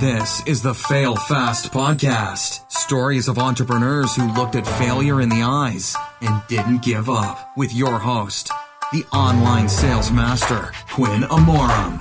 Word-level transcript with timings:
This 0.00 0.46
is 0.46 0.62
the 0.62 0.74
Fail 0.74 1.16
Fast 1.16 1.72
podcast. 1.72 2.70
Stories 2.70 3.26
of 3.26 3.36
entrepreneurs 3.36 4.14
who 4.14 4.32
looked 4.32 4.54
at 4.54 4.64
failure 4.64 5.20
in 5.20 5.28
the 5.28 5.42
eyes 5.42 5.96
and 6.20 6.40
didn't 6.46 6.82
give 6.82 7.10
up. 7.10 7.50
With 7.56 7.74
your 7.74 7.98
host, 7.98 8.48
the 8.92 9.04
online 9.12 9.68
sales 9.68 10.12
master, 10.12 10.72
Quinn 10.92 11.22
Amorum. 11.22 11.98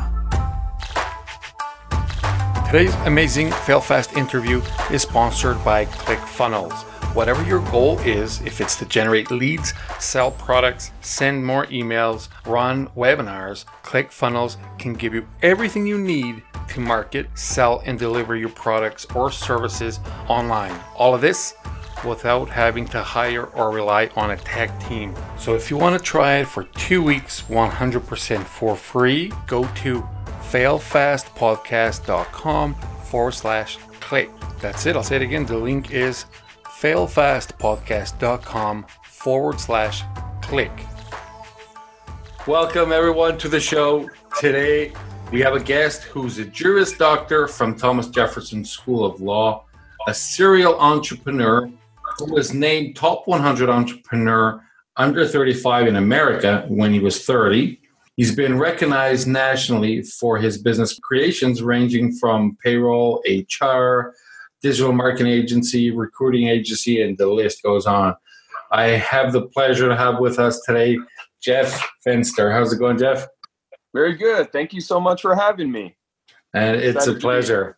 Today's 2.68 2.94
amazing 3.08 3.50
Fail 3.50 3.82
Fast 3.82 4.14
interview 4.14 4.62
is 4.92 5.02
sponsored 5.02 5.64
by 5.66 5.86
ClickFunnels. 5.86 6.97
Whatever 7.18 7.42
your 7.46 7.62
goal 7.72 7.98
is, 8.02 8.42
if 8.42 8.62
it's 8.62 8.76
to 8.76 8.86
generate 8.86 9.32
leads, 9.32 9.74
sell 9.98 10.30
products, 10.30 10.92
send 11.02 11.44
more 11.44 11.66
emails, 11.66 12.30
run 12.46 12.90
webinars, 12.90 13.66
ClickFunnels 13.82 14.58
can 14.78 14.94
give 14.94 15.16
you 15.16 15.28
everything 15.42 15.88
you 15.88 15.98
need 15.98 16.44
to 16.70 16.80
market, 16.80 17.28
sell, 17.34 17.82
and 17.88 17.98
deliver 17.98 18.36
your 18.36 18.50
products 18.50 19.08
or 19.16 19.32
services 19.32 20.00
online. 20.30 20.80
All 20.96 21.16
of 21.16 21.22
this 21.22 21.56
without 22.06 22.50
having 22.50 22.86
to 22.90 23.02
hire 23.02 23.46
or 23.46 23.72
rely 23.72 24.12
on 24.16 24.30
a 24.30 24.38
tech 24.38 24.80
team. 24.88 25.16
So 25.40 25.56
if 25.56 25.72
you 25.72 25.78
want 25.78 25.98
to 25.98 26.04
try 26.04 26.36
it 26.36 26.48
for 26.48 26.66
two 26.66 27.02
weeks 27.02 27.42
100% 27.42 28.44
for 28.44 28.76
free, 28.76 29.32
go 29.48 29.64
to 29.64 30.08
failfastpodcast.com 30.52 32.76
forward 32.76 33.34
slash 33.34 33.80
click. 34.02 34.30
That's 34.62 34.86
it. 34.86 34.96
I'll 34.96 35.02
say 35.02 35.16
it 35.16 35.24
again. 35.24 35.48
The 35.48 35.58
link 35.58 35.90
is 35.90 36.28
failfastpodcast.com 36.82 38.86
forward 39.04 39.60
slash 39.60 40.04
click. 40.42 40.72
Welcome 42.46 42.92
everyone 42.92 43.40
to 43.40 43.50
the 43.50 43.60
show. 43.60 44.08
Today 44.40 44.94
we 45.32 45.42
have 45.42 45.56
a 45.56 45.60
guest 45.60 46.04
who's 46.04 46.38
a 46.38 46.46
Juris 46.46 46.96
Doctor 46.96 47.48
from 47.48 47.76
Thomas 47.76 48.10
Jefferson 48.10 48.64
School 48.64 49.04
of 49.04 49.20
Law, 49.20 49.66
a 50.08 50.14
serial 50.14 50.80
entrepreneur 50.80 51.68
who 52.20 52.32
was 52.32 52.54
named 52.54 52.96
top 52.96 53.28
100 53.28 53.70
entrepreneur 53.70 54.62
under 54.98 55.26
35 55.26 55.88
in 55.88 55.96
America 55.96 56.64
when 56.68 56.94
he 56.94 57.00
was 57.00 57.26
30. 57.26 57.82
He's 58.18 58.36
been 58.36 58.56
recognized 58.58 59.28
nationally 59.28 60.04
for 60.04 60.38
his 60.38 60.60
business 60.60 61.00
creations 61.00 61.64
ranging 61.64 62.14
from 62.14 62.56
payroll, 62.64 63.24
HR, 63.28 64.14
digital 64.62 64.94
marketing 64.94 65.32
agency, 65.32 65.92
recruiting 65.92 66.48
agency, 66.48 67.02
and 67.02 67.18
the 67.18 67.28
list 67.28 67.64
goes 67.64 67.86
on. 67.86 68.16
I 68.72 68.84
have 68.84 69.32
the 69.32 69.48
pleasure 69.48 69.88
to 69.88 69.96
have 69.96 70.20
with 70.20 70.40
us 70.40 70.62
today 70.62 70.98
Jeff 71.42 71.90
Fenster. 72.06 72.52
How's 72.52 72.74
it 72.74 72.80
going, 72.80 72.98
Jeff? 72.98 73.28
Very 73.94 74.16
good. 74.16 74.52
Thank 74.52 74.74
you 74.74 74.82
so 74.82 75.00
much 75.00 75.22
for 75.22 75.36
having 75.36 75.72
me. 75.72 75.96
And 76.54 76.76
it's 76.76 77.08
a 77.08 77.14
pleasure. 77.14 77.78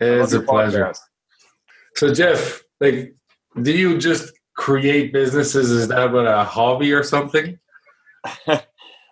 It's 0.00 0.32
a 0.32 0.40
pleasure. 0.40 0.84
Podcast. 0.88 0.98
So, 1.96 2.14
Jeff, 2.14 2.62
like, 2.80 3.14
do 3.62 3.72
you 3.72 3.98
just 3.98 4.32
create 4.56 5.12
businesses? 5.12 5.70
Is 5.70 5.88
that 5.88 6.12
what 6.12 6.26
a 6.26 6.44
hobby 6.44 6.92
or 6.92 7.02
something? 7.02 7.58
uh, 8.46 8.58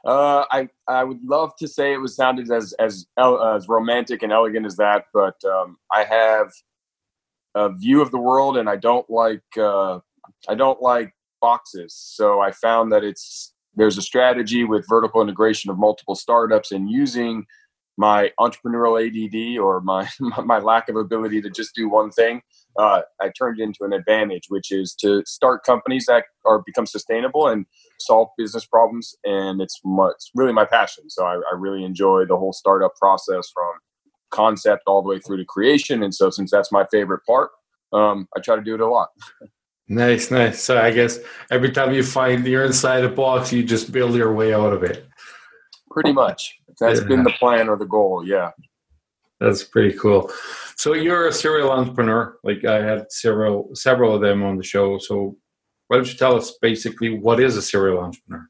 I 0.04 0.68
I 0.88 1.04
would 1.04 1.22
love 1.24 1.56
to 1.56 1.68
say 1.68 1.92
it 1.92 1.98
was 1.98 2.14
sounded 2.14 2.50
as 2.50 2.74
as 2.74 3.06
as 3.18 3.68
romantic 3.68 4.22
and 4.22 4.32
elegant 4.32 4.66
as 4.66 4.76
that, 4.76 5.06
but 5.12 5.42
um, 5.44 5.78
I 5.92 6.04
have 6.04 6.52
a 7.56 7.72
view 7.72 8.00
of 8.00 8.12
the 8.12 8.18
world, 8.18 8.56
and 8.56 8.68
I 8.68 8.76
don't 8.76 9.08
like 9.10 9.42
uh, 9.58 9.98
I 10.48 10.54
don't 10.54 10.80
like 10.80 11.12
boxes. 11.40 11.94
So 11.96 12.40
I 12.40 12.52
found 12.52 12.92
that 12.92 13.02
it's 13.02 13.52
there's 13.74 13.98
a 13.98 14.02
strategy 14.02 14.64
with 14.64 14.86
vertical 14.88 15.20
integration 15.20 15.70
of 15.70 15.78
multiple 15.78 16.14
startups 16.14 16.70
and 16.70 16.88
using 16.90 17.46
my 17.98 18.30
entrepreneurial 18.38 19.00
ADD 19.00 19.58
or 19.58 19.80
my 19.92 20.08
my 20.44 20.58
lack 20.58 20.88
of 20.88 20.96
ability 20.96 21.40
to 21.42 21.50
just 21.50 21.74
do 21.74 21.88
one 21.88 22.10
thing, 22.10 22.42
uh, 22.78 23.02
I 23.20 23.30
turned 23.36 23.60
into 23.60 23.84
an 23.84 23.92
advantage, 23.92 24.44
which 24.48 24.70
is 24.70 24.94
to 25.00 25.22
start 25.26 25.64
companies 25.64 26.06
that 26.06 26.24
are 26.44 26.62
become 26.64 26.86
sustainable 26.86 27.48
and 27.48 27.66
solve 27.98 28.28
business 28.36 28.66
problems. 28.66 29.14
And 29.24 29.60
it's, 29.60 29.80
it's 29.84 30.30
really 30.34 30.52
my 30.52 30.64
passion. 30.64 31.08
So 31.08 31.24
I, 31.24 31.34
I, 31.34 31.54
really 31.56 31.84
enjoy 31.84 32.26
the 32.26 32.36
whole 32.36 32.52
startup 32.52 32.94
process 32.96 33.50
from 33.52 33.72
concept 34.30 34.82
all 34.86 35.02
the 35.02 35.08
way 35.08 35.18
through 35.18 35.38
to 35.38 35.44
creation. 35.44 36.02
And 36.02 36.14
so 36.14 36.30
since 36.30 36.50
that's 36.50 36.72
my 36.72 36.86
favorite 36.90 37.20
part, 37.26 37.50
um, 37.92 38.28
I 38.36 38.40
try 38.40 38.56
to 38.56 38.62
do 38.62 38.74
it 38.74 38.80
a 38.80 38.86
lot. 38.86 39.08
Nice, 39.88 40.30
nice. 40.30 40.62
So 40.62 40.80
I 40.80 40.90
guess 40.90 41.18
every 41.50 41.70
time 41.70 41.92
you 41.94 42.02
find 42.02 42.46
you're 42.46 42.64
inside 42.64 43.04
a 43.04 43.08
box, 43.08 43.52
you 43.52 43.62
just 43.62 43.92
build 43.92 44.16
your 44.16 44.34
way 44.34 44.52
out 44.52 44.72
of 44.72 44.82
it. 44.82 45.06
Pretty 45.90 46.12
much. 46.12 46.58
That's 46.80 47.00
yeah. 47.00 47.06
been 47.06 47.22
the 47.22 47.32
plan 47.38 47.68
or 47.68 47.76
the 47.76 47.86
goal. 47.86 48.26
Yeah. 48.26 48.50
That's 49.40 49.64
pretty 49.64 49.96
cool. 49.96 50.30
So 50.76 50.94
you're 50.94 51.28
a 51.28 51.32
serial 51.32 51.70
entrepreneur. 51.70 52.36
Like 52.42 52.64
I 52.64 52.82
had 52.82 53.10
several 53.12 53.70
several 53.74 54.14
of 54.14 54.20
them 54.20 54.42
on 54.42 54.56
the 54.56 54.62
show. 54.62 54.98
So 54.98 55.36
why 55.88 55.96
don't 55.96 56.10
you 56.10 56.18
tell 56.18 56.36
us 56.36 56.58
basically 56.60 57.18
what 57.18 57.40
is 57.40 57.56
a 57.56 57.62
serial 57.62 57.98
entrepreneur? 57.98 58.46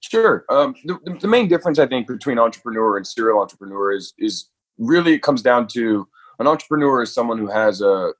Sure. 0.00 0.44
Um, 0.50 0.74
the, 0.84 0.98
the 1.20 1.28
main 1.28 1.48
difference 1.48 1.78
I 1.78 1.86
think 1.86 2.08
between 2.08 2.38
entrepreneur 2.38 2.96
and 2.96 3.06
serial 3.06 3.40
entrepreneur 3.40 3.92
is 3.92 4.14
is 4.18 4.48
really 4.78 5.14
it 5.14 5.22
comes 5.22 5.42
down 5.42 5.66
to 5.68 6.06
an 6.38 6.46
entrepreneur 6.46 7.02
is 7.02 7.12
someone 7.12 7.38
who 7.38 7.48
has 7.48 7.80
a 7.80 8.12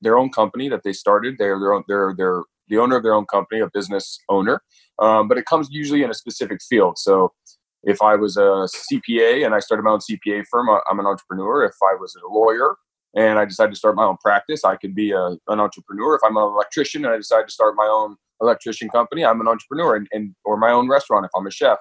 their 0.00 0.18
own 0.18 0.30
company 0.30 0.68
that 0.68 0.82
they 0.82 0.92
started. 0.92 1.36
They're 1.38 1.58
their 1.58 1.72
own, 1.72 1.84
they're 1.88 2.14
they're 2.16 2.42
the 2.68 2.78
owner 2.78 2.96
of 2.96 3.02
their 3.02 3.14
own 3.14 3.26
company, 3.26 3.60
a 3.60 3.68
business 3.72 4.18
owner. 4.28 4.62
Um, 4.98 5.28
but 5.28 5.38
it 5.38 5.46
comes 5.46 5.68
usually 5.70 6.02
in 6.02 6.10
a 6.10 6.14
specific 6.14 6.60
field. 6.68 6.98
So 6.98 7.32
if 7.84 8.00
I 8.00 8.14
was 8.14 8.36
a 8.36 8.68
CPA 8.92 9.44
and 9.44 9.54
I 9.54 9.58
started 9.58 9.82
my 9.82 9.90
own 9.90 9.98
CPA 9.98 10.44
firm, 10.50 10.68
I'm 10.90 11.00
an 11.00 11.06
entrepreneur. 11.06 11.64
If 11.64 11.74
I 11.82 11.94
was 11.98 12.14
a 12.14 12.32
lawyer 12.32 12.76
and 13.16 13.38
I 13.38 13.44
decided 13.44 13.72
to 13.72 13.78
start 13.78 13.96
my 13.96 14.04
own 14.04 14.16
practice, 14.22 14.64
I 14.64 14.76
could 14.76 14.94
be 14.94 15.10
a, 15.10 15.36
an 15.48 15.60
entrepreneur. 15.60 16.14
If 16.14 16.22
I'm 16.24 16.36
an 16.36 16.42
electrician 16.42 17.04
and 17.04 17.12
I 17.12 17.16
decide 17.16 17.46
to 17.48 17.52
start 17.52 17.74
my 17.76 17.86
own 17.86 18.16
electrician 18.40 18.88
company, 18.88 19.24
I'm 19.24 19.40
an 19.40 19.48
entrepreneur, 19.48 19.96
and, 19.96 20.08
and 20.12 20.34
or 20.44 20.56
my 20.56 20.70
own 20.70 20.88
restaurant 20.88 21.24
if 21.24 21.30
I'm 21.36 21.46
a 21.46 21.50
chef. 21.50 21.78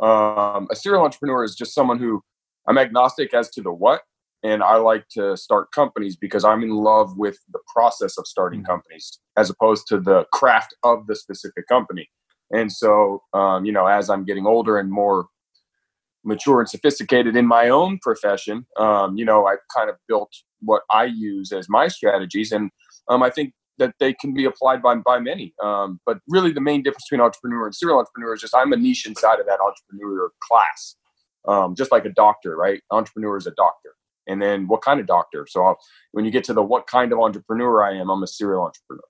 Um, 0.00 0.68
a 0.70 0.76
serial 0.76 1.04
entrepreneur 1.04 1.42
is 1.44 1.56
just 1.56 1.74
someone 1.74 1.98
who 1.98 2.22
I'm 2.68 2.78
agnostic 2.78 3.32
as 3.34 3.50
to 3.50 3.62
the 3.62 3.72
what, 3.72 4.02
and 4.42 4.62
I 4.62 4.76
like 4.76 5.08
to 5.10 5.36
start 5.36 5.72
companies 5.72 6.16
because 6.16 6.44
I'm 6.44 6.62
in 6.62 6.70
love 6.70 7.16
with 7.16 7.38
the 7.52 7.60
process 7.74 8.18
of 8.18 8.26
starting 8.26 8.60
mm-hmm. 8.60 8.72
companies 8.72 9.18
as 9.36 9.50
opposed 9.50 9.86
to 9.88 10.00
the 10.00 10.24
craft 10.32 10.74
of 10.84 11.06
the 11.06 11.16
specific 11.16 11.66
company. 11.66 12.08
And 12.50 12.70
so, 12.72 13.22
um, 13.34 13.64
you 13.64 13.72
know, 13.72 13.86
as 13.86 14.08
I'm 14.08 14.24
getting 14.24 14.46
older 14.46 14.78
and 14.78 14.90
more 14.90 15.26
mature 16.24 16.60
and 16.60 16.68
sophisticated 16.68 17.36
in 17.36 17.46
my 17.46 17.68
own 17.68 17.98
profession, 18.00 18.66
um, 18.78 19.16
you 19.16 19.24
know, 19.24 19.46
I've 19.46 19.58
kind 19.74 19.90
of 19.90 19.96
built 20.06 20.32
what 20.60 20.82
I 20.90 21.04
use 21.04 21.52
as 21.52 21.68
my 21.68 21.88
strategies, 21.88 22.52
and 22.52 22.70
um, 23.08 23.22
I 23.22 23.30
think 23.30 23.52
that 23.78 23.94
they 24.00 24.12
can 24.12 24.34
be 24.34 24.44
applied 24.44 24.82
by 24.82 24.94
by 24.96 25.20
many. 25.20 25.54
Um, 25.62 26.00
but 26.06 26.18
really, 26.28 26.52
the 26.52 26.60
main 26.60 26.82
difference 26.82 27.04
between 27.08 27.24
entrepreneur 27.24 27.66
and 27.66 27.74
serial 27.74 27.98
entrepreneur 27.98 28.34
is 28.34 28.40
just 28.40 28.54
I'm 28.54 28.72
a 28.72 28.76
niche 28.76 29.06
inside 29.06 29.40
of 29.40 29.46
that 29.46 29.60
entrepreneur 29.60 30.30
class, 30.42 30.96
um, 31.46 31.74
just 31.74 31.92
like 31.92 32.04
a 32.04 32.10
doctor, 32.10 32.56
right? 32.56 32.82
Entrepreneur 32.90 33.36
is 33.36 33.46
a 33.46 33.52
doctor 33.52 33.94
and 34.28 34.40
then 34.40 34.68
what 34.68 34.82
kind 34.82 35.00
of 35.00 35.06
doctor. 35.06 35.46
So 35.48 35.64
I'll, 35.64 35.78
when 36.12 36.24
you 36.24 36.30
get 36.30 36.44
to 36.44 36.52
the 36.52 36.62
what 36.62 36.86
kind 36.86 37.12
of 37.12 37.18
entrepreneur 37.18 37.82
I 37.82 37.96
am, 37.96 38.10
I'm 38.10 38.22
a 38.22 38.26
serial 38.26 38.62
entrepreneur. 38.62 39.02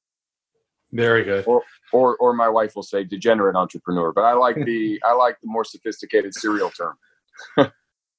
Very 0.92 1.24
good. 1.24 1.44
Or, 1.46 1.62
or, 1.92 2.16
or 2.16 2.32
my 2.32 2.48
wife 2.48 2.74
will 2.74 2.82
say 2.82 3.04
degenerate 3.04 3.56
entrepreneur, 3.56 4.12
but 4.12 4.24
I 4.24 4.32
like 4.32 4.56
the 4.64 4.98
I 5.04 5.12
like 5.12 5.36
the 5.42 5.48
more 5.48 5.64
sophisticated 5.64 6.34
serial 6.34 6.70
term. 6.70 6.96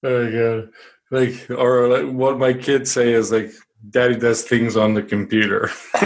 Very 0.03 0.31
good. 0.31 0.71
Like, 1.11 1.49
or 1.49 1.87
like 1.87 2.13
what 2.13 2.37
my 2.37 2.53
kids 2.53 2.91
say 2.91 3.13
is 3.13 3.31
like, 3.31 3.51
"Daddy 3.89 4.15
does 4.15 4.43
things 4.43 4.77
on 4.77 4.93
the 4.93 5.01
computer." 5.01 5.71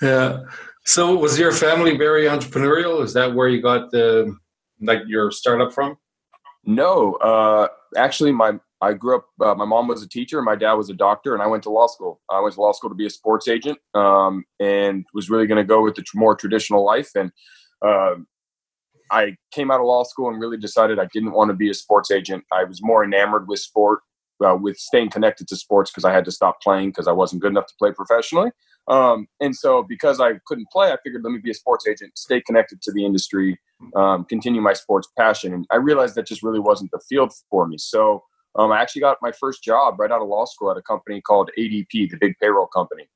yeah. 0.00 0.44
So, 0.84 1.16
was 1.16 1.36
your 1.36 1.50
family 1.50 1.98
very 1.98 2.26
entrepreneurial? 2.26 3.02
Is 3.02 3.12
that 3.14 3.34
where 3.34 3.48
you 3.48 3.60
got 3.60 3.90
the 3.90 4.36
like 4.80 5.00
your 5.06 5.30
startup 5.30 5.72
from? 5.72 5.96
No, 6.64 7.14
uh, 7.14 7.68
actually, 7.96 8.32
my 8.32 8.58
I 8.80 8.92
grew 8.92 9.16
up. 9.16 9.26
Uh, 9.40 9.54
my 9.54 9.64
mom 9.64 9.88
was 9.88 10.02
a 10.02 10.08
teacher, 10.08 10.40
my 10.42 10.54
dad 10.54 10.74
was 10.74 10.90
a 10.90 10.94
doctor, 10.94 11.34
and 11.34 11.42
I 11.42 11.46
went 11.46 11.62
to 11.64 11.70
law 11.70 11.86
school. 11.86 12.20
I 12.30 12.40
went 12.40 12.54
to 12.54 12.60
law 12.60 12.72
school 12.72 12.90
to 12.90 12.96
be 12.96 13.06
a 13.06 13.10
sports 13.10 13.48
agent, 13.48 13.78
um, 13.94 14.44
and 14.60 15.04
was 15.14 15.30
really 15.30 15.46
going 15.46 15.58
to 15.58 15.64
go 15.64 15.82
with 15.82 15.96
the 15.96 16.02
tr- 16.02 16.18
more 16.18 16.36
traditional 16.36 16.84
life. 16.84 17.10
And 17.16 17.32
uh, 17.84 18.16
I 19.10 19.36
came 19.52 19.70
out 19.70 19.80
of 19.80 19.86
law 19.86 20.04
school 20.04 20.28
and 20.28 20.40
really 20.40 20.58
decided 20.58 20.98
I 20.98 21.08
didn't 21.12 21.32
want 21.32 21.48
to 21.50 21.54
be 21.54 21.70
a 21.70 21.74
sports 21.74 22.10
agent. 22.10 22.44
I 22.52 22.64
was 22.64 22.82
more 22.82 23.04
enamored 23.04 23.48
with 23.48 23.60
sport, 23.60 24.00
uh, 24.44 24.56
with 24.56 24.76
staying 24.76 25.10
connected 25.10 25.48
to 25.48 25.56
sports 25.56 25.90
because 25.90 26.04
I 26.04 26.12
had 26.12 26.24
to 26.26 26.30
stop 26.30 26.60
playing 26.62 26.90
because 26.90 27.08
I 27.08 27.12
wasn't 27.12 27.42
good 27.42 27.52
enough 27.52 27.66
to 27.66 27.74
play 27.78 27.92
professionally. 27.92 28.50
Um, 28.88 29.28
and 29.40 29.54
so, 29.54 29.82
because 29.82 30.20
I 30.20 30.32
couldn't 30.46 30.70
play, 30.70 30.92
I 30.92 30.96
figured 31.04 31.22
let 31.22 31.32
me 31.32 31.38
be 31.38 31.50
a 31.50 31.54
sports 31.54 31.86
agent, 31.86 32.16
stay 32.16 32.40
connected 32.40 32.80
to 32.82 32.92
the 32.92 33.04
industry, 33.04 33.58
um, 33.94 34.24
continue 34.24 34.60
my 34.60 34.72
sports 34.72 35.08
passion. 35.18 35.52
And 35.52 35.66
I 35.70 35.76
realized 35.76 36.14
that 36.14 36.26
just 36.26 36.42
really 36.42 36.60
wasn't 36.60 36.90
the 36.90 37.00
field 37.08 37.32
for 37.50 37.66
me. 37.66 37.76
So, 37.78 38.24
um, 38.54 38.72
I 38.72 38.80
actually 38.80 39.02
got 39.02 39.18
my 39.20 39.30
first 39.32 39.62
job 39.62 40.00
right 40.00 40.10
out 40.10 40.22
of 40.22 40.28
law 40.28 40.46
school 40.46 40.70
at 40.70 40.76
a 40.76 40.82
company 40.82 41.20
called 41.20 41.50
ADP, 41.58 42.10
the 42.10 42.16
big 42.18 42.34
payroll 42.40 42.66
company. 42.66 43.08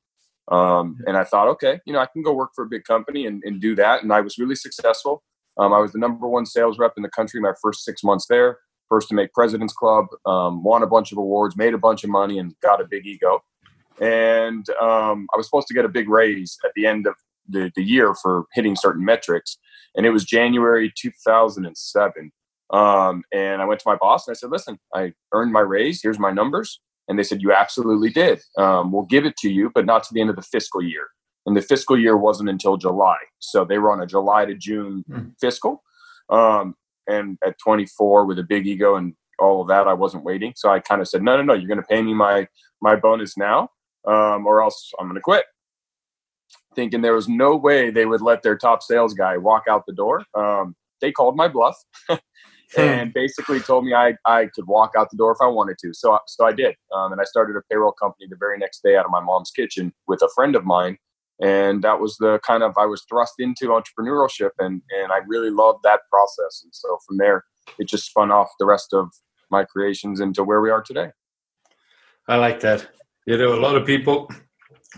Um, 0.49 0.99
and 1.07 1.17
I 1.17 1.25
thought, 1.25 1.49
okay, 1.49 1.81
you 1.87 1.93
know, 1.93 2.01
I 2.01 2.07
can 2.07 2.23
go 2.23 2.33
work 2.33 2.51
for 2.55 2.65
a 2.65 2.69
big 2.69 2.85
company 2.85 3.27
and, 3.27 3.43
and 3.45 3.61
do 3.61 3.75
that. 3.77 4.03
And 4.03 4.13
I 4.13 4.21
was 4.21 4.39
really 4.39 4.55
successful. 4.55 5.23
Um, 5.59 5.73
I 5.73 5.79
was 5.79 5.93
the 5.93 5.99
number 5.99 6.29
one 6.29 6.47
sales 6.47 6.79
rep 6.79 6.95
in 6.97 7.03
the 7.03 7.11
country 7.11 7.41
my 7.41 7.53
first 7.63 7.85
six 7.85 8.03
months 8.03 8.27
there. 8.29 8.59
first 8.89 9.09
to 9.09 9.15
make 9.15 9.33
President's 9.33 9.73
Club, 9.73 10.07
um, 10.27 10.63
won 10.63 10.83
a 10.83 10.87
bunch 10.87 11.13
of 11.13 11.19
awards, 11.19 11.57
made 11.57 11.75
a 11.75 11.79
bunch 11.79 12.05
of 12.05 12.11
money, 12.11 12.39
and 12.39 12.55
got 12.61 12.81
a 12.81 12.85
big 12.85 13.07
ego. 13.07 13.43
And 14.01 14.69
um, 14.81 15.27
I 15.33 15.37
was 15.37 15.47
supposed 15.47 15.69
to 15.69 15.75
get 15.75 15.85
a 15.85 15.89
big 15.89 16.09
raise 16.09 16.57
at 16.65 16.73
the 16.75 16.87
end 16.87 17.07
of 17.07 17.15
the, 17.49 17.71
the 17.77 17.83
year 17.83 18.15
for 18.15 18.47
hitting 18.53 18.77
certain 18.77 19.05
metrics. 19.05 19.59
And 19.95 20.07
it 20.07 20.11
was 20.11 20.25
January 20.25 20.93
2007. 20.97 22.33
Um, 22.73 23.23
and 23.33 23.61
I 23.61 23.65
went 23.67 23.81
to 23.81 23.89
my 23.89 23.97
boss 23.97 24.27
and 24.27 24.35
I 24.35 24.37
said, 24.37 24.51
listen, 24.51 24.79
I 24.95 25.13
earned 25.33 25.53
my 25.53 25.61
raise. 25.61 26.01
Here's 26.03 26.19
my 26.19 26.33
numbers. 26.33 26.81
And 27.09 27.19
they 27.19 27.25
said, 27.25 27.43
you 27.43 27.53
absolutely 27.53 28.11
did. 28.11 28.41
Um, 28.57 28.93
we'll 28.93 29.03
give 29.03 29.27
it 29.27 29.37
to 29.39 29.51
you, 29.51 29.71
but 29.75 29.85
not 29.85 30.05
to 30.05 30.15
the 30.15 30.21
end 30.21 30.31
of 30.31 30.37
the 30.37 30.43
fiscal 30.43 30.83
year. 30.83 31.09
And 31.45 31.57
the 31.57 31.63
fiscal 31.63 31.99
year 31.99 32.17
wasn't 32.17 32.49
until 32.49 32.77
July. 32.77 33.17
So 33.41 33.65
they 33.65 33.79
were 33.79 33.93
on 33.93 34.01
a 34.01 34.07
July 34.07 34.45
to 34.47 34.55
June 34.55 35.05
mm. 35.11 35.33
fiscal. 35.41 35.83
Um, 36.31 36.77
and 37.09 37.37
at 37.45 37.59
24 37.59 38.27
with 38.27 38.39
a 38.39 38.45
big 38.45 38.67
ego 38.67 38.95
and 38.95 39.15
all 39.39 39.61
of 39.61 39.69
that, 39.69 39.89
I 39.89 39.93
wasn't 39.93 40.25
waiting. 40.25 40.53
So 40.57 40.71
I 40.71 40.79
kind 40.79 41.01
of 41.01 41.09
said, 41.09 41.23
no, 41.23 41.37
no, 41.37 41.43
no, 41.43 41.55
you're 41.55 41.69
going 41.69 41.81
to 41.81 41.87
pay 41.87 42.01
me 42.01 42.15
my, 42.15 42.47
my 42.81 42.95
bonus 42.95 43.37
now, 43.37 43.71
um, 44.07 44.47
or 44.47 44.63
else 44.63 44.93
I'm 44.99 45.07
going 45.07 45.17
to 45.17 45.21
quit. 45.21 45.45
Thinking 46.75 47.03
there 47.03 47.15
was 47.15 47.29
no 47.29 47.57
way 47.57 47.91
they 47.91 48.07
would 48.07 48.23
let 48.23 48.43
their 48.43 48.57
top 48.57 48.83
sales 48.83 49.15
guy 49.15 49.37
walk 49.37 49.65
out 49.69 49.85
the 49.87 49.93
door. 49.93 50.25
Um, 50.35 50.75
they 51.01 51.13
called 51.13 51.37
my 51.37 51.49
bluff. 51.49 51.77
Hmm. 52.75 52.81
and 52.81 53.13
basically 53.13 53.61
told 53.61 53.85
me 53.85 53.93
I, 53.93 54.17
I 54.25 54.47
could 54.47 54.67
walk 54.67 54.93
out 54.97 55.11
the 55.11 55.17
door 55.17 55.33
if 55.33 55.39
I 55.43 55.47
wanted 55.47 55.77
to. 55.83 55.93
So, 55.93 56.19
so 56.27 56.47
I 56.47 56.53
did. 56.53 56.75
Um, 56.95 57.13
and 57.13 57.21
I 57.21 57.25
started 57.25 57.57
a 57.57 57.63
payroll 57.71 57.93
company 57.93 58.27
the 58.31 58.37
very 58.37 58.59
next 58.59 58.83
day 58.83 58.97
out 58.97 59.05
of 59.05 59.11
my 59.11 59.21
mom's 59.21 59.51
kitchen 59.51 59.93
with 60.07 60.23
a 60.23 60.29
friend 60.35 60.57
of 60.57 60.65
mine. 60.65 60.97
And 61.43 61.83
that 61.83 62.01
was 62.01 62.17
the 62.17 62.41
kind 62.47 62.63
of, 62.63 62.73
I 62.79 62.87
was 62.87 63.05
thrust 63.09 63.35
into 63.39 63.69
entrepreneurship 63.69 64.51
and, 64.59 64.81
and 64.91 65.13
I 65.13 65.19
really 65.27 65.51
loved 65.51 65.81
that 65.83 66.01
process. 66.09 66.63
And 66.65 66.75
so 66.75 66.99
from 67.07 67.19
there, 67.19 67.45
it 67.79 67.89
just 67.89 68.07
spun 68.07 68.31
off 68.31 68.49
the 68.59 68.67
rest 68.67 68.95
of 68.95 69.11
my 69.51 69.65
creations 69.65 70.21
into 70.21 70.43
where 70.45 70.61
we 70.61 70.71
are 70.71 70.83
today. 70.83 71.11
I 72.29 72.37
like 72.37 72.61
that. 72.61 72.89
You 73.27 73.39
know, 73.39 73.55
a 73.55 73.61
lot 73.61 73.77
of 73.77 73.87
people 73.87 74.31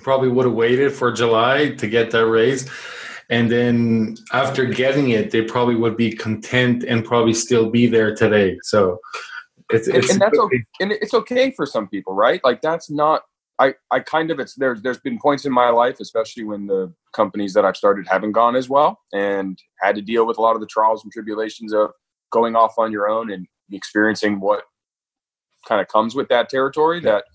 probably 0.03 0.29
would 0.29 0.47
have 0.47 0.55
waited 0.55 0.93
for 0.93 1.13
July 1.13 1.71
to 1.75 1.87
get 1.87 2.11
that 2.11 2.27
raise 2.27 2.69
and 3.31 3.51
then 3.51 4.17
after 4.33 4.65
getting 4.65 5.11
it 5.11 5.31
they 5.31 5.43
probably 5.43 5.75
would 5.75 5.97
be 5.97 6.13
content 6.13 6.85
and 6.85 7.05
probably 7.05 7.35
still 7.35 7.71
be 7.71 7.87
there 7.87 8.15
today 8.15 8.59
so 8.63 8.99
it's, 9.71 9.89
it's 9.89 10.11
and, 10.11 10.21
that's 10.21 10.39
okay. 10.39 10.65
and 10.81 10.93
it's 10.93 11.15
okay 11.15 11.51
for 11.51 11.65
some 11.65 11.89
people 11.89 12.13
right 12.13 12.41
like 12.45 12.61
that's 12.61 12.91
not 12.91 13.23
I, 13.59 13.75
I 13.91 14.01
kind 14.01 14.31
of 14.31 14.41
it's 14.41 14.55
there's 14.57 14.83
there's 14.83 14.99
been 14.99 15.19
points 15.19 15.45
in 15.45 15.53
my 15.53 15.71
life, 15.71 16.01
especially 16.01 16.43
when 16.43 16.67
the 16.67 16.93
companies 17.13 17.55
that 17.55 17.65
I've 17.65 17.77
started 17.77 18.09
haven't 18.09 18.33
gone 18.33 18.57
as 18.57 18.69
well, 18.69 18.99
and 19.13 19.57
had 19.81 19.95
to 19.95 20.03
deal 20.03 20.27
with 20.27 20.39
a 20.39 20.41
lot 20.41 20.57
of 20.57 20.61
the 20.61 20.67
trials 20.67 21.05
and 21.05 21.13
tribulations 21.13 21.73
of 21.73 21.91
going 22.33 22.57
off 22.57 22.75
on 22.79 22.91
your 22.91 23.09
own 23.09 23.31
and 23.31 23.47
experiencing 23.71 24.41
what 24.41 24.65
kind 25.69 25.81
of 25.81 25.87
comes 25.87 26.17
with 26.17 26.27
that 26.31 26.49
territory. 26.49 26.99
That 26.99 27.27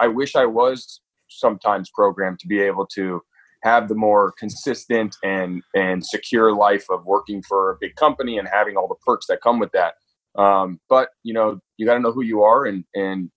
I 0.00 0.08
wish 0.08 0.36
I 0.36 0.46
was 0.46 1.00
sometimes 1.28 1.90
programmed 1.94 2.38
to 2.40 2.46
be 2.46 2.60
able 2.60 2.86
to 2.86 3.20
have 3.62 3.88
the 3.88 3.94
more 3.94 4.32
consistent 4.38 5.16
and 5.24 5.62
and 5.74 6.04
secure 6.04 6.52
life 6.52 6.84
of 6.90 7.04
working 7.04 7.42
for 7.42 7.72
a 7.72 7.76
big 7.80 7.96
company 7.96 8.38
and 8.38 8.48
having 8.48 8.76
all 8.76 8.88
the 8.88 8.94
perks 9.06 9.26
that 9.28 9.40
come 9.40 9.58
with 9.58 9.72
that. 9.72 9.94
Um, 10.40 10.80
but 10.88 11.08
you 11.22 11.34
know, 11.34 11.58
you 11.76 11.86
got 11.86 11.94
to 11.94 12.00
know 12.00 12.12
who 12.12 12.22
you 12.22 12.42
are 12.42 12.64
and 12.64 12.84
and 12.94 13.30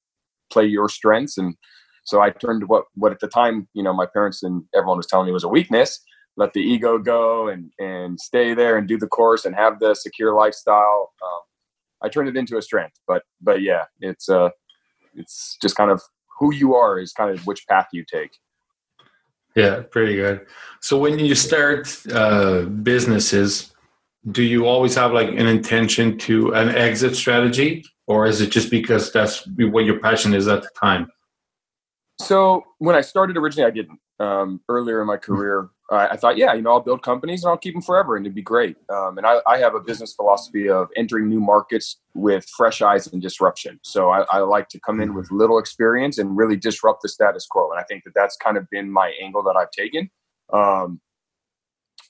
play 0.52 0.66
your 0.66 0.90
strengths. 0.90 1.38
And 1.38 1.56
so 2.04 2.22
I 2.22 2.30
turned 2.32 2.62
to 2.62 2.68
what 2.68 2.86
what 2.96 3.12
at 3.12 3.20
the 3.20 3.28
time, 3.28 3.68
you 3.74 3.84
know, 3.84 3.94
my 3.94 4.06
parents 4.06 4.44
and 4.44 4.64
everyone 4.76 4.98
was 4.98 5.08
telling 5.08 5.28
me 5.28 5.32
was 5.32 5.44
a 5.44 5.50
weakness. 5.50 6.00
Let 6.38 6.54
the 6.54 6.62
ego 6.62 7.00
go 7.00 7.48
and 7.48 7.72
and 7.80 8.20
stay 8.20 8.54
there 8.54 8.78
and 8.78 8.88
do 8.88 8.98
the 8.98 9.08
course 9.08 9.46
and 9.46 9.56
have 9.56 9.80
the 9.80 9.94
secure 9.96 10.34
lifestyle. 10.36 11.12
Um, 11.24 11.42
I 12.02 12.10
turned 12.10 12.30
it 12.30 12.38
into 12.38 12.58
a 12.58 12.62
strength. 12.62 13.00
But 13.08 13.24
but 13.42 13.62
yeah, 13.62 13.86
it's 14.00 14.30
uh 14.30 14.50
it's 15.16 15.58
just 15.62 15.76
kind 15.76 15.92
of 15.92 16.02
who 16.40 16.54
you 16.54 16.74
are 16.76 16.98
is 17.00 17.12
kind 17.12 17.32
of 17.32 17.46
which 17.46 17.68
path 17.68 17.88
you 17.92 18.04
take. 18.04 18.32
Yeah, 19.56 19.82
pretty 19.82 20.16
good. 20.16 20.46
So 20.80 20.98
when 20.98 21.20
you 21.20 21.36
start 21.36 21.96
uh, 22.14 22.64
businesses, 22.64 23.74
do 24.32 24.44
you 24.44 24.66
always 24.66 24.96
have 24.96 25.12
like 25.12 25.30
an 25.30 25.48
intention 25.48 26.18
to 26.20 26.54
an 26.54 26.70
exit 26.70 27.16
strategy, 27.16 27.84
or 28.08 28.26
is 28.26 28.42
it 28.42 28.52
just 28.52 28.72
because 28.72 29.12
that's 29.12 29.46
what 29.58 29.86
your 29.86 30.00
passion 30.00 30.34
is 30.34 30.48
at 30.48 30.62
the 30.62 30.70
time? 30.80 31.12
So 32.20 32.64
when 32.78 32.96
I 32.96 33.02
started 33.02 33.38
originally, 33.38 33.68
I 33.68 33.72
didn't. 33.72 34.00
Um, 34.20 34.60
earlier 34.68 35.00
in 35.00 35.08
my 35.08 35.16
career, 35.16 35.70
I, 35.92 36.10
I, 36.10 36.16
thought, 36.18 36.38
yeah, 36.38 36.54
you 36.54 36.62
know, 36.62 36.72
I'll 36.72 36.80
build 36.80 37.02
companies 37.02 37.44
and 37.44 37.50
I'll 37.50 37.58
keep 37.58 37.74
them 37.74 37.82
forever, 37.82 38.16
and 38.16 38.26
it'd 38.26 38.36
be 38.36 38.42
great. 38.42 38.78
Um, 38.90 39.18
and 39.18 39.26
I, 39.26 39.40
I, 39.48 39.58
have 39.58 39.76
a 39.76 39.80
business 39.80 40.14
philosophy 40.14 40.70
of 40.70 40.88
entering 40.96 41.28
new 41.28 41.40
markets 41.40 42.00
with 42.14 42.46
fresh 42.56 42.82
eyes 42.82 43.08
and 43.08 43.22
disruption. 43.22 43.80
So 43.84 44.10
I, 44.10 44.26
I, 44.32 44.40
like 44.40 44.70
to 44.70 44.80
come 44.80 45.02
in 45.02 45.14
with 45.14 45.32
little 45.32 45.58
experience 45.58 46.18
and 46.18 46.38
really 46.38 46.56
disrupt 46.56 47.02
the 47.02 47.10
status 47.10 47.48
quo. 47.50 47.72
And 47.72 47.80
I 47.80 47.84
think 47.84 48.04
that 48.04 48.14
that's 48.16 48.36
kind 48.38 48.58
of 48.58 48.70
been 48.70 48.92
my 48.92 49.14
angle 49.22 49.44
that 49.44 49.56
I've 49.56 49.72
taken. 49.72 50.10
Um, 50.54 51.02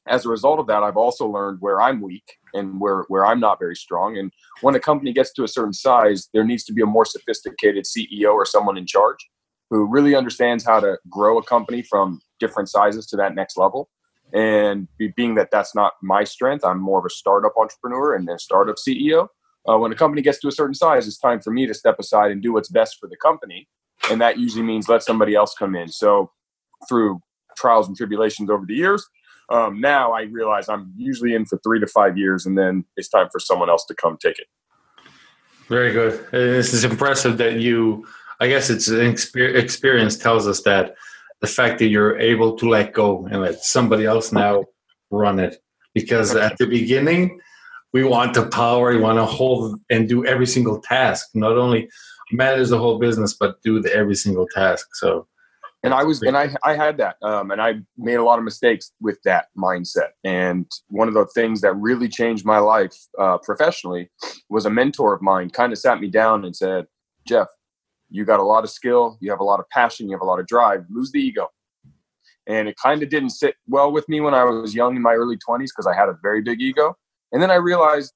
as 0.08 0.26
a 0.26 0.30
result 0.30 0.60
of 0.60 0.68
that, 0.68 0.84
I've 0.84 0.98
also 0.98 1.28
learned 1.28 1.58
where 1.62 1.82
I'm 1.82 2.02
weak 2.02 2.38
and 2.54 2.80
where 2.80 3.06
where 3.10 3.26
I'm 3.26 3.40
not 3.40 3.60
very 3.60 3.76
strong. 3.76 4.18
And 4.18 4.32
when 4.62 4.76
a 4.76 4.80
company 4.80 5.14
gets 5.14 5.32
to 5.34 5.44
a 5.44 5.48
certain 5.48 5.74
size, 5.74 6.30
there 6.34 6.44
needs 6.44 6.64
to 6.66 6.74
be 6.74 6.82
a 6.82 6.86
more 6.86 7.06
sophisticated 7.06 7.86
CEO 7.86 8.34
or 8.34 8.46
someone 8.46 8.78
in 8.78 8.86
charge 8.86 9.18
who 9.70 9.86
really 9.86 10.16
understands 10.16 10.66
how 10.66 10.80
to 10.80 10.98
grow 11.10 11.38
a 11.38 11.44
company 11.44 11.82
from 11.82 12.22
different 12.40 12.70
sizes 12.70 13.06
to 13.08 13.18
that 13.18 13.36
next 13.36 13.58
level. 13.58 13.90
And 14.34 14.88
being 15.16 15.36
that 15.36 15.50
that's 15.52 15.74
not 15.74 15.94
my 16.02 16.24
strength, 16.24 16.64
I'm 16.64 16.80
more 16.80 17.00
of 17.00 17.06
a 17.06 17.10
startup 17.10 17.54
entrepreneur 17.58 18.16
and 18.16 18.30
a 18.30 18.38
startup 18.38 18.76
CEO. 18.78 19.28
Uh, 19.68 19.78
when 19.78 19.92
a 19.92 19.96
company 19.96 20.22
gets 20.22 20.40
to 20.40 20.48
a 20.48 20.52
certain 20.52 20.74
size, 20.74 21.08
it's 21.08 21.18
time 21.18 21.42
for 21.42 21.52
me 21.52 21.68
to 21.68 21.74
step 21.74 21.98
aside 22.00 22.32
and 22.32 22.42
do 22.42 22.54
what's 22.54 22.70
best 22.70 22.98
for 23.00 23.08
the 23.08 23.18
company. 23.18 23.68
And 24.10 24.22
that 24.22 24.38
usually 24.38 24.64
means 24.64 24.88
let 24.88 25.04
somebody 25.04 25.36
else 25.36 25.54
come 25.58 25.76
in. 25.76 25.90
So 25.90 26.32
through 26.88 27.20
trials 27.58 27.88
and 27.88 27.98
tribulations 27.98 28.50
over 28.50 28.66
the 28.66 28.76
years, 28.76 29.06
um, 29.50 29.82
now 29.82 30.12
I 30.14 30.24
realize 30.24 30.70
I'm 30.70 30.94
usually 30.96 31.34
in 31.34 31.46
for 31.46 31.60
three 31.64 31.80
to 31.80 31.88
five 31.88 32.18
years, 32.18 32.46
and 32.46 32.58
then 32.58 32.86
it's 32.96 33.10
time 33.10 33.30
for 33.32 33.40
someone 33.40 33.70
else 33.70 33.84
to 33.88 33.96
come 33.96 34.18
take 34.22 34.38
it. 34.38 34.48
Very 35.68 35.92
good. 35.92 36.26
This 36.32 36.74
is 36.74 36.84
impressive 36.84 37.38
that 37.38 37.60
you 37.60 38.08
I 38.40 38.48
guess 38.48 38.70
it's 38.70 38.88
an 38.88 39.06
experience 39.06 40.18
tells 40.18 40.48
us 40.48 40.64
that 40.64 40.96
the 41.42 41.48
fact 41.48 41.80
that 41.80 41.88
you're 41.88 42.18
able 42.20 42.58
to 42.58 42.70
let 42.70 42.94
go 42.94 43.28
and 43.28 43.42
let 43.42 43.64
somebody 43.64 44.06
else 44.06 44.32
now 44.32 44.66
run 45.12 45.40
it. 45.40 45.58
Because 45.94 46.36
at 46.36 46.58
the 46.58 46.68
beginning, 46.68 47.40
we 47.94 48.04
want 48.04 48.34
the 48.34 48.48
power, 48.48 48.92
we 48.92 49.00
want 49.00 49.18
to 49.18 49.26
hold 49.26 49.80
and 49.90 50.08
do 50.08 50.26
every 50.26 50.46
single 50.46 50.80
task, 50.80 51.30
not 51.34 51.58
only 51.58 51.90
manage 52.32 52.70
the 52.70 52.78
whole 52.78 53.00
business, 53.00 53.34
but 53.34 53.62
do 53.64 53.82
the 53.82 53.94
every 53.94 54.16
single 54.16 54.48
task. 54.54 54.88
So, 54.94 55.28
and 55.82 55.94
I 55.94 56.04
was, 56.04 56.22
and 56.22 56.38
I, 56.38 56.54
I 56.64 56.76
had 56.76 56.98
that, 56.98 57.16
um, 57.24 57.52
and 57.52 57.62
I 57.62 57.80
made 57.98 58.16
a 58.16 58.24
lot 58.24 58.38
of 58.38 58.46
mistakes 58.46 58.92
with 59.02 59.18
that 59.24 59.48
mindset. 59.58 60.10
And 60.24 60.70
one 60.90 61.08
of 61.08 61.14
the 61.14 61.26
things 61.34 61.62
that 61.62 61.74
really 61.74 62.08
changed 62.08 62.46
my 62.46 62.60
life 62.60 62.96
uh, 63.18 63.40
professionally 63.40 64.12
was 64.50 64.66
a 64.66 64.70
mentor 64.70 65.14
of 65.14 65.22
mine 65.22 65.50
kind 65.50 65.74
of 65.74 65.80
sat 65.80 66.00
me 66.00 66.10
down 66.10 66.46
and 66.46 66.56
said, 66.56 66.86
Jeff, 67.28 67.48
you 68.10 68.26
got 68.26 68.40
a 68.40 68.44
lot 68.44 68.64
of 68.64 68.70
skill, 68.70 69.18
you 69.22 69.30
have 69.30 69.40
a 69.40 69.44
lot 69.44 69.60
of 69.60 69.70
passion, 69.70 70.08
you 70.08 70.16
have 70.16 70.22
a 70.22 70.26
lot 70.26 70.40
of 70.40 70.48
drive. 70.48 70.86
Lose 70.90 71.12
the 71.12 71.20
ego. 71.20 71.48
And 72.48 72.68
it 72.68 72.76
kind 72.82 73.04
of 73.04 73.10
didn't 73.10 73.30
sit 73.30 73.56
well 73.68 73.92
with 73.92 74.10
me 74.10 74.22
when 74.22 74.34
I 74.34 74.44
was 74.44 74.74
young 74.74 74.96
in 74.96 75.02
my 75.02 75.14
early 75.14 75.38
20s 75.38 75.68
because 75.68 75.86
I 75.86 75.96
had 75.96 76.10
a 76.10 76.18
very 76.24 76.42
big 76.42 76.62
ego. 76.62 76.96
And 77.32 77.42
then 77.42 77.52
I 77.52 77.56
realized 77.56 78.14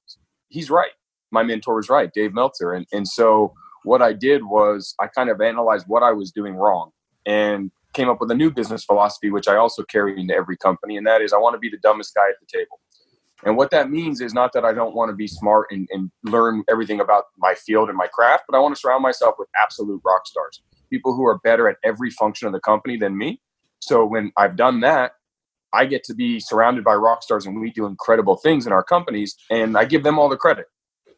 he's 0.48 0.70
right. 0.70 0.90
My 1.30 1.42
mentor 1.42 1.76
was 1.76 1.88
right, 1.88 2.10
Dave 2.12 2.34
Meltzer. 2.34 2.72
And, 2.72 2.86
and 2.92 3.06
so 3.06 3.54
what 3.84 4.02
I 4.02 4.12
did 4.12 4.42
was 4.44 4.94
I 5.00 5.06
kind 5.06 5.30
of 5.30 5.40
analyzed 5.40 5.86
what 5.86 6.02
I 6.02 6.12
was 6.12 6.32
doing 6.32 6.54
wrong 6.54 6.90
and 7.26 7.70
came 7.92 8.08
up 8.08 8.20
with 8.20 8.30
a 8.30 8.34
new 8.34 8.50
business 8.50 8.84
philosophy, 8.84 9.30
which 9.30 9.46
I 9.46 9.56
also 9.56 9.84
carry 9.84 10.18
into 10.18 10.34
every 10.34 10.56
company. 10.56 10.96
And 10.96 11.06
that 11.06 11.22
is 11.22 11.32
I 11.32 11.38
want 11.38 11.54
to 11.54 11.60
be 11.60 11.70
the 11.70 11.78
dumbest 11.78 12.14
guy 12.14 12.28
at 12.28 12.34
the 12.40 12.58
table. 12.58 12.80
And 13.44 13.56
what 13.56 13.70
that 13.70 13.90
means 13.90 14.20
is 14.20 14.32
not 14.32 14.52
that 14.54 14.64
I 14.64 14.72
don't 14.72 14.94
want 14.94 15.10
to 15.10 15.14
be 15.14 15.26
smart 15.26 15.66
and, 15.70 15.86
and 15.90 16.10
learn 16.22 16.64
everything 16.68 17.00
about 17.00 17.24
my 17.36 17.54
field 17.54 17.88
and 17.88 17.96
my 17.96 18.06
craft, 18.06 18.44
but 18.48 18.56
I 18.56 18.60
want 18.60 18.74
to 18.74 18.80
surround 18.80 19.02
myself 19.02 19.34
with 19.38 19.48
absolute 19.62 20.00
rock 20.04 20.26
stars, 20.26 20.62
people 20.90 21.14
who 21.14 21.26
are 21.26 21.38
better 21.40 21.68
at 21.68 21.76
every 21.84 22.10
function 22.10 22.46
of 22.46 22.52
the 22.52 22.60
company 22.60 22.96
than 22.96 23.18
me. 23.18 23.40
So 23.80 24.06
when 24.06 24.32
I've 24.36 24.56
done 24.56 24.80
that, 24.80 25.12
I 25.74 25.84
get 25.86 26.04
to 26.04 26.14
be 26.14 26.40
surrounded 26.40 26.84
by 26.84 26.94
rock 26.94 27.22
stars 27.22 27.46
and 27.46 27.60
we 27.60 27.70
do 27.70 27.84
incredible 27.84 28.36
things 28.36 28.66
in 28.66 28.72
our 28.72 28.84
companies 28.84 29.36
and 29.50 29.76
I 29.76 29.84
give 29.84 30.04
them 30.04 30.18
all 30.18 30.28
the 30.28 30.36
credit. 30.36 30.66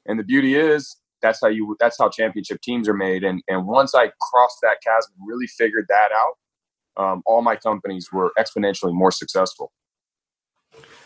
And 0.07 0.19
the 0.19 0.25
beauty 0.25 0.55
is 0.57 0.97
that's 1.23 1.41
how 1.41 1.49
you 1.49 1.77
that's 1.79 1.97
how 1.99 2.09
championship 2.09 2.61
teams 2.63 2.89
are 2.89 2.95
made. 2.95 3.23
And 3.25 3.43
and 3.49 3.67
once 3.67 3.95
I 3.95 4.11
crossed 4.21 4.59
that 4.63 4.79
chasm, 4.85 5.13
and 5.19 5.29
really 5.29 5.47
figured 5.47 5.87
that 5.89 6.11
out, 6.13 7.03
um, 7.03 7.23
all 7.27 7.43
my 7.43 7.57
companies 7.57 8.09
were 8.13 8.33
exponentially 8.39 8.93
more 8.93 9.11
successful. 9.11 9.73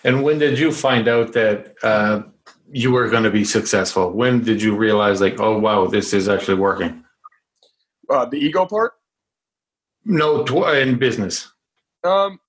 And 0.05 0.23
when 0.23 0.39
did 0.39 0.59
you 0.59 0.73
find 0.73 1.09
out 1.09 1.33
that 1.35 1.75
uh, 1.83 2.23
you 2.71 2.91
were 2.91 3.09
going 3.09 3.25
to 3.25 3.31
be 3.31 3.45
successful? 3.45 4.11
When 4.11 4.43
did 4.43 4.63
you 4.63 4.77
realize, 4.77 5.21
like, 5.21 5.41
oh 5.41 5.59
wow, 5.59 5.87
this 5.87 6.13
is 6.13 6.29
actually 6.29 6.59
working? 6.59 7.05
Uh, 8.09 8.25
the 8.25 8.39
ego 8.39 8.67
part? 8.67 8.93
No, 10.05 10.45
in 10.73 10.99
business. 10.99 11.53
Um, 12.03 12.41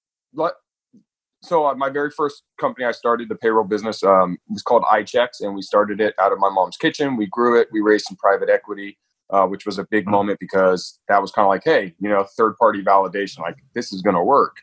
so 1.43 1.65
uh, 1.65 1.75
my 1.75 1.89
very 1.89 2.11
first 2.11 2.43
company 2.59 2.85
I 2.85 2.91
started, 2.91 3.27
the 3.29 3.35
payroll 3.35 3.65
business, 3.65 4.03
um, 4.03 4.37
was 4.47 4.61
called 4.61 4.83
iChecks, 4.83 5.41
and 5.41 5.55
we 5.55 5.61
started 5.61 5.99
it 5.99 6.13
out 6.19 6.31
of 6.31 6.39
my 6.39 6.49
mom's 6.49 6.77
kitchen. 6.77 7.17
We 7.17 7.27
grew 7.27 7.59
it. 7.59 7.67
We 7.71 7.81
raised 7.81 8.05
some 8.05 8.17
private 8.17 8.49
equity, 8.49 8.97
uh, 9.31 9.47
which 9.47 9.65
was 9.65 9.79
a 9.79 9.87
big 9.89 10.03
mm-hmm. 10.03 10.11
moment 10.11 10.39
because 10.39 10.99
that 11.07 11.21
was 11.21 11.31
kind 11.31 11.45
of 11.45 11.49
like, 11.49 11.63
hey, 11.65 11.95
you 11.99 12.09
know, 12.09 12.25
third 12.37 12.55
party 12.57 12.83
validation, 12.83 13.39
like 13.39 13.57
this 13.73 13.91
is 13.91 14.01
going 14.01 14.15
to 14.15 14.23
work. 14.23 14.57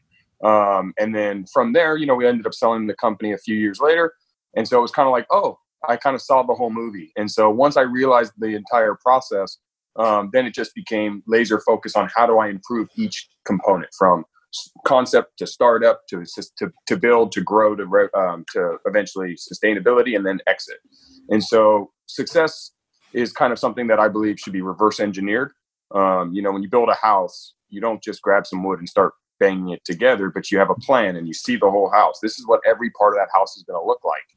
Um, 0.44 0.94
and 0.98 1.14
then 1.14 1.46
from 1.52 1.72
there, 1.72 1.96
you 1.96 2.06
know, 2.06 2.14
we 2.14 2.26
ended 2.26 2.46
up 2.46 2.54
selling 2.54 2.86
the 2.86 2.94
company 2.94 3.32
a 3.32 3.38
few 3.38 3.56
years 3.56 3.80
later, 3.80 4.12
and 4.56 4.66
so 4.66 4.78
it 4.78 4.82
was 4.82 4.92
kind 4.92 5.06
of 5.06 5.12
like, 5.12 5.26
oh, 5.30 5.58
I 5.88 5.96
kind 5.96 6.14
of 6.14 6.22
saw 6.22 6.42
the 6.42 6.54
whole 6.54 6.70
movie. 6.70 7.12
And 7.16 7.30
so 7.30 7.50
once 7.50 7.76
I 7.76 7.82
realized 7.82 8.32
the 8.38 8.54
entire 8.54 8.96
process, 9.04 9.58
um, 9.96 10.30
then 10.32 10.46
it 10.46 10.54
just 10.54 10.74
became 10.74 11.22
laser 11.26 11.60
focus 11.60 11.96
on 11.96 12.08
how 12.14 12.26
do 12.26 12.38
I 12.38 12.48
improve 12.48 12.88
each 12.96 13.28
component 13.44 13.90
from 13.96 14.24
concept 14.86 15.38
to 15.38 15.46
startup 15.46 16.00
to 16.08 16.24
to, 16.56 16.72
to 16.86 16.96
build 16.96 17.32
to 17.32 17.40
grow 17.42 17.76
to 17.76 18.08
um, 18.14 18.44
to 18.52 18.78
eventually 18.86 19.36
sustainability 19.36 20.16
and 20.16 20.24
then 20.24 20.40
exit. 20.46 20.78
And 21.28 21.44
so 21.44 21.90
success 22.06 22.72
is 23.12 23.32
kind 23.32 23.52
of 23.52 23.58
something 23.58 23.86
that 23.88 23.98
I 23.98 24.08
believe 24.08 24.38
should 24.38 24.52
be 24.52 24.62
reverse 24.62 25.00
engineered. 25.00 25.52
Um, 25.94 26.32
you 26.32 26.42
know, 26.42 26.52
when 26.52 26.62
you 26.62 26.68
build 26.68 26.88
a 26.88 26.94
house, 26.94 27.54
you 27.68 27.80
don't 27.80 28.02
just 28.02 28.22
grab 28.22 28.46
some 28.46 28.62
wood 28.64 28.78
and 28.78 28.88
start 28.88 29.12
banging 29.38 29.70
it 29.70 29.84
together, 29.84 30.30
but 30.30 30.50
you 30.50 30.58
have 30.58 30.70
a 30.70 30.74
plan 30.74 31.16
and 31.16 31.26
you 31.26 31.34
see 31.34 31.56
the 31.56 31.70
whole 31.70 31.90
house. 31.90 32.18
This 32.20 32.38
is 32.38 32.46
what 32.46 32.60
every 32.66 32.90
part 32.90 33.14
of 33.14 33.18
that 33.18 33.28
house 33.32 33.56
is 33.56 33.62
going 33.62 33.80
to 33.80 33.86
look 33.86 34.04
like. 34.04 34.36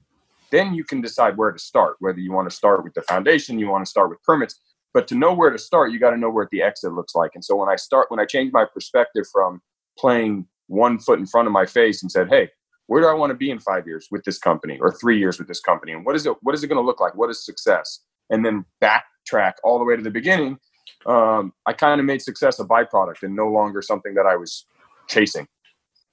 Then 0.52 0.74
you 0.74 0.84
can 0.84 1.02
decide 1.02 1.38
where 1.38 1.52
to 1.52 1.60
start, 1.60 1.96
whether 2.00 2.20
you 2.20 2.32
want 2.32 2.50
to 2.50 2.56
start 2.56 2.84
with 2.84 2.94
the 2.94 3.02
foundation, 3.04 3.58
you 3.58 3.68
want 3.68 3.86
to 3.86 3.90
start 3.90 4.10
with 4.10 4.22
permits. 4.24 4.60
But 4.94 5.08
to 5.08 5.16
know 5.16 5.34
where 5.34 5.50
to 5.50 5.58
start, 5.58 5.92
you 5.92 6.00
got 6.00 6.12
to 6.12 6.18
know 6.18 6.30
where 6.30 6.50
the 6.52 6.62
exit 6.62 6.94
looks 6.94 7.16
like. 7.16 7.32
And 7.36 7.44
so 7.44 7.56
when 7.56 7.70
I 7.70 7.78
start, 7.78 8.12
when 8.12 8.20
I 8.20 8.26
change 8.26 8.52
my 8.52 8.66
perspective 8.66 9.26
from 9.32 9.62
playing 9.98 10.46
one 10.68 11.00
foot 11.00 11.20
in 11.20 11.26
front 11.26 11.48
of 11.48 11.54
my 11.54 11.66
face 11.66 12.02
and 12.02 12.12
said, 12.12 12.28
"Hey, 12.30 12.50
where 12.88 13.02
do 13.02 13.08
I 13.08 13.14
want 13.14 13.32
to 13.32 13.38
be 13.38 13.52
in 13.52 13.60
five 13.60 13.88
years 13.88 14.08
with 14.12 14.24
this 14.26 14.38
company, 14.38 14.78
or 14.82 14.92
three 14.92 15.18
years 15.18 15.40
with 15.40 15.48
this 15.48 15.62
company, 15.62 15.94
and 15.94 16.06
what 16.06 16.16
is 16.16 16.26
it? 16.26 16.36
What 16.42 16.56
is 16.56 16.64
it 16.64 16.68
going 16.68 16.82
to 16.82 16.86
look 16.86 17.00
like? 17.00 17.16
What 17.16 17.30
is 17.30 17.46
success?" 17.46 18.02
And 18.30 18.46
then 18.46 18.66
backtrack 18.82 19.54
all 19.64 19.80
the 19.80 19.86
way 19.86 19.96
to 19.96 20.02
the 20.02 20.12
beginning. 20.12 20.60
Um, 21.06 21.54
I 21.66 21.74
kind 21.74 22.00
of 22.00 22.06
made 22.06 22.22
success 22.22 22.60
a 22.60 22.66
byproduct 22.66 23.24
and 23.24 23.36
no 23.36 23.48
longer 23.48 23.82
something 23.82 24.14
that 24.16 24.26
I 24.26 24.36
was 24.36 24.66
chasing. 25.12 25.48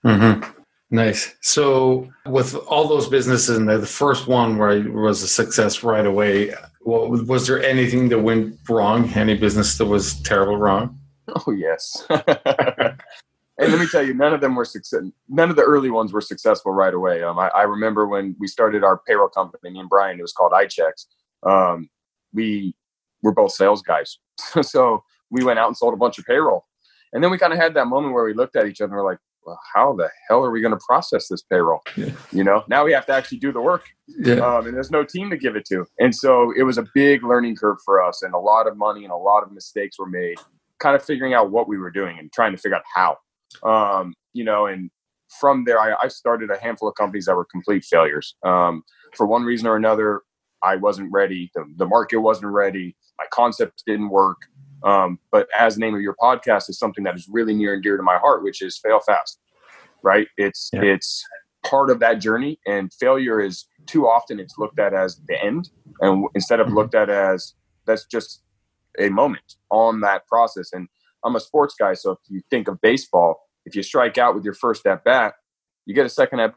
Mm-hmm. 0.04 0.50
Nice. 0.90 1.34
So, 1.42 2.08
with 2.26 2.54
all 2.54 2.88
those 2.88 3.08
businesses, 3.08 3.58
and 3.58 3.68
the 3.68 3.84
first 3.84 4.26
one 4.26 4.56
where 4.56 4.70
I 4.70 4.78
was 4.78 5.22
a 5.22 5.28
success 5.28 5.82
right 5.82 6.06
away, 6.06 6.54
what, 6.80 7.26
was 7.26 7.46
there 7.46 7.62
anything 7.62 8.08
that 8.08 8.20
went 8.20 8.56
wrong? 8.68 9.10
Any 9.14 9.36
business 9.36 9.76
that 9.78 9.86
was 9.86 10.20
terrible 10.22 10.56
wrong? 10.56 10.98
Oh 11.46 11.52
yes. 11.52 12.06
and 12.08 12.26
let 13.58 13.78
me 13.78 13.86
tell 13.86 14.02
you, 14.02 14.14
none 14.14 14.32
of 14.32 14.40
them 14.40 14.54
were 14.54 14.64
success. 14.64 15.02
None 15.28 15.50
of 15.50 15.56
the 15.56 15.62
early 15.62 15.90
ones 15.90 16.12
were 16.12 16.22
successful 16.22 16.72
right 16.72 16.94
away. 16.94 17.22
Um, 17.22 17.38
I, 17.38 17.48
I, 17.48 17.62
remember 17.62 18.06
when 18.06 18.34
we 18.38 18.46
started 18.46 18.82
our 18.82 18.98
payroll 19.06 19.28
company, 19.28 19.70
me 19.70 19.80
and 19.80 19.88
Brian, 19.90 20.18
it 20.18 20.22
was 20.22 20.32
called 20.32 20.52
iChecks. 20.52 21.06
Um, 21.42 21.90
we 22.32 22.74
were 23.22 23.34
both 23.34 23.52
sales 23.52 23.82
guys, 23.82 24.18
so 24.62 25.02
we 25.30 25.44
went 25.44 25.58
out 25.58 25.66
and 25.66 25.76
sold 25.76 25.92
a 25.92 25.98
bunch 25.98 26.18
of 26.18 26.24
payroll. 26.24 26.64
And 27.12 27.22
then 27.22 27.30
we 27.30 27.38
kind 27.38 27.52
of 27.52 27.58
had 27.58 27.74
that 27.74 27.86
moment 27.86 28.14
where 28.14 28.24
we 28.24 28.34
looked 28.34 28.56
at 28.56 28.66
each 28.66 28.80
other 28.80 28.92
and 28.92 29.02
we're 29.02 29.10
like, 29.10 29.18
well, 29.48 29.58
how 29.74 29.94
the 29.94 30.10
hell 30.28 30.44
are 30.44 30.50
we 30.50 30.60
going 30.60 30.74
to 30.74 30.84
process 30.86 31.28
this 31.28 31.42
payroll? 31.42 31.80
Yeah. 31.96 32.10
You 32.32 32.44
know, 32.44 32.64
now 32.68 32.84
we 32.84 32.92
have 32.92 33.06
to 33.06 33.12
actually 33.12 33.38
do 33.38 33.50
the 33.50 33.60
work. 33.60 33.86
Yeah. 34.06 34.34
Um, 34.34 34.66
and 34.66 34.74
there's 34.74 34.90
no 34.90 35.04
team 35.04 35.30
to 35.30 35.38
give 35.38 35.56
it 35.56 35.64
to. 35.66 35.86
And 35.98 36.14
so 36.14 36.52
it 36.56 36.64
was 36.64 36.76
a 36.76 36.84
big 36.94 37.24
learning 37.24 37.56
curve 37.56 37.78
for 37.84 38.02
us, 38.02 38.22
and 38.22 38.34
a 38.34 38.38
lot 38.38 38.66
of 38.66 38.76
money 38.76 39.04
and 39.04 39.12
a 39.12 39.16
lot 39.16 39.42
of 39.42 39.52
mistakes 39.52 39.98
were 39.98 40.08
made, 40.08 40.36
kind 40.80 40.94
of 40.94 41.02
figuring 41.02 41.32
out 41.32 41.50
what 41.50 41.66
we 41.66 41.78
were 41.78 41.90
doing 41.90 42.18
and 42.18 42.30
trying 42.32 42.52
to 42.52 42.58
figure 42.58 42.76
out 42.76 42.84
how. 42.94 43.16
Um, 43.62 44.14
you 44.34 44.44
know, 44.44 44.66
and 44.66 44.90
from 45.40 45.64
there, 45.64 45.80
I, 45.80 45.94
I, 46.02 46.08
started 46.08 46.50
a 46.50 46.58
handful 46.58 46.88
of 46.88 46.94
companies 46.94 47.24
that 47.26 47.34
were 47.34 47.46
complete 47.46 47.84
failures. 47.84 48.36
Um, 48.44 48.82
for 49.16 49.26
one 49.26 49.44
reason 49.44 49.66
or 49.66 49.76
another, 49.76 50.22
I 50.62 50.76
wasn't 50.76 51.10
ready. 51.12 51.50
The, 51.54 51.64
the 51.76 51.86
market 51.86 52.18
wasn't 52.18 52.52
ready. 52.52 52.96
My 53.18 53.24
concepts 53.30 53.82
didn't 53.86 54.10
work. 54.10 54.38
Um, 54.84 55.18
but 55.30 55.48
as 55.58 55.74
the 55.74 55.80
name 55.80 55.94
of 55.94 56.00
your 56.00 56.14
podcast 56.20 56.68
is 56.68 56.78
something 56.78 57.04
that 57.04 57.16
is 57.16 57.28
really 57.30 57.54
near 57.54 57.74
and 57.74 57.82
dear 57.82 57.96
to 57.96 58.02
my 58.02 58.18
heart, 58.18 58.44
which 58.44 58.62
is 58.62 58.78
fail 58.78 59.00
fast, 59.00 59.40
right? 60.02 60.28
It's 60.36 60.70
yeah. 60.72 60.82
it's 60.82 61.24
part 61.64 61.90
of 61.90 62.00
that 62.00 62.20
journey, 62.20 62.60
and 62.66 62.92
failure 62.92 63.40
is 63.40 63.66
too 63.86 64.06
often 64.06 64.38
it's 64.38 64.58
looked 64.58 64.78
at 64.78 64.94
as 64.94 65.20
the 65.26 65.42
end, 65.42 65.70
and 66.00 66.26
instead 66.34 66.60
of 66.60 66.66
mm-hmm. 66.68 66.76
looked 66.76 66.94
at 66.94 67.10
as 67.10 67.54
that's 67.86 68.06
just 68.06 68.42
a 68.98 69.08
moment 69.08 69.54
on 69.70 70.00
that 70.00 70.26
process. 70.26 70.70
And 70.72 70.88
I'm 71.24 71.36
a 71.36 71.40
sports 71.40 71.74
guy, 71.78 71.94
so 71.94 72.12
if 72.12 72.18
you 72.28 72.42
think 72.50 72.68
of 72.68 72.80
baseball, 72.80 73.48
if 73.64 73.74
you 73.74 73.82
strike 73.82 74.18
out 74.18 74.34
with 74.34 74.44
your 74.44 74.54
first 74.54 74.86
at 74.86 75.04
bat, 75.04 75.34
you 75.86 75.94
get 75.94 76.06
a 76.06 76.10
second 76.10 76.40
at 76.40 76.54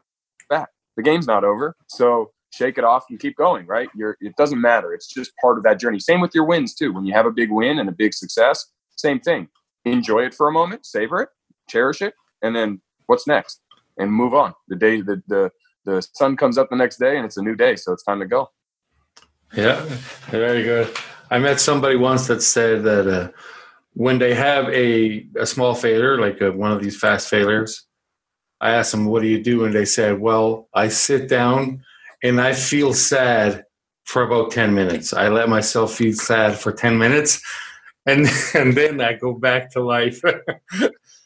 bat. 0.48 0.68
The 0.96 1.02
game's 1.02 1.26
not 1.26 1.42
over, 1.42 1.74
so 1.88 2.31
shake 2.52 2.78
it 2.78 2.84
off 2.84 3.04
and 3.10 3.18
keep 3.18 3.36
going. 3.36 3.66
Right? 3.66 3.88
You're, 3.94 4.16
it 4.20 4.36
doesn't 4.36 4.60
matter. 4.60 4.92
It's 4.92 5.06
just 5.06 5.32
part 5.40 5.58
of 5.58 5.64
that 5.64 5.80
journey. 5.80 5.98
Same 5.98 6.20
with 6.20 6.34
your 6.34 6.44
wins 6.44 6.74
too. 6.74 6.92
When 6.92 7.04
you 7.04 7.12
have 7.14 7.26
a 7.26 7.30
big 7.30 7.50
win 7.50 7.78
and 7.78 7.88
a 7.88 7.92
big 7.92 8.14
success, 8.14 8.66
same 8.96 9.20
thing. 9.20 9.48
Enjoy 9.84 10.20
it 10.20 10.34
for 10.34 10.48
a 10.48 10.52
moment, 10.52 10.86
savor 10.86 11.20
it, 11.22 11.28
cherish 11.68 12.02
it, 12.02 12.14
and 12.42 12.54
then 12.54 12.80
what's 13.06 13.26
next, 13.26 13.60
and 13.98 14.12
move 14.12 14.34
on. 14.34 14.54
The 14.68 14.76
day 14.76 15.00
the 15.00 15.22
the 15.26 15.50
the 15.84 16.06
sun 16.14 16.36
comes 16.36 16.58
up 16.58 16.70
the 16.70 16.76
next 16.76 16.98
day, 16.98 17.16
and 17.16 17.24
it's 17.24 17.36
a 17.36 17.42
new 17.42 17.56
day, 17.56 17.74
so 17.74 17.92
it's 17.92 18.04
time 18.04 18.20
to 18.20 18.26
go. 18.26 18.50
Yeah, 19.54 19.84
very 20.30 20.62
good. 20.62 20.96
I 21.30 21.38
met 21.38 21.60
somebody 21.60 21.96
once 21.96 22.26
that 22.28 22.42
said 22.42 22.84
that. 22.84 23.06
Uh, 23.06 23.30
when 23.94 24.18
they 24.18 24.34
have 24.34 24.68
a, 24.68 25.26
a 25.36 25.46
small 25.46 25.74
failure, 25.74 26.18
like 26.18 26.40
a, 26.40 26.50
one 26.50 26.72
of 26.72 26.82
these 26.82 26.98
fast 26.98 27.28
failures, 27.28 27.86
I 28.60 28.70
asked 28.70 28.92
them, 28.92 29.06
What 29.06 29.22
do 29.22 29.28
you 29.28 29.42
do? 29.42 29.64
And 29.64 29.74
they 29.74 29.84
said, 29.84 30.20
Well, 30.20 30.68
I 30.72 30.88
sit 30.88 31.28
down 31.28 31.82
and 32.22 32.40
I 32.40 32.52
feel 32.52 32.94
sad 32.94 33.64
for 34.04 34.22
about 34.22 34.50
10 34.50 34.74
minutes. 34.74 35.12
I 35.12 35.28
let 35.28 35.48
myself 35.48 35.94
feel 35.94 36.12
sad 36.12 36.58
for 36.58 36.72
10 36.72 36.98
minutes 36.98 37.40
and, 38.06 38.26
and 38.54 38.74
then 38.74 39.00
I 39.00 39.14
go 39.14 39.34
back 39.34 39.70
to 39.72 39.80
life. 39.80 40.20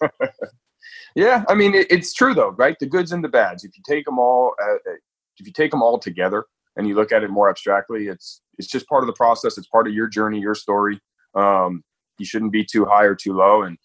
yeah, 1.16 1.44
I 1.48 1.54
mean, 1.54 1.74
it, 1.74 1.86
it's 1.90 2.12
true 2.12 2.34
though, 2.34 2.50
right? 2.50 2.76
The 2.78 2.86
goods 2.86 3.12
and 3.12 3.24
the 3.24 3.28
bads. 3.28 3.64
If 3.64 3.76
you 3.76 3.82
take 3.88 4.04
them 4.04 4.18
all, 4.18 4.54
uh, 4.62 4.74
uh, 4.74 4.96
if 5.38 5.46
you 5.46 5.52
take 5.52 5.70
them 5.70 5.82
all 5.82 5.98
together 5.98 6.44
and 6.76 6.86
you 6.86 6.94
look 6.94 7.12
at 7.12 7.22
it 7.22 7.30
more 7.30 7.48
abstractly, 7.48 8.08
it's 8.08 8.40
it's 8.58 8.68
just 8.68 8.88
part 8.88 9.02
of 9.02 9.06
the 9.06 9.12
process. 9.12 9.58
It's 9.58 9.66
part 9.66 9.86
of 9.86 9.92
your 9.92 10.06
journey, 10.06 10.40
your 10.40 10.54
story. 10.54 10.98
Um, 11.34 11.82
you 12.18 12.24
shouldn't 12.24 12.52
be 12.52 12.64
too 12.64 12.86
high 12.86 13.04
or 13.04 13.14
too 13.14 13.34
low 13.34 13.62
and 13.62 13.76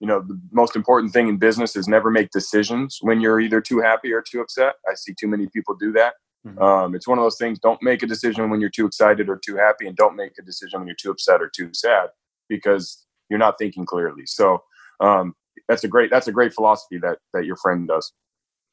you 0.00 0.06
know 0.06 0.20
the 0.20 0.38
most 0.52 0.76
important 0.76 1.12
thing 1.12 1.28
in 1.28 1.38
business 1.38 1.76
is 1.76 1.88
never 1.88 2.10
make 2.10 2.30
decisions 2.30 2.98
when 3.00 3.20
you're 3.20 3.40
either 3.40 3.60
too 3.60 3.80
happy 3.80 4.12
or 4.12 4.22
too 4.22 4.40
upset 4.40 4.74
i 4.90 4.94
see 4.94 5.14
too 5.18 5.28
many 5.28 5.48
people 5.48 5.74
do 5.74 5.92
that 5.92 6.14
mm-hmm. 6.46 6.62
um, 6.62 6.94
it's 6.94 7.08
one 7.08 7.18
of 7.18 7.24
those 7.24 7.38
things 7.38 7.58
don't 7.58 7.82
make 7.82 8.02
a 8.02 8.06
decision 8.06 8.50
when 8.50 8.60
you're 8.60 8.70
too 8.70 8.86
excited 8.86 9.28
or 9.28 9.38
too 9.44 9.56
happy 9.56 9.86
and 9.86 9.96
don't 9.96 10.16
make 10.16 10.32
a 10.38 10.42
decision 10.42 10.80
when 10.80 10.86
you're 10.86 10.96
too 10.96 11.10
upset 11.10 11.42
or 11.42 11.50
too 11.54 11.70
sad 11.72 12.08
because 12.48 13.04
you're 13.28 13.38
not 13.38 13.58
thinking 13.58 13.84
clearly 13.84 14.24
so 14.26 14.62
um, 15.00 15.34
that's 15.68 15.84
a 15.84 15.88
great 15.88 16.10
that's 16.10 16.28
a 16.28 16.32
great 16.32 16.54
philosophy 16.54 16.98
that 16.98 17.18
that 17.32 17.44
your 17.44 17.56
friend 17.56 17.88
does 17.88 18.12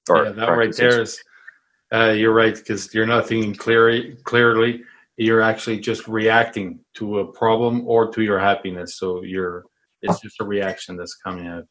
yeah 0.09 0.31
that 0.31 0.49
right 0.49 0.75
there 0.75 1.01
is 1.01 1.21
uh, 1.93 2.09
you're 2.09 2.33
right 2.33 2.55
because 2.55 2.93
you're 2.93 3.05
not 3.05 3.27
thinking 3.27 3.53
clearly 3.53 4.15
clearly 4.23 4.83
you're 5.17 5.41
actually 5.41 5.79
just 5.79 6.07
reacting 6.07 6.79
to 6.95 7.19
a 7.19 7.31
problem 7.31 7.87
or 7.87 8.11
to 8.11 8.23
your 8.23 8.39
happiness. 8.39 8.97
So 8.97 9.23
you're 9.23 9.65
it's 10.01 10.19
just 10.19 10.41
a 10.41 10.43
reaction 10.43 10.97
that's 10.97 11.15
coming 11.15 11.47
out. 11.47 11.63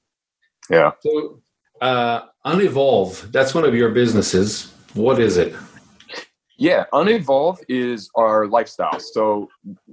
Yeah. 0.71 0.92
So 1.00 1.40
uh, 1.80 2.23
Unevolve, 2.47 3.30
that's 3.30 3.54
one 3.54 3.64
of 3.64 3.75
your 3.75 3.90
businesses. 3.90 4.73
What 4.94 5.21
is 5.21 5.37
it? 5.37 5.54
Yeah, 6.62 6.85
Unevolve 6.92 7.59
is 7.69 8.09
our 8.14 8.47
lifestyle. 8.47 9.00
So 9.00 9.49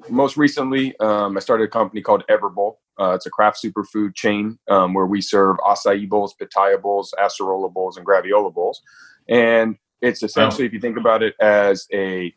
most 0.08 0.38
recently, 0.38 0.96
um, 1.00 1.36
I 1.36 1.40
started 1.40 1.64
a 1.64 1.68
company 1.68 2.04
called 2.04 2.24
Everbowl. 2.30 2.76
Uh, 3.00 3.14
it's 3.16 3.26
a 3.26 3.32
craft 3.32 3.58
superfood 3.66 4.14
chain 4.14 4.60
um, 4.70 4.94
where 4.94 5.08
we 5.08 5.20
serve 5.20 5.58
acai 5.66 6.08
bowls, 6.08 6.36
pitaya 6.40 6.80
bowls, 6.80 7.12
acerola 7.20 7.74
bowls, 7.74 7.98
and 7.98 8.06
graviola 8.06 8.54
bowls. 8.54 8.84
And 9.28 9.78
it's 10.04 10.22
essentially, 10.22 10.68
if 10.68 10.72
you 10.72 10.80
think 10.80 10.98
about 10.98 11.24
it 11.24 11.34
as 11.42 11.88
a 11.92 12.36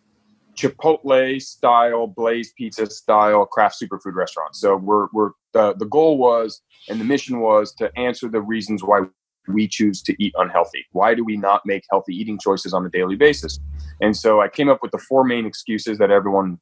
Chipotle 0.56 1.38
style, 1.42 2.06
Blaze 2.06 2.54
Pizza 2.56 2.86
style 2.86 3.44
craft 3.44 3.76
superfood 3.82 4.14
restaurant. 4.14 4.56
So 4.56 4.76
we're 4.76 5.08
we're 5.12 5.32
the 5.52 5.74
the 5.74 5.86
goal 5.86 6.16
was 6.16 6.62
and 6.88 6.98
the 6.98 7.04
mission 7.04 7.40
was 7.40 7.74
to 7.74 7.92
answer 7.98 8.28
the 8.28 8.40
reasons 8.40 8.82
why 8.82 9.02
we 9.48 9.66
choose 9.68 10.02
to 10.02 10.22
eat 10.22 10.34
unhealthy. 10.36 10.84
Why 10.92 11.14
do 11.14 11.24
we 11.24 11.36
not 11.36 11.62
make 11.66 11.84
healthy 11.90 12.14
eating 12.14 12.38
choices 12.38 12.72
on 12.72 12.86
a 12.86 12.90
daily 12.90 13.16
basis? 13.16 13.58
And 14.00 14.16
so 14.16 14.40
I 14.40 14.48
came 14.48 14.68
up 14.68 14.80
with 14.82 14.92
the 14.92 14.98
four 14.98 15.24
main 15.24 15.46
excuses 15.46 15.98
that 15.98 16.10
everyone 16.10 16.60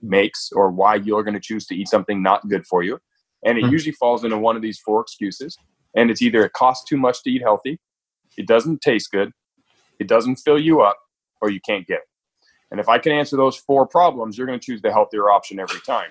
makes 0.00 0.50
or 0.52 0.70
why 0.70 0.96
you're 0.96 1.22
going 1.22 1.34
to 1.34 1.40
choose 1.40 1.66
to 1.66 1.74
eat 1.74 1.88
something 1.88 2.22
not 2.22 2.48
good 2.48 2.66
for 2.66 2.82
you. 2.82 2.98
And 3.44 3.58
it 3.58 3.64
mm-hmm. 3.64 3.72
usually 3.72 3.92
falls 3.92 4.24
into 4.24 4.38
one 4.38 4.56
of 4.56 4.62
these 4.62 4.78
four 4.78 5.00
excuses. 5.00 5.56
And 5.96 6.10
it's 6.10 6.22
either 6.22 6.44
it 6.44 6.52
costs 6.52 6.88
too 6.88 6.96
much 6.96 7.22
to 7.24 7.30
eat 7.30 7.42
healthy, 7.42 7.80
it 8.36 8.46
doesn't 8.46 8.80
taste 8.80 9.10
good, 9.10 9.32
it 9.98 10.06
doesn't 10.06 10.36
fill 10.36 10.58
you 10.58 10.82
up, 10.82 10.96
or 11.40 11.50
you 11.50 11.60
can't 11.60 11.86
get 11.86 11.98
it. 11.98 12.04
And 12.70 12.78
if 12.78 12.88
I 12.88 12.98
can 12.98 13.12
answer 13.12 13.36
those 13.36 13.56
four 13.56 13.86
problems, 13.86 14.38
you're 14.38 14.46
going 14.46 14.58
to 14.58 14.64
choose 14.64 14.80
the 14.80 14.92
healthier 14.92 15.30
option 15.30 15.58
every 15.58 15.80
time. 15.80 16.10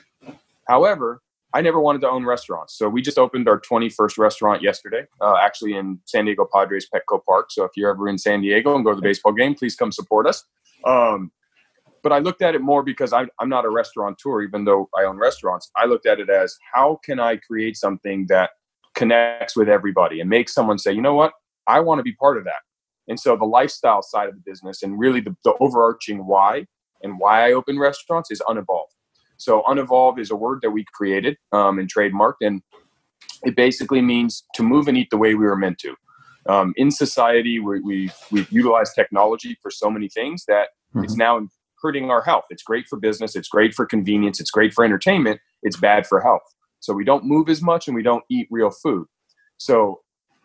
However, 0.67 1.21
I 1.53 1.61
never 1.61 1.79
wanted 1.79 2.01
to 2.01 2.09
own 2.09 2.25
restaurants. 2.25 2.77
So 2.77 2.87
we 2.87 3.01
just 3.01 3.17
opened 3.17 3.49
our 3.49 3.59
21st 3.59 4.17
restaurant 4.17 4.61
yesterday, 4.61 5.05
uh, 5.19 5.35
actually 5.41 5.73
in 5.73 5.99
San 6.05 6.25
Diego 6.25 6.47
Padres 6.53 6.87
Petco 6.93 7.23
Park. 7.25 7.51
So 7.51 7.63
if 7.63 7.71
you're 7.75 7.89
ever 7.89 8.07
in 8.07 8.17
San 8.17 8.41
Diego 8.41 8.75
and 8.75 8.85
go 8.85 8.91
to 8.91 8.95
the 8.95 9.01
baseball 9.01 9.33
game, 9.33 9.55
please 9.55 9.75
come 9.75 9.91
support 9.91 10.27
us. 10.27 10.45
Um, 10.85 11.31
but 12.03 12.13
I 12.13 12.19
looked 12.19 12.41
at 12.41 12.55
it 12.55 12.61
more 12.61 12.83
because 12.83 13.13
I, 13.13 13.25
I'm 13.39 13.49
not 13.49 13.65
a 13.65 13.69
restaurateur, 13.69 14.41
even 14.43 14.63
though 14.63 14.89
I 14.97 15.03
own 15.03 15.17
restaurants. 15.17 15.71
I 15.75 15.85
looked 15.85 16.05
at 16.05 16.19
it 16.19 16.29
as 16.29 16.55
how 16.73 16.99
can 17.03 17.19
I 17.19 17.37
create 17.37 17.77
something 17.77 18.27
that 18.29 18.51
connects 18.95 19.55
with 19.55 19.69
everybody 19.69 20.19
and 20.19 20.29
makes 20.29 20.53
someone 20.53 20.77
say, 20.77 20.93
you 20.93 21.01
know 21.01 21.15
what, 21.15 21.33
I 21.67 21.79
want 21.79 21.99
to 21.99 22.03
be 22.03 22.13
part 22.13 22.37
of 22.37 22.43
that. 22.45 22.61
And 23.07 23.19
so 23.19 23.35
the 23.35 23.45
lifestyle 23.45 24.03
side 24.03 24.29
of 24.29 24.35
the 24.35 24.41
business 24.45 24.83
and 24.83 24.99
really 24.99 25.19
the, 25.19 25.35
the 25.43 25.53
overarching 25.59 26.25
why 26.25 26.67
and 27.01 27.19
why 27.19 27.47
I 27.47 27.53
open 27.53 27.79
restaurants 27.79 28.29
is 28.29 28.41
unevolved. 28.47 28.93
So 29.39 29.63
unevolved 29.67 30.19
is 30.19 30.31
a 30.31 30.35
word 30.35 30.59
that 30.61 30.69
we 30.69 30.85
created 30.93 31.37
um, 31.53 31.79
and 31.79 31.91
trademarked, 31.91 32.41
and 32.41 32.61
it 33.43 33.55
basically 33.55 34.01
means 34.01 34.43
to 34.55 34.63
move 34.63 34.87
and 34.87 34.97
eat 34.97 35.09
the 35.09 35.17
way 35.17 35.33
we 35.33 35.45
were 35.45 35.55
meant 35.55 35.79
to. 35.79 35.95
Um, 36.47 36.73
in 36.75 36.91
society, 36.91 37.59
we, 37.59 37.79
we, 37.79 38.11
we've 38.31 38.51
utilized 38.51 38.95
technology 38.95 39.57
for 39.61 39.71
so 39.71 39.89
many 39.89 40.09
things 40.09 40.43
that 40.47 40.67
mm-hmm. 40.93 41.05
it's 41.05 41.15
now 41.15 41.39
hurting 41.81 42.11
our 42.11 42.21
health. 42.21 42.45
It's 42.49 42.63
great 42.63 42.85
for 42.87 42.99
business, 42.99 43.35
it's 43.35 43.47
great 43.47 43.73
for 43.73 43.85
convenience, 43.85 44.41
it's 44.41 44.51
great 44.51 44.73
for 44.73 44.83
entertainment, 44.83 45.39
it's 45.63 45.77
bad 45.77 46.05
for 46.05 46.19
health. 46.19 46.43
So 46.81 46.93
we 46.93 47.05
don't 47.05 47.23
move 47.23 47.47
as 47.47 47.61
much 47.61 47.87
and 47.87 47.95
we 47.95 48.03
don't 48.03 48.23
eat 48.29 48.47
real 48.51 48.71
food. 48.71 49.07
So 49.57 50.01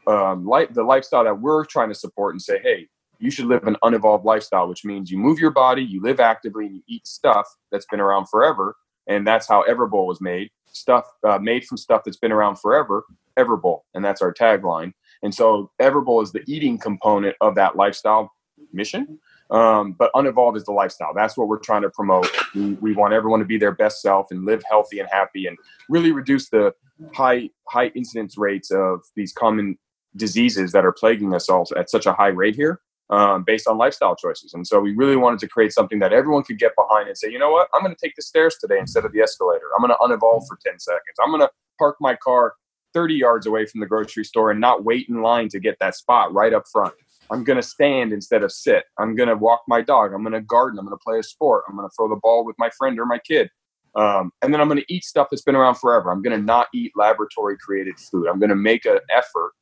um, 0.07 0.45
the 0.45 0.85
lifestyle 0.85 1.25
that 1.25 1.41
we're 1.41 1.65
trying 1.65 1.89
to 1.89 1.95
support 1.95 2.35
and 2.35 2.43
say, 2.43 2.61
hey, 2.63 2.89
you 3.19 3.31
should 3.31 3.47
live 3.47 3.67
an 3.67 3.77
unevolved 3.83 4.25
lifestyle, 4.25 4.69
which 4.69 4.85
means 4.85 5.11
you 5.11 5.19
move 5.19 5.39
your 5.39 5.51
body, 5.51 5.83
you 5.83 6.03
live 6.03 6.21
actively, 6.21 6.67
and 6.67 6.77
you 6.77 6.83
eat 6.89 7.07
stuff 7.07 7.49
that's 7.73 7.87
been 7.91 8.01
around 8.01 8.29
forever. 8.29 8.77
And 9.07 9.27
that's 9.27 9.49
how 9.49 9.65
Everbowl 9.69 10.07
was 10.07 10.21
made. 10.21 10.51
Stuff 10.73 11.05
uh, 11.27 11.39
made 11.39 11.65
from 11.65 11.77
stuff 11.77 12.03
that's 12.05 12.17
been 12.17 12.33
around 12.33 12.57
forever, 12.59 13.05
Everbowl, 13.39 13.81
and 13.95 14.05
that's 14.05 14.23
our 14.23 14.33
tagline. 14.35 14.93
And 15.23 15.35
so 15.35 15.71
Everbowl 15.81 16.23
is 16.23 16.33
the 16.33 16.43
eating 16.47 16.79
component 16.79 17.37
of 17.41 17.55
that 17.55 17.77
lifestyle 17.77 18.33
mission. 18.73 19.19
Um, 19.51 19.93
but 19.93 20.11
unevolved 20.15 20.57
is 20.57 20.65
the 20.65 20.73
lifestyle. 20.73 21.13
That's 21.15 21.37
what 21.37 21.49
we're 21.49 21.59
trying 21.59 21.83
to 21.83 21.91
promote. 21.91 22.29
We, 22.55 22.73
we 22.75 22.95
want 22.95 23.13
everyone 23.13 23.41
to 23.41 23.47
be 23.47 23.59
their 23.59 23.73
best 23.73 24.01
self 24.01 24.31
and 24.31 24.45
live 24.45 24.63
healthy 24.69 25.01
and 25.01 25.09
happy, 25.13 25.47
and 25.47 25.57
really 25.89 26.13
reduce 26.13 26.49
the 26.49 26.73
high 27.13 27.51
high 27.69 27.89
incidence 27.95 28.39
rates 28.39 28.71
of 28.71 29.01
these 29.17 29.33
common 29.33 29.79
diseases 30.17 30.73
that 30.73 30.85
are 30.85 30.93
plaguing 30.93 31.35
us 31.35 31.49
all 31.49 31.67
at 31.77 31.91
such 31.91 32.07
a 32.07 32.13
high 32.13 32.29
rate 32.29 32.57
here 32.57 32.81
um, 33.11 33.45
based 33.47 33.69
on 33.69 33.77
lifestyle 33.79 34.17
choices. 34.17 34.55
And 34.55 34.67
so 34.67 34.81
we 34.81 34.95
really 34.95 35.17
wanted 35.17 35.39
to 35.41 35.49
create 35.49 35.73
something 35.73 35.99
that 35.99 36.13
everyone 36.13 36.43
could 36.43 36.59
get 36.59 36.73
behind 36.77 37.09
and 37.09 37.17
say, 37.17 37.31
you 37.31 37.39
know 37.39 37.51
what, 37.51 37.69
I'm 37.75 37.83
going 37.83 37.95
to 37.95 38.01
take 38.01 38.17
the 38.17 38.23
stairs 38.23 38.57
today 38.61 38.79
instead 38.79 39.05
of 39.05 39.13
the 39.13 39.21
escalator. 39.21 39.67
I'm 39.77 39.87
going 39.87 39.95
to 39.95 40.05
unevolve 40.05 40.47
for 40.49 40.59
10 40.65 40.79
seconds. 40.79 41.17
I'm 41.23 41.31
going 41.31 41.43
to 41.43 41.51
park 41.79 41.97
my 42.01 42.17
car 42.17 42.55
30 42.95 43.15
yards 43.15 43.47
away 43.47 43.67
from 43.67 43.81
the 43.81 43.87
grocery 43.87 44.25
store 44.25 44.51
and 44.51 44.61
not 44.61 44.85
wait 44.85 45.09
in 45.09 45.21
line 45.21 45.49
to 45.49 45.61
get 45.61 45.77
that 45.81 45.97
spot 45.97 46.33
right 46.33 46.53
up 46.53 46.65
front. 46.73 46.95
I'm 47.31 47.43
going 47.43 47.57
to 47.57 47.63
stand 47.63 48.13
instead 48.13 48.43
of 48.43 48.53
sit. 48.53 48.85
I'm 48.99 49.17
going 49.17 49.29
to 49.29 49.37
walk 49.37 49.63
my 49.67 49.81
dog. 49.81 50.13
I'm 50.13 50.23
going 50.23 50.35
to 50.35 50.43
garden. 50.43 50.79
I'm 50.79 50.87
going 50.87 50.97
to 50.97 51.03
play 51.05 51.19
a 51.19 51.23
sport. 51.23 51.65
I'm 51.69 51.77
going 51.77 51.89
to 51.89 51.93
throw 51.97 52.09
the 52.09 52.21
ball 52.23 52.45
with 52.45 52.57
my 52.59 52.71
friend 52.79 52.99
or 52.99 53.07
my 53.07 53.19
kid. 53.19 53.49
Um, 53.97 54.33
and 54.43 54.53
then 54.53 54.61
I'm 54.61 54.69
going 54.69 54.81
to 54.81 54.95
eat 54.95 55.05
stuff 55.05 55.29
that's 55.31 55.43
been 55.43 55.55
around 55.55 55.77
forever. 55.77 56.11
I'm 56.11 56.23
going 56.23 56.39
to 56.39 56.45
not 56.45 56.69
eat 56.75 56.93
laboratory 56.97 57.57
created 57.57 57.99
food. 57.99 58.29
I'm 58.29 58.39
going 58.39 58.51
to 58.51 58.57
make 58.57 58.85
an 58.85 58.99
effort 59.11 59.53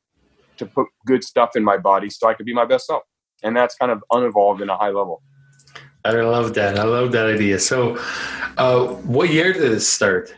to 0.57 0.65
put 0.65 0.87
good 1.05 1.23
stuff 1.23 1.51
in 1.55 1.63
my 1.63 1.77
body 1.77 2.09
so 2.09 2.27
I 2.27 2.33
can 2.33 2.45
be 2.45 2.53
my 2.53 2.65
best 2.65 2.87
self. 2.87 3.03
And 3.43 3.55
that's 3.55 3.75
kind 3.75 3.91
of 3.91 4.03
unevolved 4.11 4.61
in 4.61 4.69
a 4.69 4.77
high 4.77 4.89
level. 4.89 5.21
I 6.05 6.11
love 6.11 6.53
that. 6.55 6.77
I 6.77 6.83
love 6.83 7.11
that 7.13 7.27
idea. 7.27 7.59
So, 7.59 7.97
uh, 8.57 8.87
what 8.87 9.29
year 9.29 9.53
did 9.53 9.71
it 9.71 9.79
start? 9.79 10.33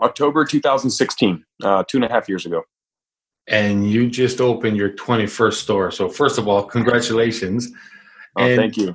October 0.00 0.44
2016, 0.44 1.44
uh, 1.64 1.84
two 1.88 1.96
and 1.96 2.04
a 2.04 2.08
half 2.08 2.28
years 2.28 2.46
ago. 2.46 2.62
And 3.48 3.90
you 3.90 4.08
just 4.08 4.40
opened 4.40 4.76
your 4.76 4.90
21st 4.90 5.54
store. 5.54 5.90
So, 5.90 6.08
first 6.08 6.38
of 6.38 6.46
all, 6.46 6.62
congratulations. 6.64 7.68
Oh, 8.36 8.44
and 8.44 8.56
thank 8.56 8.76
you. 8.76 8.92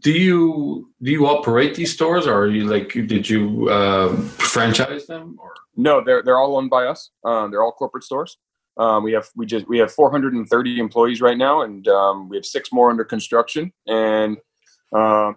Do 0.00 0.12
you 0.12 0.90
do 1.00 1.10
you 1.10 1.26
operate 1.26 1.76
these 1.76 1.92
stores, 1.92 2.26
or 2.26 2.34
are 2.34 2.48
you 2.48 2.64
like 2.64 2.92
did 2.92 3.30
you 3.30 3.68
uh, 3.70 4.14
franchise 4.16 5.06
them? 5.06 5.36
Or 5.38 5.52
no, 5.76 6.02
they're 6.04 6.22
they're 6.22 6.38
all 6.38 6.56
owned 6.56 6.70
by 6.70 6.86
us. 6.86 7.10
Um, 7.24 7.50
they're 7.50 7.62
all 7.62 7.72
corporate 7.72 8.04
stores. 8.04 8.36
Um, 8.80 9.04
we 9.04 9.12
have 9.12 9.28
we 9.36 9.44
just 9.44 9.68
we 9.68 9.78
have 9.78 9.92
430 9.92 10.80
employees 10.80 11.20
right 11.20 11.36
now, 11.36 11.60
and 11.62 11.86
um, 11.88 12.30
we 12.30 12.36
have 12.36 12.46
six 12.46 12.72
more 12.72 12.90
under 12.90 13.04
construction. 13.04 13.72
And 13.86 14.38
um, 14.96 15.36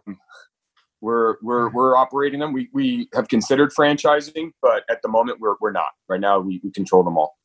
we're 1.02 1.36
we're 1.42 1.70
we're 1.70 1.98
operating 1.98 2.40
them. 2.40 2.54
We 2.54 2.70
we 2.74 3.10
have 3.14 3.28
considered 3.28 3.74
franchising, 3.78 4.54
but 4.62 4.84
at 4.90 5.02
the 5.02 5.10
moment 5.10 5.42
we're 5.42 5.56
we're 5.60 5.74
not. 5.74 5.92
Right 6.08 6.22
now 6.22 6.40
we, 6.40 6.62
we 6.64 6.72
control 6.72 7.04
them 7.04 7.18
all. 7.18 7.38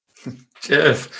Jeff, 0.62 1.10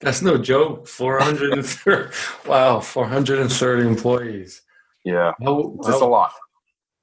that's 0.00 0.22
no 0.22 0.38
joke. 0.38 0.86
430 0.86 2.14
wow, 2.48 2.78
430 2.78 3.88
employees. 3.88 4.62
Yeah, 5.04 5.32
how, 5.42 5.76
that's 5.82 5.98
how, 5.98 6.06
a 6.06 6.08
lot. 6.08 6.32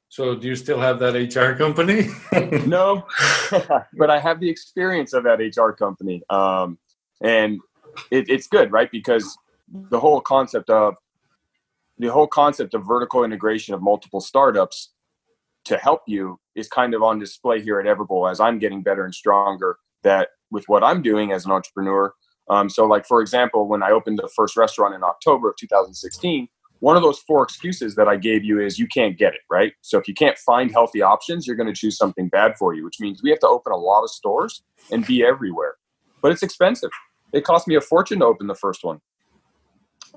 So, 0.09 0.35
do 0.35 0.47
you 0.47 0.55
still 0.55 0.79
have 0.79 0.97
that 0.99 1.13
HR 1.13 1.55
company? 1.55 2.07
no, 2.67 3.05
but 3.93 4.09
I 4.09 4.19
have 4.19 4.39
the 4.39 4.49
experience 4.49 5.13
of 5.13 5.23
that 5.23 5.39
HR 5.39 5.69
company, 5.69 6.23
um, 6.31 6.79
and 7.21 7.59
it, 8.09 8.27
it's 8.27 8.47
good, 8.47 8.71
right? 8.71 8.89
Because 8.91 9.37
the 9.71 9.99
whole 9.99 10.19
concept 10.19 10.71
of 10.71 10.95
the 11.99 12.07
whole 12.07 12.25
concept 12.25 12.73
of 12.73 12.87
vertical 12.87 13.23
integration 13.23 13.75
of 13.75 13.83
multiple 13.83 14.19
startups 14.19 14.93
to 15.65 15.77
help 15.77 16.01
you 16.07 16.39
is 16.55 16.67
kind 16.67 16.95
of 16.95 17.03
on 17.03 17.19
display 17.19 17.61
here 17.61 17.79
at 17.79 17.85
Everbowl 17.85 18.31
as 18.31 18.39
I'm 18.39 18.57
getting 18.57 18.81
better 18.81 19.05
and 19.05 19.13
stronger. 19.13 19.77
That 20.01 20.29
with 20.49 20.63
what 20.67 20.83
I'm 20.83 21.03
doing 21.03 21.31
as 21.31 21.45
an 21.45 21.51
entrepreneur. 21.51 22.13
Um, 22.49 22.67
so, 22.67 22.85
like 22.85 23.05
for 23.05 23.21
example, 23.21 23.67
when 23.67 23.83
I 23.83 23.91
opened 23.91 24.17
the 24.17 24.29
first 24.35 24.57
restaurant 24.57 24.95
in 24.95 25.03
October 25.03 25.49
of 25.49 25.55
2016 25.57 26.47
one 26.79 26.95
of 26.95 27.03
those 27.03 27.19
four 27.19 27.43
excuses 27.43 27.95
that 27.95 28.07
I 28.07 28.15
gave 28.15 28.43
you 28.43 28.59
is 28.61 28.79
you 28.79 28.87
can't 28.87 29.17
get 29.17 29.33
it, 29.33 29.41
right? 29.49 29.73
So 29.81 29.97
if 29.97 30.07
you 30.07 30.13
can't 30.13 30.37
find 30.37 30.71
healthy 30.71 31.01
options, 31.01 31.45
you're 31.45 31.55
going 31.55 31.67
to 31.67 31.73
choose 31.73 31.97
something 31.97 32.29
bad 32.29 32.55
for 32.57 32.73
you, 32.73 32.83
which 32.83 32.99
means 32.99 33.21
we 33.21 33.29
have 33.29 33.39
to 33.39 33.47
open 33.47 33.73
a 33.73 33.77
lot 33.77 34.03
of 34.03 34.09
stores 34.09 34.63
and 34.91 35.05
be 35.05 35.23
everywhere. 35.23 35.75
But 36.21 36.31
it's 36.31 36.43
expensive. 36.43 36.91
It 37.33 37.43
cost 37.43 37.67
me 37.67 37.75
a 37.75 37.81
fortune 37.81 38.19
to 38.19 38.25
open 38.25 38.47
the 38.47 38.55
first 38.55 38.83
one. 38.83 38.99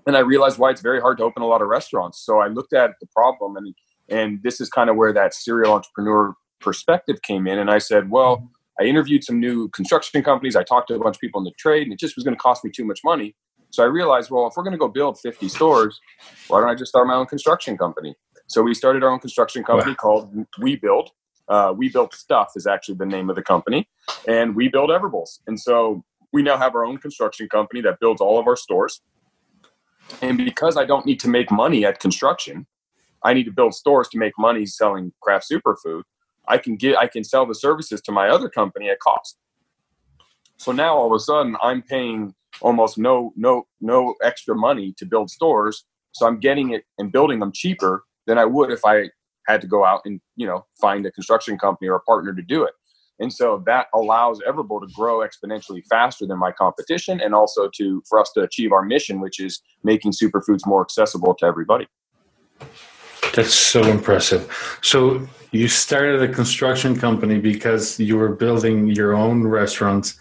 And 0.07 0.16
I 0.16 0.20
realized 0.20 0.59
why 0.59 0.70
it's 0.70 0.81
very 0.81 1.01
hard 1.01 1.18
to 1.18 1.25
open 1.25 1.42
a 1.42 1.46
lot 1.46 1.62
of 1.62 1.68
restaurants. 1.68 2.25
So 2.25 2.38
I 2.38 2.48
looked 2.48 2.72
at 2.72 2.92
the 3.01 3.07
problem 3.14 3.57
and 3.57 3.75
and 4.09 4.42
this 4.42 4.61
is 4.61 4.68
kind 4.68 4.90
of 4.90 4.96
where 4.96 5.12
that 5.12 5.33
serial 5.33 5.72
entrepreneur 5.72 6.35
perspective 6.61 7.22
came 7.22 7.46
in 7.46 7.59
and 7.59 7.70
I 7.70 7.79
said, 7.79 8.11
well, 8.11 8.51
I 8.81 8.85
interviewed 8.85 9.25
some 9.25 9.38
new 9.38 9.68
construction 9.68 10.22
companies, 10.22 10.57
I 10.57 10.64
talked 10.64 10.88
to 10.88 10.94
a 10.94 10.98
bunch 10.98 11.16
of 11.16 11.20
people 11.20 11.40
in 11.40 11.44
the 11.44 11.53
trade 11.53 11.85
and 11.85 11.92
it 11.92 11.98
just 11.98 12.16
was 12.16 12.25
going 12.25 12.35
to 12.35 12.40
cost 12.40 12.64
me 12.64 12.70
too 12.70 12.85
much 12.85 13.01
money. 13.05 13.35
So 13.72 13.82
I 13.82 13.87
realized, 13.87 14.30
well, 14.30 14.46
if 14.46 14.52
we're 14.54 14.64
going 14.64 14.72
to 14.72 14.78
go 14.78 14.87
build 14.87 15.18
50 15.18 15.48
stores, 15.48 15.98
why 16.48 16.61
don't 16.61 16.68
I 16.68 16.74
just 16.74 16.90
start 16.90 17.06
my 17.06 17.14
own 17.14 17.26
construction 17.26 17.78
company? 17.78 18.14
So 18.46 18.62
we 18.62 18.74
started 18.74 19.02
our 19.02 19.08
own 19.08 19.18
construction 19.18 19.64
company 19.64 19.92
wow. 19.92 19.96
called 19.96 20.46
We 20.61 20.76
Build. 20.76 21.11
Uh, 21.48 21.72
we 21.74 21.88
Built 21.88 22.14
Stuff 22.14 22.52
is 22.54 22.66
actually 22.66 22.96
the 22.96 23.06
name 23.06 23.30
of 23.30 23.37
the 23.37 23.42
company, 23.42 23.88
and 24.28 24.54
we 24.54 24.68
build 24.68 24.90
Everbowls. 24.90 25.40
And 25.46 25.58
so 25.58 26.04
we 26.32 26.42
now 26.42 26.58
have 26.58 26.74
our 26.74 26.85
own 26.85 26.98
construction 26.98 27.48
company 27.48 27.80
that 27.80 27.98
builds 27.98 28.20
all 28.20 28.38
of 28.38 28.46
our 28.46 28.56
stores. 28.56 29.00
And 30.20 30.37
because 30.37 30.76
I 30.76 30.85
don't 30.85 31.06
need 31.06 31.20
to 31.20 31.28
make 31.28 31.50
money 31.50 31.87
at 31.87 31.98
construction, 31.98 32.66
I 33.24 33.32
need 33.32 33.44
to 33.44 33.52
build 33.52 33.74
stores 33.74 34.08
to 34.08 34.18
make 34.18 34.35
money 34.38 34.66
selling 34.66 35.12
craft 35.22 35.46
superfood. 35.50 36.02
I 36.46 36.58
can 36.58 36.76
get 36.76 36.98
I 36.98 37.06
can 37.06 37.24
sell 37.24 37.46
the 37.46 37.54
services 37.54 38.02
to 38.02 38.12
my 38.12 38.28
other 38.28 38.50
company 38.50 38.90
at 38.90 38.98
cost. 38.98 39.38
So 40.62 40.70
now 40.70 40.96
all 40.96 41.07
of 41.07 41.12
a 41.12 41.18
sudden 41.18 41.57
I'm 41.61 41.83
paying 41.83 42.33
almost 42.61 42.96
no 42.96 43.33
no 43.35 43.66
no 43.81 44.14
extra 44.22 44.55
money 44.55 44.94
to 44.96 45.05
build 45.05 45.29
stores. 45.29 45.85
So 46.12 46.25
i'm 46.25 46.38
getting 46.38 46.70
it 46.70 46.85
and 46.98 47.11
building 47.11 47.40
them 47.40 47.51
cheaper 47.53 48.05
than 48.29 48.38
i 48.38 48.44
would 48.44 48.70
if 48.70 48.85
i 48.85 49.09
had 49.48 49.61
to 49.61 49.66
go 49.66 49.85
out 49.85 50.03
and 50.05 50.20
you 50.37 50.46
know 50.46 50.64
find 50.81 51.05
a 51.05 51.11
construction 51.11 51.59
company 51.59 51.88
or 51.88 51.96
a 51.96 52.01
partner 52.01 52.33
to 52.33 52.42
do 52.42 52.62
it. 52.62 52.75
And 53.18 53.33
so 53.33 53.62
that 53.66 53.87
allows 53.92 54.38
everbowl 54.48 54.81
to 54.83 54.88
grow 54.94 55.27
exponentially 55.27 55.83
faster 55.90 56.27
than 56.27 56.38
my 56.38 56.53
competition 56.53 57.20
and 57.20 57.35
also 57.35 57.68
to 57.79 58.01
for 58.09 58.20
us 58.20 58.31
to 58.35 58.42
achieve 58.42 58.70
our 58.70 58.85
mission 58.85 59.20
which 59.20 59.40
is 59.40 59.61
making 59.83 60.12
superfoods 60.12 60.64
more 60.64 60.81
accessible 60.81 61.35
to 61.40 61.44
everybody. 61.44 61.88
That's 63.35 63.55
so 63.55 63.83
impressive. 63.83 64.79
So 64.83 65.27
you 65.51 65.66
started 65.66 66.22
a 66.22 66.33
construction 66.33 66.96
company 66.96 67.40
because 67.40 67.98
you 67.98 68.16
were 68.16 68.29
building 68.29 68.88
your 68.90 69.14
own 69.14 69.44
restaurants 69.46 70.18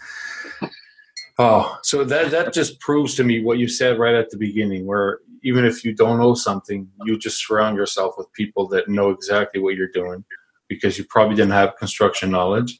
Oh, 1.38 1.78
so 1.82 2.04
that 2.04 2.30
that 2.30 2.52
just 2.52 2.78
proves 2.80 3.14
to 3.14 3.24
me 3.24 3.42
what 3.42 3.58
you 3.58 3.68
said 3.68 3.98
right 3.98 4.14
at 4.14 4.30
the 4.30 4.36
beginning, 4.36 4.86
where 4.86 5.20
even 5.42 5.64
if 5.64 5.84
you 5.84 5.94
don't 5.94 6.18
know 6.18 6.34
something, 6.34 6.88
you 7.04 7.18
just 7.18 7.46
surround 7.46 7.76
yourself 7.76 8.14
with 8.18 8.32
people 8.32 8.68
that 8.68 8.88
know 8.88 9.10
exactly 9.10 9.60
what 9.60 9.74
you're 9.74 9.88
doing, 9.88 10.24
because 10.68 10.98
you 10.98 11.04
probably 11.08 11.34
didn't 11.34 11.52
have 11.52 11.76
construction 11.76 12.30
knowledge. 12.30 12.78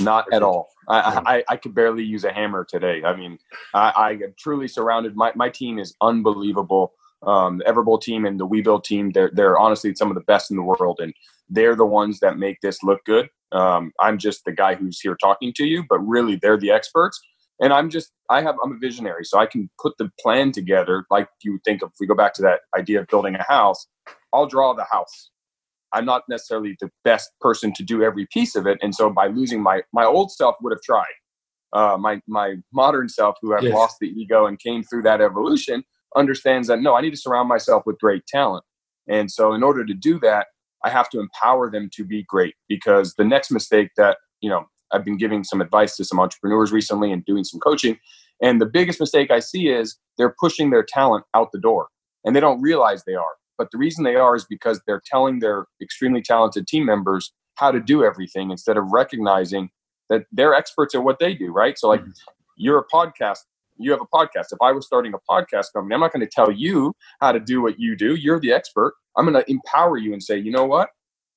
Not 0.00 0.26
at 0.32 0.42
all. 0.42 0.68
I, 0.88 1.22
I, 1.26 1.44
I 1.48 1.56
could 1.56 1.74
barely 1.74 2.04
use 2.04 2.24
a 2.24 2.32
hammer 2.32 2.66
today. 2.68 3.02
I 3.02 3.16
mean, 3.16 3.38
I, 3.72 3.92
I 3.96 4.10
am 4.10 4.34
truly 4.38 4.68
surrounded. 4.68 5.16
My, 5.16 5.32
my 5.34 5.48
team 5.48 5.78
is 5.78 5.94
unbelievable. 6.02 6.92
Um, 7.22 7.58
the 7.58 7.64
Everbowl 7.64 8.00
team 8.02 8.26
and 8.26 8.38
the 8.38 8.46
WeBuild 8.46 8.84
team, 8.84 9.10
they're, 9.10 9.30
they're 9.32 9.58
honestly 9.58 9.94
some 9.94 10.10
of 10.10 10.14
the 10.14 10.24
best 10.24 10.50
in 10.50 10.58
the 10.58 10.62
world. 10.62 10.98
And 11.00 11.14
they're 11.48 11.74
the 11.74 11.86
ones 11.86 12.20
that 12.20 12.36
make 12.36 12.60
this 12.60 12.82
look 12.82 13.02
good. 13.06 13.30
Um, 13.52 13.90
I'm 13.98 14.18
just 14.18 14.44
the 14.44 14.52
guy 14.52 14.74
who's 14.74 15.00
here 15.00 15.16
talking 15.16 15.52
to 15.56 15.64
you, 15.64 15.82
but 15.88 15.98
really 16.00 16.36
they're 16.36 16.58
the 16.58 16.72
experts. 16.72 17.18
And 17.60 17.72
I'm 17.72 17.88
just, 17.88 18.12
I 18.28 18.42
have, 18.42 18.56
I'm 18.62 18.72
a 18.72 18.78
visionary, 18.78 19.24
so 19.24 19.38
I 19.38 19.46
can 19.46 19.70
put 19.80 19.94
the 19.98 20.10
plan 20.20 20.52
together 20.52 21.06
like 21.10 21.28
you 21.42 21.52
would 21.52 21.64
think 21.64 21.82
of. 21.82 21.88
If 21.88 21.96
we 21.98 22.06
go 22.06 22.14
back 22.14 22.34
to 22.34 22.42
that 22.42 22.60
idea 22.76 23.00
of 23.00 23.06
building 23.06 23.34
a 23.34 23.42
house, 23.42 23.86
I'll 24.32 24.46
draw 24.46 24.74
the 24.74 24.84
house. 24.90 25.30
I'm 25.92 26.04
not 26.04 26.24
necessarily 26.28 26.76
the 26.80 26.90
best 27.04 27.30
person 27.40 27.72
to 27.74 27.82
do 27.82 28.02
every 28.02 28.26
piece 28.30 28.56
of 28.56 28.66
it, 28.66 28.78
and 28.82 28.94
so 28.94 29.08
by 29.08 29.28
losing 29.28 29.62
my 29.62 29.82
my 29.92 30.04
old 30.04 30.30
self 30.32 30.56
would 30.60 30.72
have 30.72 30.82
tried. 30.82 31.14
Uh, 31.72 31.96
my 31.98 32.20
my 32.26 32.56
modern 32.72 33.08
self, 33.08 33.36
who 33.40 33.52
has 33.52 33.62
yes. 33.62 33.72
lost 33.72 33.96
the 34.00 34.08
ego 34.08 34.46
and 34.46 34.58
came 34.58 34.82
through 34.82 35.02
that 35.02 35.20
evolution, 35.20 35.84
understands 36.14 36.68
that 36.68 36.80
no, 36.80 36.94
I 36.94 37.00
need 37.00 37.10
to 37.10 37.16
surround 37.16 37.48
myself 37.48 37.84
with 37.86 37.98
great 37.98 38.26
talent. 38.26 38.64
And 39.08 39.30
so, 39.30 39.52
in 39.54 39.62
order 39.62 39.84
to 39.84 39.94
do 39.94 40.18
that, 40.20 40.48
I 40.84 40.90
have 40.90 41.08
to 41.10 41.20
empower 41.20 41.70
them 41.70 41.88
to 41.94 42.04
be 42.04 42.24
great 42.28 42.54
because 42.68 43.14
the 43.14 43.24
next 43.24 43.50
mistake 43.50 43.90
that, 43.96 44.18
you 44.40 44.50
know, 44.50 44.66
I've 44.92 45.04
been 45.04 45.16
giving 45.16 45.44
some 45.44 45.60
advice 45.60 45.96
to 45.96 46.04
some 46.04 46.20
entrepreneurs 46.20 46.72
recently 46.72 47.12
and 47.12 47.24
doing 47.24 47.44
some 47.44 47.60
coaching. 47.60 47.98
And 48.42 48.60
the 48.60 48.66
biggest 48.66 49.00
mistake 49.00 49.30
I 49.30 49.40
see 49.40 49.68
is 49.68 49.96
they're 50.18 50.34
pushing 50.38 50.70
their 50.70 50.84
talent 50.84 51.24
out 51.34 51.52
the 51.52 51.60
door 51.60 51.88
and 52.24 52.34
they 52.34 52.40
don't 52.40 52.60
realize 52.60 53.04
they 53.04 53.14
are. 53.14 53.36
But 53.58 53.70
the 53.70 53.78
reason 53.78 54.04
they 54.04 54.16
are 54.16 54.36
is 54.36 54.44
because 54.44 54.80
they're 54.86 55.02
telling 55.06 55.38
their 55.38 55.66
extremely 55.80 56.20
talented 56.20 56.66
team 56.66 56.84
members 56.84 57.32
how 57.54 57.70
to 57.70 57.80
do 57.80 58.04
everything 58.04 58.50
instead 58.50 58.76
of 58.76 58.84
recognizing 58.92 59.70
that 60.10 60.24
they're 60.30 60.54
experts 60.54 60.94
at 60.94 61.02
what 61.02 61.18
they 61.18 61.34
do, 61.34 61.50
right? 61.50 61.78
So, 61.78 61.88
like, 61.88 62.02
mm-hmm. 62.02 62.10
you're 62.56 62.78
a 62.78 62.86
podcast 62.86 63.38
you 63.78 63.90
have 63.90 64.00
a 64.00 64.06
podcast. 64.06 64.52
If 64.52 64.58
I 64.62 64.72
was 64.72 64.86
starting 64.86 65.12
a 65.14 65.18
podcast 65.30 65.72
company, 65.72 65.94
I'm 65.94 66.00
not 66.00 66.12
going 66.12 66.26
to 66.26 66.30
tell 66.30 66.50
you 66.50 66.94
how 67.20 67.32
to 67.32 67.40
do 67.40 67.62
what 67.62 67.78
you 67.78 67.96
do. 67.96 68.14
You're 68.14 68.40
the 68.40 68.52
expert. 68.52 68.94
I'm 69.16 69.30
going 69.30 69.42
to 69.42 69.50
empower 69.50 69.96
you 69.96 70.12
and 70.12 70.22
say, 70.22 70.38
you 70.38 70.50
know 70.50 70.64
what? 70.64 70.90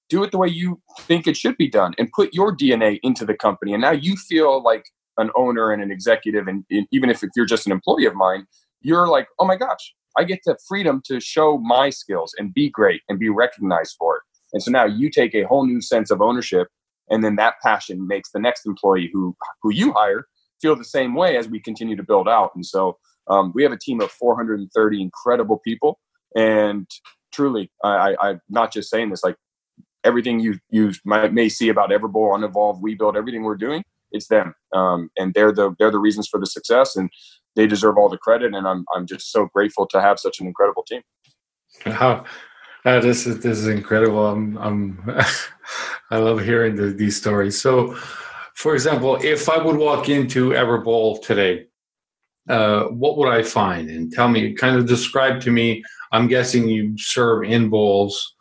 Do 0.09 0.23
it 0.23 0.31
the 0.31 0.37
way 0.37 0.47
you 0.47 0.81
think 1.01 1.27
it 1.27 1.37
should 1.37 1.57
be 1.57 1.69
done 1.69 1.93
and 1.97 2.11
put 2.11 2.33
your 2.33 2.55
DNA 2.55 2.99
into 3.03 3.25
the 3.25 3.35
company. 3.35 3.73
And 3.73 3.81
now 3.81 3.91
you 3.91 4.15
feel 4.15 4.63
like 4.63 4.85
an 5.17 5.29
owner 5.35 5.71
and 5.71 5.83
an 5.83 5.91
executive. 5.91 6.47
And, 6.47 6.63
and 6.71 6.87
even 6.91 7.09
if, 7.09 7.23
you're 7.35 7.45
just 7.45 7.65
an 7.65 7.71
employee 7.71 8.05
of 8.05 8.15
mine, 8.15 8.45
you're 8.81 9.07
like, 9.07 9.27
oh 9.37 9.45
my 9.45 9.55
gosh, 9.55 9.93
I 10.17 10.23
get 10.23 10.39
the 10.45 10.57
freedom 10.67 11.01
to 11.05 11.19
show 11.19 11.57
my 11.57 11.89
skills 11.89 12.33
and 12.37 12.53
be 12.53 12.69
great 12.69 13.01
and 13.07 13.19
be 13.19 13.29
recognized 13.29 13.95
for 13.99 14.17
it. 14.17 14.23
And 14.53 14.63
so 14.63 14.71
now 14.71 14.85
you 14.85 15.11
take 15.11 15.35
a 15.35 15.43
whole 15.43 15.65
new 15.65 15.81
sense 15.81 16.09
of 16.09 16.21
ownership 16.21 16.67
and 17.09 17.23
then 17.23 17.35
that 17.35 17.55
passion 17.63 18.07
makes 18.07 18.31
the 18.31 18.39
next 18.39 18.65
employee 18.65 19.09
who 19.11 19.35
who 19.61 19.73
you 19.73 19.93
hire 19.93 20.27
feel 20.61 20.75
the 20.75 20.83
same 20.83 21.15
way 21.15 21.37
as 21.37 21.47
we 21.47 21.59
continue 21.59 21.95
to 21.95 22.03
build 22.03 22.27
out. 22.27 22.51
And 22.55 22.65
so 22.65 22.97
um, 23.29 23.51
we 23.55 23.63
have 23.63 23.71
a 23.71 23.77
team 23.77 24.01
of 24.01 24.11
430 24.11 25.01
incredible 25.01 25.59
people. 25.59 25.99
And 26.35 26.87
truly, 27.31 27.71
I, 27.83 28.15
I, 28.19 28.29
am 28.31 28.41
not 28.49 28.73
just 28.73 28.89
saying 28.89 29.09
this, 29.09 29.23
like 29.23 29.35
everything 30.03 30.39
you, 30.39 30.59
you 30.69 30.93
might, 31.05 31.33
may 31.33 31.49
see 31.49 31.69
about 31.69 31.91
Everbowl, 31.91 32.35
Unevolved, 32.35 32.81
We 32.81 32.95
Build, 32.95 33.17
everything 33.17 33.43
we're 33.43 33.55
doing, 33.55 33.83
it's 34.11 34.27
them. 34.27 34.53
Um, 34.73 35.09
and 35.17 35.33
they're 35.33 35.51
the, 35.51 35.75
they're 35.77 35.91
the 35.91 35.99
reasons 35.99 36.27
for 36.27 36.39
the 36.39 36.45
success 36.45 36.95
and 36.95 37.09
they 37.55 37.67
deserve 37.67 37.97
all 37.97 38.09
the 38.09 38.17
credit. 38.17 38.53
And 38.53 38.67
I'm, 38.67 38.85
I'm 38.95 39.05
just 39.05 39.31
so 39.31 39.47
grateful 39.53 39.87
to 39.87 40.01
have 40.01 40.19
such 40.19 40.39
an 40.39 40.47
incredible 40.47 40.83
team. 40.83 41.01
How, 41.85 42.25
uh, 42.85 42.99
this 42.99 43.27
is 43.27 43.39
this 43.41 43.57
is 43.57 43.67
incredible. 43.67 44.25
I'm 44.25 44.57
I'm 44.57 45.03
I 46.11 46.17
love 46.17 46.41
hearing 46.41 46.75
the, 46.75 46.87
these 46.87 47.17
stories. 47.17 47.59
So, 47.59 47.93
for 48.55 48.73
example, 48.73 49.17
if 49.21 49.49
I 49.49 49.61
would 49.61 49.75
walk 49.75 50.09
into 50.09 50.51
Everbowl 50.51 51.21
today, 51.21 51.67
uh, 52.47 52.85
what 52.85 53.17
would 53.17 53.29
I 53.29 53.43
find? 53.43 53.89
And 53.89 54.11
tell 54.11 54.29
me, 54.29 54.53
kind 54.53 54.77
of 54.77 54.87
describe 54.87 55.41
to 55.41 55.51
me. 55.51 55.83
I'm 56.11 56.27
guessing 56.27 56.67
you 56.67 56.97
serve 56.97 57.43
in 57.43 57.69
bowls. 57.69 58.35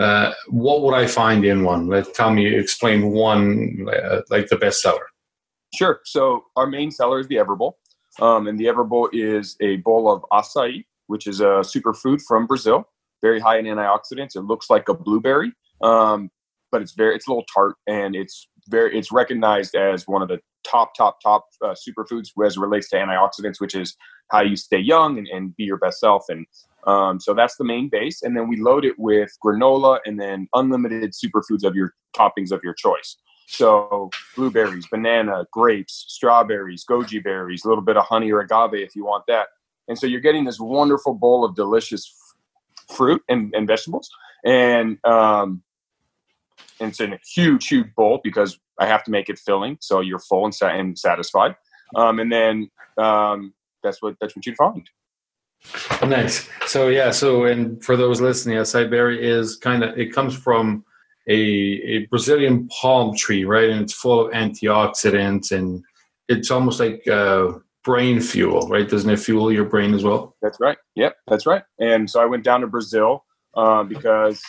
Uh, 0.00 0.32
what 0.48 0.82
would 0.82 0.94
I 0.94 1.06
find 1.06 1.44
in 1.44 1.62
one? 1.62 1.86
Let 1.86 2.14
tell 2.14 2.30
me, 2.30 2.46
explain 2.46 3.10
one, 3.10 3.86
uh, 3.92 4.22
like 4.30 4.48
the 4.48 4.56
best 4.56 4.80
seller. 4.80 5.06
Sure. 5.74 6.00
So 6.04 6.44
our 6.56 6.66
main 6.66 6.90
seller 6.90 7.20
is 7.20 7.28
the 7.28 7.36
Everbowl, 7.36 7.74
um, 8.18 8.48
and 8.48 8.58
the 8.58 8.64
Everbowl 8.64 9.10
is 9.12 9.56
a 9.60 9.76
bowl 9.76 10.10
of 10.10 10.24
acai, 10.32 10.84
which 11.08 11.26
is 11.26 11.40
a 11.40 11.62
superfood 11.62 12.20
from 12.26 12.46
Brazil, 12.46 12.88
very 13.20 13.40
high 13.40 13.58
in 13.58 13.66
antioxidants. 13.66 14.36
It 14.36 14.42
looks 14.42 14.70
like 14.70 14.88
a 14.88 14.94
blueberry, 14.94 15.52
um, 15.82 16.30
but 16.72 16.80
it's 16.80 16.92
very 16.92 17.14
it's 17.14 17.26
a 17.26 17.30
little 17.30 17.46
tart 17.52 17.76
and 17.86 18.16
it's 18.16 18.48
very 18.68 18.96
it's 18.96 19.12
recognized 19.12 19.74
as 19.74 20.06
one 20.06 20.22
of 20.22 20.28
the 20.28 20.38
top 20.64 20.94
top 20.96 21.18
top 21.22 21.46
uh, 21.64 21.74
superfoods 21.74 22.28
as 22.44 22.56
it 22.56 22.60
relates 22.60 22.88
to 22.90 22.96
antioxidants 22.96 23.60
which 23.60 23.74
is 23.74 23.96
how 24.30 24.42
you 24.42 24.56
stay 24.56 24.78
young 24.78 25.18
and, 25.18 25.26
and 25.28 25.56
be 25.56 25.64
your 25.64 25.78
best 25.78 25.98
self 26.00 26.24
and 26.28 26.46
um, 26.86 27.20
so 27.20 27.34
that's 27.34 27.56
the 27.56 27.64
main 27.64 27.88
base. 27.88 28.22
And 28.22 28.36
then 28.36 28.48
we 28.48 28.60
load 28.60 28.84
it 28.84 28.98
with 28.98 29.30
granola 29.44 29.98
and 30.04 30.18
then 30.18 30.48
unlimited 30.54 31.12
superfoods 31.12 31.64
of 31.64 31.74
your 31.74 31.94
toppings 32.16 32.52
of 32.52 32.60
your 32.62 32.74
choice. 32.74 33.16
So 33.46 34.10
blueberries 34.36 34.86
banana 34.86 35.44
grapes 35.52 36.04
strawberries 36.06 36.84
goji 36.88 37.22
berries 37.22 37.64
a 37.64 37.68
little 37.68 37.82
bit 37.82 37.96
of 37.96 38.04
honey 38.04 38.30
or 38.30 38.40
agave 38.40 38.74
if 38.74 38.94
you 38.94 39.04
want 39.04 39.24
that. 39.26 39.48
And 39.88 39.98
so 39.98 40.06
you're 40.06 40.20
getting 40.20 40.44
this 40.44 40.60
wonderful 40.60 41.14
bowl 41.14 41.44
of 41.44 41.56
delicious 41.56 42.14
fruit 42.94 43.22
and, 43.28 43.52
and 43.54 43.66
vegetables. 43.66 44.08
And 44.44 45.04
um, 45.04 45.62
it's 46.78 47.00
in 47.00 47.12
a 47.12 47.18
huge, 47.34 47.66
huge 47.66 47.94
bowl 47.94 48.20
because 48.22 48.58
I 48.78 48.86
have 48.86 49.04
to 49.04 49.10
make 49.10 49.28
it 49.28 49.38
filling, 49.38 49.78
so 49.80 50.00
you're 50.00 50.20
full 50.20 50.44
and, 50.44 50.54
sa- 50.54 50.68
and 50.68 50.98
satisfied. 50.98 51.56
Um, 51.94 52.20
and 52.20 52.32
then 52.32 52.70
um, 52.96 53.52
that's 53.82 54.00
what 54.00 54.14
that's 54.20 54.36
what 54.36 54.46
you 54.46 54.54
find. 54.54 54.88
Nice. 56.02 56.48
So 56.66 56.88
yeah. 56.88 57.10
So 57.10 57.44
and 57.44 57.82
for 57.84 57.96
those 57.96 58.20
listening, 58.20 58.56
acai 58.56 58.90
berry 58.90 59.24
is 59.24 59.56
kind 59.56 59.84
of 59.84 59.98
it 59.98 60.12
comes 60.12 60.36
from 60.36 60.84
a, 61.28 61.32
a 61.32 62.06
Brazilian 62.06 62.68
palm 62.68 63.16
tree, 63.16 63.44
right? 63.44 63.70
And 63.70 63.82
it's 63.82 63.92
full 63.92 64.26
of 64.26 64.32
antioxidants, 64.32 65.52
and 65.52 65.84
it's 66.28 66.50
almost 66.50 66.80
like 66.80 67.06
uh, 67.06 67.52
brain 67.84 68.20
fuel, 68.20 68.66
right? 68.68 68.88
Doesn't 68.88 69.10
it 69.10 69.18
fuel 69.18 69.52
your 69.52 69.64
brain 69.64 69.94
as 69.94 70.02
well? 70.02 70.36
That's 70.42 70.58
right. 70.60 70.78
Yep, 70.96 71.16
that's 71.26 71.46
right. 71.46 71.62
And 71.78 72.08
so 72.10 72.20
I 72.20 72.26
went 72.26 72.44
down 72.44 72.62
to 72.62 72.66
Brazil 72.66 73.24
uh, 73.54 73.84
because 73.84 74.42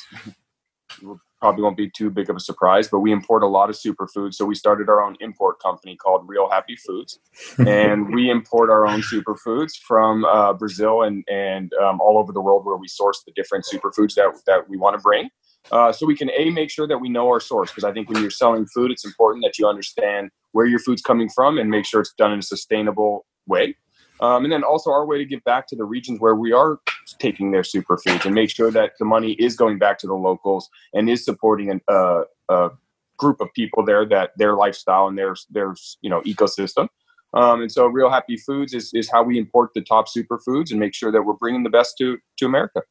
probably 1.41 1.63
won't 1.63 1.75
be 1.75 1.89
too 1.89 2.09
big 2.09 2.29
of 2.29 2.35
a 2.35 2.39
surprise, 2.39 2.87
but 2.87 2.99
we 2.99 3.11
import 3.11 3.43
a 3.43 3.47
lot 3.47 3.69
of 3.69 3.75
superfoods. 3.75 4.35
So 4.35 4.45
we 4.45 4.55
started 4.55 4.87
our 4.87 5.01
own 5.01 5.17
import 5.19 5.59
company 5.59 5.95
called 5.95 6.23
Real 6.27 6.49
Happy 6.49 6.75
Foods, 6.75 7.19
and 7.57 8.13
we 8.13 8.29
import 8.29 8.69
our 8.69 8.87
own 8.87 9.01
superfoods 9.01 9.71
from 9.77 10.23
uh, 10.25 10.53
Brazil 10.53 11.01
and 11.01 11.25
and 11.29 11.73
um, 11.73 11.99
all 11.99 12.17
over 12.17 12.31
the 12.31 12.41
world 12.41 12.65
where 12.65 12.77
we 12.77 12.87
source 12.87 13.23
the 13.25 13.33
different 13.33 13.65
superfoods 13.65 14.13
that 14.15 14.31
that 14.45 14.69
we 14.69 14.77
want 14.77 14.95
to 14.95 15.01
bring. 15.01 15.29
Uh, 15.71 15.91
so 15.91 16.05
we 16.05 16.15
can 16.15 16.29
a 16.31 16.49
make 16.49 16.71
sure 16.71 16.87
that 16.87 16.97
we 16.97 17.09
know 17.09 17.27
our 17.27 17.39
source 17.39 17.69
because 17.69 17.83
I 17.83 17.91
think 17.91 18.09
when 18.09 18.21
you're 18.21 18.31
selling 18.31 18.65
food, 18.65 18.91
it's 18.91 19.05
important 19.05 19.43
that 19.43 19.59
you 19.59 19.67
understand 19.67 20.31
where 20.53 20.65
your 20.65 20.79
food's 20.79 21.01
coming 21.01 21.29
from 21.29 21.57
and 21.57 21.69
make 21.69 21.85
sure 21.85 22.01
it's 22.01 22.13
done 22.13 22.31
in 22.33 22.39
a 22.39 22.43
sustainable 22.43 23.25
way. 23.47 23.75
Um, 24.21 24.43
and 24.43 24.53
then 24.53 24.63
also 24.63 24.91
our 24.91 25.05
way 25.05 25.17
to 25.17 25.25
give 25.25 25.43
back 25.43 25.67
to 25.67 25.75
the 25.75 25.83
regions 25.83 26.19
where 26.19 26.35
we 26.35 26.51
are 26.53 26.79
taking 27.19 27.51
their 27.51 27.63
superfoods 27.63 28.25
and 28.25 28.35
make 28.35 28.51
sure 28.51 28.71
that 28.71 28.93
the 28.99 29.05
money 29.05 29.31
is 29.33 29.55
going 29.55 29.79
back 29.79 29.97
to 29.99 30.07
the 30.07 30.13
locals 30.13 30.69
and 30.93 31.09
is 31.09 31.25
supporting 31.25 31.71
an, 31.71 31.81
uh, 31.91 32.21
a 32.49 32.69
group 33.17 33.41
of 33.41 33.49
people 33.53 33.83
there 33.83 34.05
that 34.05 34.31
their 34.37 34.55
lifestyle 34.55 35.07
and 35.07 35.17
their 35.17 35.35
their 35.49 35.75
you 36.01 36.09
know 36.09 36.21
ecosystem. 36.21 36.87
Um, 37.33 37.61
and 37.61 37.71
so, 37.71 37.87
Real 37.87 38.09
Happy 38.09 38.35
Foods 38.35 38.73
is, 38.73 38.91
is 38.93 39.09
how 39.09 39.23
we 39.23 39.37
import 39.37 39.71
the 39.73 39.81
top 39.81 40.07
superfoods 40.07 40.71
and 40.71 40.79
make 40.79 40.93
sure 40.93 41.11
that 41.11 41.21
we're 41.21 41.33
bringing 41.33 41.63
the 41.63 41.69
best 41.69 41.97
to 41.99 42.17
to 42.37 42.45
America. 42.45 42.81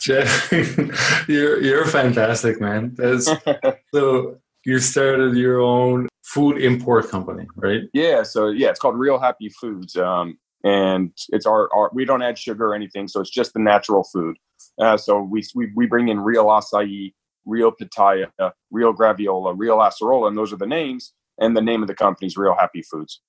Jeff, 0.00 0.50
you're 1.28 1.60
you're 1.60 1.86
fantastic, 1.86 2.60
man. 2.60 2.94
That's, 2.94 3.28
so 3.94 4.38
you 4.64 4.78
started 4.78 5.36
your 5.36 5.60
own 5.60 6.08
food 6.26 6.60
import 6.60 7.08
company, 7.08 7.46
right? 7.54 7.82
Yeah. 7.92 8.24
So 8.24 8.48
yeah, 8.48 8.68
it's 8.68 8.80
called 8.80 8.98
Real 8.98 9.18
Happy 9.18 9.48
Foods, 9.48 9.96
um, 9.96 10.38
and 10.64 11.12
it's 11.28 11.46
our, 11.46 11.72
our 11.72 11.90
we 11.94 12.04
don't 12.04 12.22
add 12.22 12.36
sugar 12.36 12.66
or 12.68 12.74
anything, 12.74 13.06
so 13.06 13.20
it's 13.20 13.30
just 13.30 13.52
the 13.54 13.60
natural 13.60 14.04
food. 14.12 14.36
Uh, 14.80 14.96
so 14.96 15.22
we, 15.22 15.44
we 15.54 15.70
we 15.76 15.86
bring 15.86 16.08
in 16.08 16.18
real 16.20 16.46
acai, 16.46 17.12
real 17.44 17.70
pitaya, 17.70 18.26
real 18.70 18.92
graviola, 18.92 19.54
real 19.56 19.78
acerola, 19.78 20.28
and 20.28 20.36
those 20.36 20.52
are 20.52 20.58
the 20.58 20.66
names. 20.66 21.12
And 21.38 21.56
the 21.56 21.60
name 21.60 21.82
of 21.82 21.88
the 21.88 21.94
company 21.94 22.26
is 22.26 22.36
Real 22.38 22.56
Happy 22.58 22.82
Foods. 22.82 23.20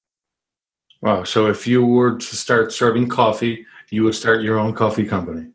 Wow. 1.01 1.23
So 1.25 1.47
if 1.47 1.67
you 1.67 1.86
were 1.86 2.17
to 2.17 2.36
start 2.36 2.71
serving 2.71 3.10
coffee, 3.10 3.65
you 3.89 4.05
would 4.05 4.15
start 4.15 4.41
your 4.41 4.57
own 4.57 4.73
coffee 4.73 5.05
company. 5.05 5.49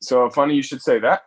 So 0.00 0.30
funny 0.30 0.54
you 0.54 0.62
should 0.62 0.80
say 0.80 0.98
that. 1.00 1.22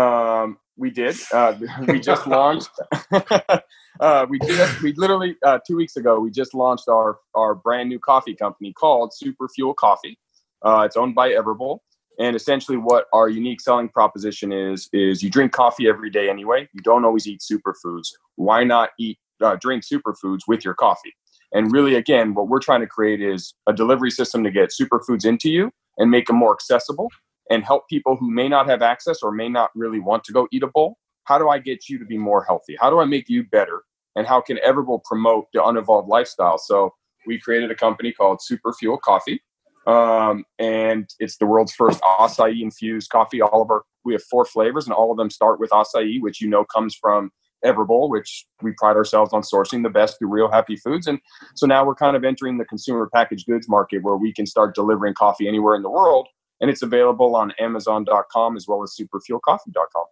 Um, 0.00 0.58
we 0.78 0.90
did. 0.90 1.16
Uh, 1.32 1.54
we 1.86 2.00
just 2.00 2.26
launched. 2.38 2.70
uh, 4.00 4.26
we 4.28 4.38
just 4.38 4.80
we 4.80 4.92
literally 4.94 5.36
uh, 5.44 5.58
two 5.66 5.76
weeks 5.76 5.96
ago 5.96 6.18
we 6.20 6.30
just 6.30 6.54
launched 6.54 6.88
our 6.88 7.18
our 7.34 7.54
brand 7.54 7.88
new 7.88 7.98
coffee 7.98 8.34
company 8.34 8.72
called 8.72 9.12
Super 9.12 9.48
Fuel 9.54 9.74
Coffee. 9.74 10.18
Uh, 10.64 10.82
it's 10.86 10.96
owned 10.96 11.14
by 11.14 11.30
Everbowl, 11.30 11.78
and 12.18 12.34
essentially 12.34 12.76
what 12.76 13.06
our 13.12 13.28
unique 13.28 13.60
selling 13.60 13.88
proposition 13.88 14.52
is 14.52 14.88
is 14.92 15.22
you 15.22 15.30
drink 15.30 15.52
coffee 15.52 15.88
every 15.88 16.10
day 16.10 16.30
anyway. 16.30 16.68
You 16.72 16.80
don't 16.82 17.04
always 17.04 17.26
eat 17.26 17.40
superfoods. 17.40 18.08
Why 18.36 18.64
not 18.64 18.90
eat 18.98 19.18
uh, 19.42 19.56
drink 19.60 19.84
superfoods 19.84 20.40
with 20.46 20.64
your 20.64 20.74
coffee? 20.74 21.12
And 21.52 21.72
really, 21.72 21.94
again, 21.94 22.34
what 22.34 22.48
we're 22.48 22.60
trying 22.60 22.80
to 22.80 22.86
create 22.86 23.22
is 23.22 23.54
a 23.66 23.72
delivery 23.72 24.10
system 24.10 24.44
to 24.44 24.50
get 24.50 24.70
superfoods 24.70 25.24
into 25.24 25.50
you 25.50 25.70
and 25.96 26.10
make 26.10 26.26
them 26.26 26.36
more 26.36 26.52
accessible 26.52 27.08
and 27.50 27.64
help 27.64 27.88
people 27.88 28.16
who 28.16 28.30
may 28.30 28.48
not 28.48 28.68
have 28.68 28.82
access 28.82 29.22
or 29.22 29.32
may 29.32 29.48
not 29.48 29.70
really 29.74 30.00
want 30.00 30.24
to 30.24 30.32
go 30.32 30.48
eat 30.52 30.62
a 30.62 30.66
bowl 30.68 30.98
how 31.28 31.36
do 31.36 31.50
I 31.50 31.58
get 31.58 31.90
you 31.90 31.98
to 31.98 32.06
be 32.06 32.16
more 32.16 32.42
healthy? 32.42 32.74
How 32.80 32.88
do 32.88 33.00
I 33.00 33.04
make 33.04 33.28
you 33.28 33.44
better? 33.44 33.82
And 34.16 34.26
how 34.26 34.40
can 34.40 34.58
Everbowl 34.66 35.04
promote 35.04 35.48
the 35.52 35.62
unevolved 35.62 36.08
lifestyle? 36.08 36.56
So 36.56 36.94
we 37.26 37.38
created 37.38 37.70
a 37.70 37.74
company 37.74 38.12
called 38.12 38.40
Super 38.40 38.72
Fuel 38.72 38.96
Coffee. 38.96 39.42
Um, 39.86 40.44
and 40.58 41.06
it's 41.18 41.36
the 41.36 41.44
world's 41.44 41.74
first 41.74 42.00
acai 42.00 42.62
infused 42.62 43.10
coffee. 43.10 43.42
All 43.42 43.60
of 43.60 43.70
our 43.70 43.82
we 44.06 44.14
have 44.14 44.22
four 44.22 44.46
flavors, 44.46 44.86
and 44.86 44.94
all 44.94 45.10
of 45.10 45.18
them 45.18 45.28
start 45.28 45.60
with 45.60 45.68
acai, 45.68 46.18
which 46.22 46.40
you 46.40 46.48
know 46.48 46.64
comes 46.64 46.94
from 46.94 47.30
Everbowl, 47.62 48.08
which 48.08 48.46
we 48.62 48.72
pride 48.78 48.96
ourselves 48.96 49.34
on 49.34 49.42
sourcing 49.42 49.82
the 49.82 49.90
best 49.90 50.18
through 50.18 50.28
Real 50.28 50.50
Happy 50.50 50.76
Foods. 50.76 51.08
And 51.08 51.18
so 51.54 51.66
now 51.66 51.84
we're 51.84 51.94
kind 51.94 52.16
of 52.16 52.24
entering 52.24 52.56
the 52.56 52.64
consumer 52.64 53.10
packaged 53.14 53.46
goods 53.46 53.68
market 53.68 54.02
where 54.02 54.16
we 54.16 54.32
can 54.32 54.46
start 54.46 54.74
delivering 54.74 55.12
coffee 55.12 55.46
anywhere 55.46 55.74
in 55.74 55.82
the 55.82 55.90
world. 55.90 56.26
And 56.60 56.70
it's 56.70 56.82
available 56.82 57.36
on 57.36 57.52
Amazon.com 57.58 58.56
as 58.56 58.66
well 58.66 58.82
as 58.82 58.96
superfuelcoffee.com. 58.98 60.04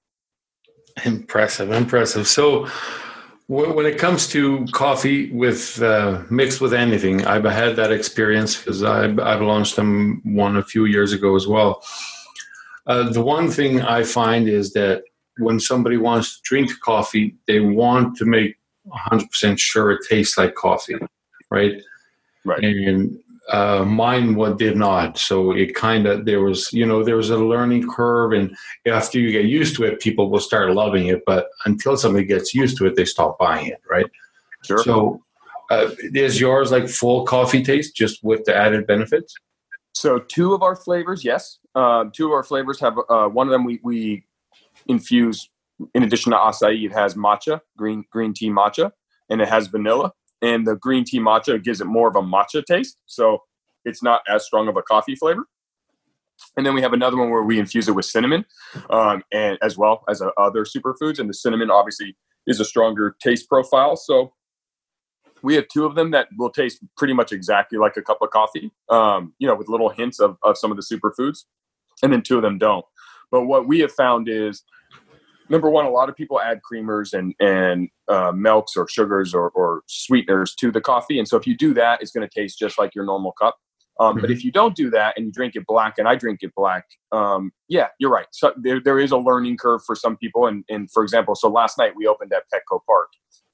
Impressive, 1.04 1.72
impressive. 1.72 2.26
So, 2.26 2.68
when 3.48 3.86
it 3.86 3.96
comes 3.96 4.26
to 4.28 4.66
coffee 4.72 5.30
with 5.30 5.80
uh, 5.80 6.22
mixed 6.30 6.60
with 6.60 6.74
anything, 6.74 7.24
I've 7.26 7.44
had 7.44 7.76
that 7.76 7.92
experience 7.92 8.56
because 8.56 8.82
I've, 8.82 9.20
I've 9.20 9.40
launched 9.40 9.76
them 9.76 10.20
one 10.24 10.56
a 10.56 10.64
few 10.64 10.84
years 10.86 11.12
ago 11.12 11.36
as 11.36 11.46
well. 11.46 11.84
Uh, 12.86 13.10
the 13.10 13.22
one 13.22 13.48
thing 13.50 13.82
I 13.82 14.02
find 14.02 14.48
is 14.48 14.72
that 14.72 15.04
when 15.38 15.60
somebody 15.60 15.96
wants 15.96 16.36
to 16.36 16.40
drink 16.44 16.70
coffee, 16.80 17.36
they 17.46 17.60
want 17.60 18.16
to 18.16 18.24
make 18.24 18.56
100% 19.10 19.58
sure 19.58 19.92
it 19.92 20.00
tastes 20.08 20.38
like 20.38 20.54
coffee, 20.54 20.96
right? 21.50 21.82
Right. 22.44 22.62
And 22.62 23.18
uh, 23.48 23.84
mine 23.84 24.34
what 24.34 24.58
did 24.58 24.76
not. 24.76 25.18
So 25.18 25.52
it 25.52 25.74
kind 25.74 26.06
of 26.06 26.24
there 26.24 26.40
was 26.40 26.72
you 26.72 26.84
know 26.84 27.04
there 27.04 27.16
was 27.16 27.30
a 27.30 27.38
learning 27.38 27.88
curve, 27.88 28.32
and 28.32 28.56
after 28.86 29.18
you 29.18 29.30
get 29.30 29.44
used 29.44 29.76
to 29.76 29.84
it, 29.84 30.00
people 30.00 30.30
will 30.30 30.40
start 30.40 30.72
loving 30.72 31.06
it. 31.06 31.22
But 31.26 31.48
until 31.64 31.96
somebody 31.96 32.24
gets 32.24 32.54
used 32.54 32.76
to 32.78 32.86
it, 32.86 32.96
they 32.96 33.04
stop 33.04 33.38
buying 33.38 33.68
it, 33.68 33.80
right? 33.88 34.06
Sure. 34.64 34.78
So 34.78 35.22
uh, 35.70 35.90
is 36.00 36.40
yours 36.40 36.72
like 36.72 36.88
full 36.88 37.24
coffee 37.24 37.62
taste, 37.62 37.94
just 37.94 38.22
with 38.24 38.44
the 38.44 38.54
added 38.54 38.86
benefits? 38.86 39.34
So 39.92 40.18
two 40.18 40.52
of 40.52 40.62
our 40.62 40.76
flavors, 40.76 41.24
yes. 41.24 41.58
Uh, 41.74 42.06
two 42.12 42.26
of 42.26 42.32
our 42.32 42.42
flavors 42.42 42.80
have 42.80 42.98
uh, 43.08 43.28
one 43.28 43.46
of 43.46 43.52
them 43.52 43.64
we 43.64 43.80
we 43.82 44.24
infuse 44.88 45.48
in 45.94 46.02
addition 46.02 46.32
to 46.32 46.38
acai. 46.38 46.84
It 46.84 46.92
has 46.92 47.14
matcha, 47.14 47.60
green 47.76 48.04
green 48.10 48.34
tea 48.34 48.50
matcha, 48.50 48.90
and 49.30 49.40
it 49.40 49.48
has 49.48 49.68
vanilla 49.68 50.12
and 50.42 50.66
the 50.66 50.76
green 50.76 51.04
tea 51.04 51.18
matcha 51.18 51.62
gives 51.62 51.80
it 51.80 51.86
more 51.86 52.08
of 52.08 52.16
a 52.16 52.22
matcha 52.22 52.64
taste. 52.64 52.98
So 53.06 53.42
it's 53.84 54.02
not 54.02 54.20
as 54.28 54.44
strong 54.44 54.68
of 54.68 54.76
a 54.76 54.82
coffee 54.82 55.14
flavor. 55.14 55.44
And 56.56 56.66
then 56.66 56.74
we 56.74 56.82
have 56.82 56.92
another 56.92 57.16
one 57.16 57.30
where 57.30 57.42
we 57.42 57.58
infuse 57.58 57.88
it 57.88 57.92
with 57.92 58.04
cinnamon, 58.04 58.44
um, 58.90 59.22
and 59.32 59.58
as 59.62 59.78
well 59.78 60.04
as 60.08 60.20
uh, 60.20 60.28
other 60.36 60.64
superfoods. 60.64 61.18
And 61.18 61.28
the 61.30 61.34
cinnamon 61.34 61.70
obviously 61.70 62.16
is 62.46 62.60
a 62.60 62.64
stronger 62.64 63.16
taste 63.22 63.48
profile. 63.48 63.96
So 63.96 64.32
we 65.42 65.54
have 65.54 65.66
two 65.68 65.86
of 65.86 65.94
them 65.94 66.10
that 66.10 66.28
will 66.36 66.50
taste 66.50 66.84
pretty 66.96 67.14
much 67.14 67.32
exactly 67.32 67.78
like 67.78 67.96
a 67.96 68.02
cup 68.02 68.18
of 68.20 68.30
coffee, 68.30 68.70
um, 68.90 69.32
you 69.38 69.46
know, 69.46 69.54
with 69.54 69.68
little 69.68 69.88
hints 69.88 70.20
of, 70.20 70.36
of 70.42 70.58
some 70.58 70.70
of 70.70 70.76
the 70.76 70.82
superfoods, 70.82 71.44
and 72.02 72.12
then 72.12 72.22
two 72.22 72.36
of 72.36 72.42
them 72.42 72.58
don't. 72.58 72.84
But 73.30 73.42
what 73.42 73.66
we 73.66 73.80
have 73.80 73.92
found 73.92 74.28
is 74.28 74.62
number 75.48 75.70
one, 75.70 75.86
a 75.86 75.90
lot 75.90 76.08
of 76.08 76.16
people 76.16 76.40
add 76.40 76.60
creamers 76.68 77.12
and 77.12 77.34
and 77.40 77.88
uh, 78.08 78.32
milks 78.32 78.76
or 78.76 78.86
sugars 78.88 79.34
or, 79.34 79.50
or 79.50 79.82
sweeteners 79.86 80.54
to 80.56 80.70
the 80.70 80.80
coffee, 80.80 81.18
and 81.18 81.26
so 81.26 81.36
if 81.36 81.46
you 81.46 81.56
do 81.56 81.74
that, 81.74 82.02
it's 82.02 82.10
going 82.10 82.26
to 82.28 82.40
taste 82.40 82.58
just 82.58 82.78
like 82.78 82.94
your 82.94 83.04
normal 83.04 83.32
cup. 83.32 83.56
Um, 83.98 84.12
mm-hmm. 84.12 84.20
But 84.20 84.30
if 84.30 84.44
you 84.44 84.52
don't 84.52 84.76
do 84.76 84.90
that 84.90 85.14
and 85.16 85.26
you 85.26 85.32
drink 85.32 85.56
it 85.56 85.66
black, 85.66 85.94
and 85.98 86.06
I 86.06 86.16
drink 86.16 86.40
it 86.42 86.52
black, 86.54 86.84
um, 87.12 87.50
yeah, 87.68 87.88
you're 87.98 88.10
right. 88.10 88.26
So 88.30 88.52
there, 88.56 88.80
there 88.80 88.98
is 88.98 89.12
a 89.12 89.16
learning 89.16 89.56
curve 89.56 89.82
for 89.86 89.96
some 89.96 90.16
people. 90.16 90.46
And, 90.46 90.64
and 90.68 90.90
for 90.90 91.02
example, 91.02 91.34
so 91.34 91.48
last 91.48 91.78
night 91.78 91.92
we 91.96 92.06
opened 92.06 92.32
at 92.32 92.42
Petco 92.52 92.80
Park, 92.86 93.08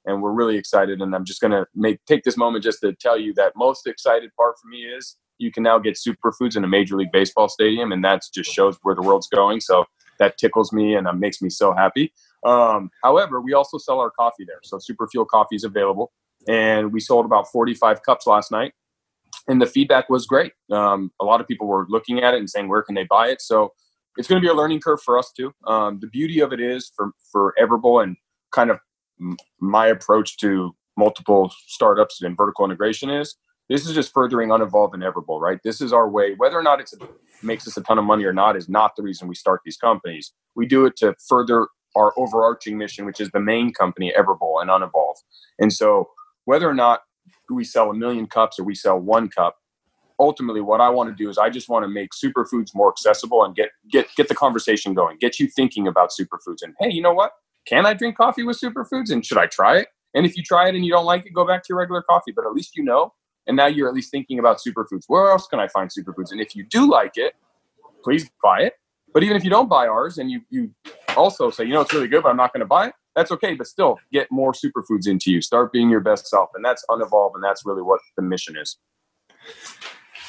and 0.05 0.21
we're 0.21 0.33
really 0.33 0.57
excited. 0.57 1.01
And 1.01 1.15
I'm 1.15 1.23
just 1.23 1.39
going 1.39 1.51
to 1.51 1.65
make 1.75 2.03
take 2.05 2.23
this 2.23 2.37
moment 2.37 2.63
just 2.63 2.81
to 2.81 2.93
tell 2.93 3.17
you 3.17 3.33
that 3.35 3.53
most 3.55 3.87
excited 3.87 4.31
part 4.35 4.55
for 4.61 4.67
me 4.67 4.79
is 4.79 5.15
you 5.37 5.51
can 5.51 5.63
now 5.63 5.79
get 5.79 5.95
superfoods 5.95 6.55
in 6.57 6.63
a 6.63 6.67
Major 6.67 6.97
League 6.97 7.11
Baseball 7.11 7.47
stadium, 7.47 7.91
and 7.91 8.03
that 8.03 8.21
just 8.33 8.51
shows 8.51 8.77
where 8.83 8.95
the 8.95 9.01
world's 9.01 9.27
going. 9.27 9.61
So 9.61 9.85
that 10.19 10.37
tickles 10.37 10.71
me 10.71 10.95
and 10.95 11.07
uh, 11.07 11.13
makes 11.13 11.41
me 11.41 11.49
so 11.49 11.73
happy. 11.73 12.13
Um, 12.45 12.89
however, 13.03 13.41
we 13.41 13.53
also 13.53 13.77
sell 13.77 13.99
our 13.99 14.11
coffee 14.11 14.45
there. 14.45 14.59
So 14.63 14.79
Super 14.79 15.07
Fuel 15.07 15.25
coffee 15.25 15.55
is 15.55 15.63
available. 15.63 16.11
And 16.47 16.91
we 16.91 16.99
sold 16.99 17.25
about 17.25 17.47
45 17.51 18.03
cups 18.03 18.27
last 18.27 18.51
night. 18.51 18.73
And 19.47 19.61
the 19.61 19.65
feedback 19.65 20.09
was 20.09 20.25
great. 20.25 20.53
Um, 20.71 21.11
a 21.21 21.25
lot 21.25 21.41
of 21.41 21.47
people 21.47 21.67
were 21.67 21.85
looking 21.89 22.21
at 22.21 22.33
it 22.33 22.39
and 22.39 22.49
saying, 22.49 22.69
where 22.69 22.81
can 22.81 22.95
they 22.95 23.05
buy 23.05 23.29
it? 23.29 23.41
So 23.41 23.73
it's 24.17 24.27
going 24.27 24.41
to 24.41 24.45
be 24.45 24.51
a 24.51 24.53
learning 24.53 24.79
curve 24.81 25.01
for 25.01 25.17
us 25.17 25.31
too. 25.35 25.51
Um, 25.67 25.99
the 25.99 26.07
beauty 26.07 26.39
of 26.39 26.53
it 26.53 26.59
is 26.59 26.91
for, 26.95 27.11
for 27.31 27.53
Everbowl 27.59 28.03
and 28.03 28.15
kind 28.51 28.69
of 28.69 28.79
my 29.59 29.87
approach 29.87 30.37
to 30.37 30.75
multiple 30.97 31.51
startups 31.67 32.21
and 32.21 32.37
vertical 32.37 32.65
integration 32.65 33.09
is 33.09 33.35
this 33.69 33.87
is 33.87 33.95
just 33.95 34.13
furthering 34.13 34.51
unevolved 34.51 34.93
and 34.93 35.03
Everbowl, 35.03 35.39
right? 35.39 35.59
This 35.63 35.81
is 35.81 35.93
our 35.93 36.09
way. 36.09 36.35
Whether 36.37 36.57
or 36.57 36.63
not 36.63 36.79
it 36.79 36.89
makes 37.43 37.67
us 37.67 37.77
a 37.77 37.81
ton 37.81 37.97
of 37.97 38.05
money 38.05 38.23
or 38.23 38.33
not 38.33 38.55
is 38.55 38.69
not 38.69 38.95
the 38.95 39.03
reason 39.03 39.27
we 39.27 39.35
start 39.35 39.61
these 39.65 39.77
companies. 39.77 40.33
We 40.55 40.65
do 40.65 40.85
it 40.85 40.95
to 40.97 41.15
further 41.27 41.67
our 41.95 42.13
overarching 42.17 42.77
mission, 42.77 43.05
which 43.05 43.19
is 43.19 43.29
the 43.31 43.39
main 43.39 43.73
company, 43.73 44.13
Everbowl 44.17 44.61
and 44.61 44.69
Unevolved. 44.69 45.23
And 45.59 45.71
so, 45.71 46.09
whether 46.45 46.69
or 46.69 46.73
not 46.73 47.01
we 47.49 47.63
sell 47.63 47.89
a 47.89 47.93
million 47.93 48.27
cups 48.27 48.59
or 48.59 48.63
we 48.63 48.75
sell 48.75 48.99
one 48.99 49.29
cup, 49.29 49.57
ultimately, 50.19 50.61
what 50.61 50.81
I 50.81 50.89
want 50.89 51.09
to 51.09 51.15
do 51.15 51.29
is 51.29 51.37
I 51.37 51.49
just 51.49 51.69
want 51.69 51.83
to 51.83 51.89
make 51.89 52.09
superfoods 52.11 52.75
more 52.75 52.89
accessible 52.89 53.43
and 53.43 53.55
get 53.55 53.69
get 53.89 54.07
get 54.15 54.27
the 54.27 54.35
conversation 54.35 54.93
going, 54.93 55.17
get 55.19 55.39
you 55.39 55.47
thinking 55.47 55.87
about 55.87 56.09
superfoods. 56.09 56.61
And 56.61 56.73
hey, 56.79 56.89
you 56.89 57.01
know 57.01 57.13
what? 57.13 57.31
Can 57.65 57.85
I 57.85 57.93
drink 57.93 58.17
coffee 58.17 58.43
with 58.43 58.59
superfoods? 58.59 59.09
And 59.11 59.25
should 59.25 59.37
I 59.37 59.45
try 59.47 59.77
it? 59.77 59.87
And 60.13 60.25
if 60.25 60.35
you 60.35 60.43
try 60.43 60.67
it 60.67 60.75
and 60.75 60.85
you 60.85 60.91
don't 60.91 61.05
like 61.05 61.25
it, 61.25 61.33
go 61.33 61.45
back 61.47 61.63
to 61.63 61.67
your 61.69 61.79
regular 61.79 62.01
coffee. 62.03 62.31
But 62.31 62.45
at 62.45 62.53
least 62.53 62.75
you 62.75 62.83
know 62.83 63.13
and 63.47 63.57
now 63.57 63.67
you're 63.67 63.87
at 63.87 63.93
least 63.93 64.11
thinking 64.11 64.39
about 64.39 64.59
superfoods. 64.65 65.03
Where 65.07 65.31
else 65.31 65.47
can 65.47 65.59
I 65.59 65.67
find 65.67 65.89
superfoods? 65.89 66.31
And 66.31 66.39
if 66.39 66.55
you 66.55 66.65
do 66.65 66.89
like 66.89 67.13
it, 67.15 67.33
please 68.03 68.29
buy 68.41 68.61
it. 68.61 68.73
But 69.13 69.23
even 69.23 69.37
if 69.37 69.43
you 69.43 69.49
don't 69.49 69.69
buy 69.69 69.87
ours 69.87 70.17
and 70.17 70.31
you, 70.31 70.41
you 70.49 70.71
also 71.15 71.49
say, 71.49 71.65
you 71.65 71.73
know, 71.73 71.81
it's 71.81 71.93
really 71.93 72.07
good, 72.07 72.23
but 72.23 72.29
I'm 72.29 72.37
not 72.37 72.51
going 72.53 72.61
to 72.61 72.65
buy 72.67 72.87
it, 72.87 72.93
that's 73.15 73.31
okay. 73.31 73.53
But 73.53 73.67
still, 73.67 73.99
get 74.11 74.27
more 74.31 74.53
superfoods 74.53 75.07
into 75.07 75.31
you. 75.31 75.41
Start 75.41 75.71
being 75.71 75.89
your 75.89 75.99
best 75.99 76.27
self. 76.27 76.49
And 76.55 76.65
that's 76.65 76.83
unevolved. 76.89 77.35
And 77.35 77.43
that's 77.43 77.63
really 77.65 77.83
what 77.83 77.99
the 78.15 78.23
mission 78.23 78.57
is. 78.57 78.77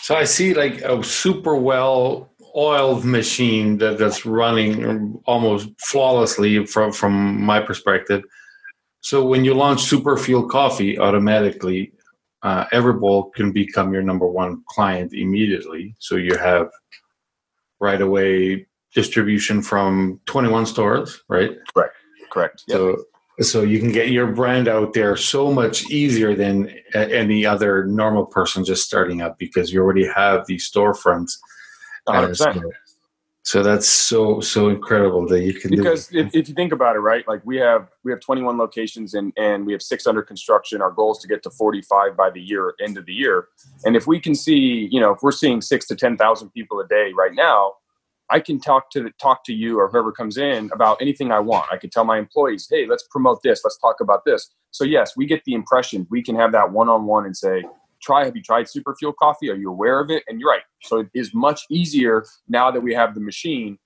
So 0.02 0.14
I 0.14 0.24
see 0.24 0.52
like 0.52 0.82
a 0.82 1.02
super 1.02 1.56
well 1.56 2.30
oiled 2.54 3.04
machine 3.04 3.78
that, 3.78 3.98
that's 3.98 4.26
running 4.26 5.18
almost 5.26 5.70
flawlessly 5.80 6.66
from, 6.66 6.92
from 6.92 7.42
my 7.42 7.60
perspective. 7.60 8.22
So 9.00 9.24
when 9.24 9.44
you 9.44 9.54
launch 9.54 9.82
Super 9.82 10.16
Fuel 10.16 10.46
Coffee 10.48 10.98
automatically, 10.98 11.92
uh, 12.44 12.66
Everbowl 12.66 13.32
can 13.32 13.52
become 13.52 13.92
your 13.92 14.02
number 14.02 14.26
one 14.26 14.62
client 14.68 15.14
immediately. 15.14 15.94
So 15.98 16.16
you 16.16 16.36
have 16.36 16.70
right 17.80 18.00
away 18.00 18.66
distribution 18.94 19.62
from 19.62 20.20
21 20.26 20.66
stores, 20.66 21.22
right? 21.28 21.56
Correct. 21.74 21.96
Correct. 22.30 22.62
So, 22.68 22.90
yep. 22.90 23.46
so 23.46 23.62
you 23.62 23.78
can 23.78 23.92
get 23.92 24.10
your 24.10 24.26
brand 24.26 24.68
out 24.68 24.92
there 24.92 25.16
so 25.16 25.52
much 25.52 25.90
easier 25.90 26.34
than 26.34 26.70
any 26.94 27.46
other 27.46 27.86
normal 27.86 28.26
person 28.26 28.64
just 28.64 28.84
starting 28.84 29.22
up 29.22 29.38
because 29.38 29.72
you 29.72 29.80
already 29.80 30.06
have 30.06 30.46
these 30.46 30.70
storefronts. 30.70 31.32
100%. 32.08 32.62
So 33.44 33.62
that's 33.62 33.86
so 33.86 34.40
so 34.40 34.70
incredible 34.70 35.26
that 35.28 35.42
you 35.42 35.52
can 35.52 35.70
because 35.70 36.10
if, 36.12 36.34
if 36.34 36.48
you 36.48 36.54
think 36.54 36.72
about 36.72 36.96
it, 36.96 37.00
right? 37.00 37.28
Like 37.28 37.42
we 37.44 37.58
have 37.58 37.90
we 38.02 38.10
have 38.10 38.20
21 38.20 38.56
locations 38.56 39.12
and 39.12 39.34
and 39.36 39.66
we 39.66 39.72
have 39.72 39.82
six 39.82 40.06
under 40.06 40.22
construction. 40.22 40.80
Our 40.80 40.90
goal 40.90 41.12
is 41.12 41.18
to 41.18 41.28
get 41.28 41.42
to 41.42 41.50
45 41.50 42.16
by 42.16 42.30
the 42.30 42.40
year 42.40 42.74
end 42.82 42.96
of 42.96 43.04
the 43.04 43.12
year. 43.12 43.48
And 43.84 43.96
if 43.96 44.06
we 44.06 44.18
can 44.18 44.34
see, 44.34 44.88
you 44.90 44.98
know, 44.98 45.12
if 45.12 45.18
we're 45.22 45.30
seeing 45.30 45.60
six 45.60 45.86
to 45.88 45.94
10,000 45.94 46.50
people 46.50 46.80
a 46.80 46.88
day 46.88 47.12
right 47.14 47.34
now, 47.34 47.74
I 48.30 48.40
can 48.40 48.58
talk 48.58 48.90
to 48.92 49.02
the, 49.02 49.10
talk 49.20 49.44
to 49.44 49.52
you 49.52 49.78
or 49.78 49.90
whoever 49.90 50.10
comes 50.10 50.38
in 50.38 50.70
about 50.72 51.02
anything 51.02 51.30
I 51.30 51.40
want. 51.40 51.66
I 51.70 51.76
can 51.76 51.90
tell 51.90 52.04
my 52.04 52.18
employees, 52.18 52.66
hey, 52.70 52.86
let's 52.86 53.06
promote 53.10 53.42
this. 53.42 53.60
Let's 53.62 53.76
talk 53.76 54.00
about 54.00 54.24
this. 54.24 54.50
So 54.70 54.84
yes, 54.84 55.18
we 55.18 55.26
get 55.26 55.44
the 55.44 55.52
impression. 55.52 56.06
We 56.10 56.22
can 56.22 56.34
have 56.36 56.52
that 56.52 56.72
one 56.72 56.88
on 56.88 57.04
one 57.04 57.26
and 57.26 57.36
say, 57.36 57.62
try 58.04 58.24
have 58.24 58.36
you 58.36 58.42
tried 58.42 58.68
super 58.68 58.94
fuel 58.94 59.12
coffee? 59.12 59.50
Are 59.50 59.56
you 59.56 59.70
aware 59.70 60.00
of 60.00 60.10
it? 60.10 60.22
And 60.28 60.38
you're 60.38 60.50
right. 60.50 60.62
So 60.82 60.98
it 60.98 61.08
is 61.14 61.32
much 61.34 61.62
easier 61.70 62.24
now 62.48 62.70
that 62.70 62.80
we 62.80 62.94
have 62.94 63.14
the 63.14 63.20
machine. 63.20 63.78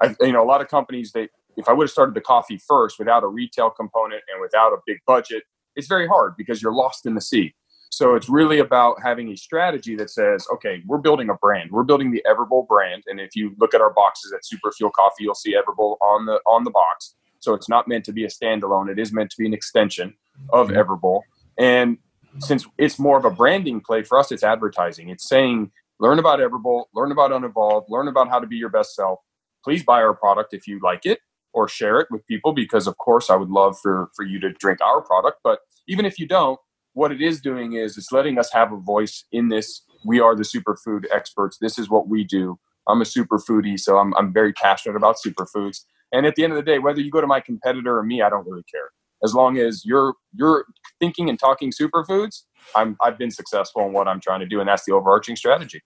I, 0.00 0.14
you 0.20 0.32
know 0.32 0.42
a 0.42 0.50
lot 0.52 0.60
of 0.60 0.68
companies 0.68 1.12
they 1.12 1.28
if 1.56 1.68
i 1.68 1.72
would 1.72 1.84
have 1.84 1.90
started 1.90 2.14
the 2.14 2.20
coffee 2.20 2.58
first 2.66 2.98
without 2.98 3.22
a 3.22 3.28
retail 3.28 3.70
component 3.70 4.22
and 4.32 4.40
without 4.40 4.72
a 4.72 4.78
big 4.86 4.98
budget 5.06 5.42
it's 5.76 5.86
very 5.86 6.08
hard 6.08 6.34
because 6.36 6.60
you're 6.60 6.74
lost 6.74 7.06
in 7.06 7.14
the 7.14 7.20
sea. 7.20 7.54
So 7.90 8.14
it's 8.14 8.28
really 8.28 8.58
about 8.58 8.96
having 9.02 9.30
a 9.30 9.36
strategy 9.36 9.94
that 9.96 10.10
says 10.10 10.46
okay 10.54 10.82
we're 10.86 10.98
building 10.98 11.30
a 11.30 11.34
brand. 11.34 11.70
We're 11.70 11.84
building 11.84 12.10
the 12.10 12.24
everbowl 12.30 12.66
brand. 12.66 13.04
And 13.06 13.20
if 13.20 13.36
you 13.36 13.54
look 13.58 13.74
at 13.74 13.80
our 13.80 13.92
boxes 13.92 14.32
at 14.32 14.44
super 14.44 14.72
fuel 14.72 14.90
coffee 14.90 15.24
you'll 15.24 15.34
see 15.34 15.54
everbowl 15.54 15.96
on 16.00 16.26
the 16.26 16.40
on 16.46 16.64
the 16.64 16.70
box. 16.70 17.14
So 17.40 17.54
it's 17.54 17.68
not 17.68 17.88
meant 17.88 18.04
to 18.04 18.12
be 18.12 18.24
a 18.24 18.28
standalone. 18.28 18.88
It 18.90 18.98
is 18.98 19.12
meant 19.12 19.30
to 19.30 19.36
be 19.36 19.46
an 19.46 19.54
extension 19.54 20.14
of 20.52 20.68
mm-hmm. 20.68 20.78
everbowl. 20.78 21.20
And 21.58 21.98
since 22.40 22.66
it's 22.78 22.98
more 22.98 23.18
of 23.18 23.24
a 23.24 23.30
branding 23.30 23.80
play 23.80 24.02
for 24.02 24.18
us, 24.18 24.32
it's 24.32 24.44
advertising. 24.44 25.08
It's 25.10 25.28
saying, 25.28 25.72
learn 26.00 26.18
about 26.18 26.40
Everbowl, 26.40 26.84
learn 26.94 27.12
about 27.12 27.32
Unevolved, 27.32 27.86
learn 27.88 28.08
about 28.08 28.28
how 28.28 28.40
to 28.40 28.46
be 28.46 28.56
your 28.56 28.70
best 28.70 28.94
self. 28.94 29.20
Please 29.64 29.84
buy 29.84 30.00
our 30.02 30.14
product 30.14 30.54
if 30.54 30.66
you 30.68 30.80
like 30.82 31.06
it. 31.06 31.20
or 31.54 31.68
share 31.68 32.00
it 32.00 32.08
with 32.10 32.26
people 32.26 32.52
because 32.52 32.86
of 32.88 32.96
course 32.98 33.30
I 33.30 33.36
would 33.36 33.50
love 33.50 33.78
for 33.80 34.10
for 34.16 34.24
you 34.24 34.40
to 34.40 34.52
drink 34.54 34.80
our 34.82 35.02
product. 35.02 35.38
But 35.44 35.60
even 35.88 36.06
if 36.06 36.18
you 36.18 36.26
don't, 36.28 36.58
what 36.94 37.12
it 37.12 37.22
is 37.22 37.40
doing 37.42 37.74
is 37.74 37.98
it's 37.98 38.12
letting 38.12 38.38
us 38.38 38.52
have 38.52 38.72
a 38.72 38.78
voice 38.78 39.24
in 39.32 39.48
this. 39.50 39.82
We 40.06 40.20
are 40.20 40.36
the 40.36 40.44
superfood 40.44 41.06
experts. 41.12 41.58
This 41.60 41.78
is 41.78 41.90
what 41.90 42.08
we 42.08 42.24
do. 42.24 42.58
I'm 42.88 43.02
a 43.02 43.06
superfoodie, 43.06 43.80
so 43.80 43.98
I'm 43.98 44.14
I'm 44.16 44.32
very 44.32 44.54
passionate 44.54 44.96
about 44.96 45.16
superfoods. 45.26 45.80
And 46.12 46.26
at 46.26 46.36
the 46.36 46.44
end 46.44 46.54
of 46.54 46.58
the 46.58 46.64
day, 46.72 46.80
whether 46.80 47.00
you 47.02 47.10
go 47.10 47.22
to 47.22 47.28
my 47.28 47.40
competitor 47.40 47.98
or 47.98 48.02
me, 48.04 48.22
I 48.22 48.30
don't 48.30 48.46
really 48.46 48.64
care. 48.70 48.90
As 49.24 49.34
long 49.34 49.58
as 49.58 49.84
you're 49.84 50.14
you're 50.34 50.66
thinking 51.00 51.28
and 51.28 51.38
talking 51.38 51.70
superfoods, 51.70 52.42
I'm 52.76 52.96
I've 53.00 53.18
been 53.18 53.30
successful 53.30 53.86
in 53.86 53.92
what 53.92 54.08
I'm 54.08 54.20
trying 54.20 54.40
to 54.40 54.46
do, 54.46 54.60
and 54.60 54.68
that's 54.68 54.84
the 54.84 54.92
overarching 54.92 55.36
strategy. 55.36 55.82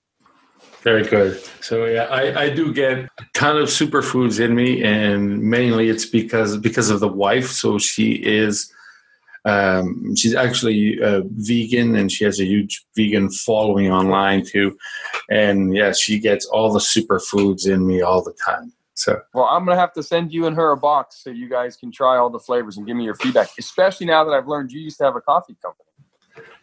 Very 0.82 1.04
good. 1.04 1.42
So 1.60 1.84
yeah, 1.84 2.04
I, 2.04 2.44
I 2.44 2.50
do 2.50 2.72
get 2.72 2.98
a 2.98 3.08
ton 3.34 3.58
of 3.58 3.68
superfoods 3.68 4.40
in 4.40 4.54
me, 4.54 4.82
and 4.82 5.42
mainly 5.42 5.88
it's 5.88 6.06
because 6.06 6.56
because 6.58 6.90
of 6.90 7.00
the 7.00 7.08
wife. 7.08 7.50
So 7.50 7.78
she 7.78 8.12
is 8.12 8.72
um, 9.46 10.16
she's 10.16 10.34
actually 10.34 10.98
a 11.00 11.22
vegan, 11.24 11.94
and 11.94 12.10
she 12.10 12.24
has 12.24 12.40
a 12.40 12.44
huge 12.44 12.84
vegan 12.96 13.30
following 13.30 13.90
online 13.90 14.44
too. 14.44 14.76
And 15.30 15.74
yeah, 15.74 15.92
she 15.92 16.18
gets 16.18 16.46
all 16.46 16.72
the 16.72 16.80
superfoods 16.80 17.68
in 17.68 17.86
me 17.86 18.02
all 18.02 18.22
the 18.22 18.34
time. 18.44 18.72
So 18.96 19.20
well, 19.34 19.44
I'm 19.44 19.64
gonna 19.64 19.78
have 19.78 19.92
to 19.92 20.02
send 20.02 20.32
you 20.32 20.46
and 20.46 20.56
her 20.56 20.72
a 20.72 20.76
box 20.76 21.22
so 21.22 21.30
you 21.30 21.48
guys 21.48 21.76
can 21.76 21.92
try 21.92 22.16
all 22.16 22.30
the 22.30 22.38
flavors 22.38 22.78
and 22.78 22.86
give 22.86 22.96
me 22.96 23.04
your 23.04 23.14
feedback. 23.14 23.48
Especially 23.58 24.06
now 24.06 24.24
that 24.24 24.32
I've 24.32 24.48
learned 24.48 24.72
you 24.72 24.80
used 24.80 24.98
to 24.98 25.04
have 25.04 25.16
a 25.16 25.20
coffee 25.20 25.56
company. 25.62 25.84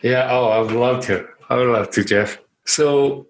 Yeah. 0.01 0.27
Oh, 0.31 0.47
I 0.47 0.59
would 0.59 0.71
love 0.71 1.05
to. 1.05 1.27
I 1.49 1.57
would 1.57 1.69
love 1.69 1.91
to, 1.91 2.03
Jeff. 2.03 2.39
So 2.65 3.27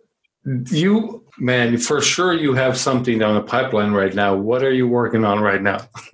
you, 0.71 1.25
man, 1.37 1.77
for 1.77 2.01
sure 2.01 2.33
you 2.33 2.53
have 2.53 2.77
something 2.77 3.21
on 3.21 3.35
the 3.35 3.41
pipeline 3.41 3.91
right 3.91 4.13
now. 4.13 4.35
What 4.35 4.63
are 4.63 4.73
you 4.73 4.87
working 4.87 5.25
on 5.25 5.39
right 5.39 5.61
now? 5.61 5.79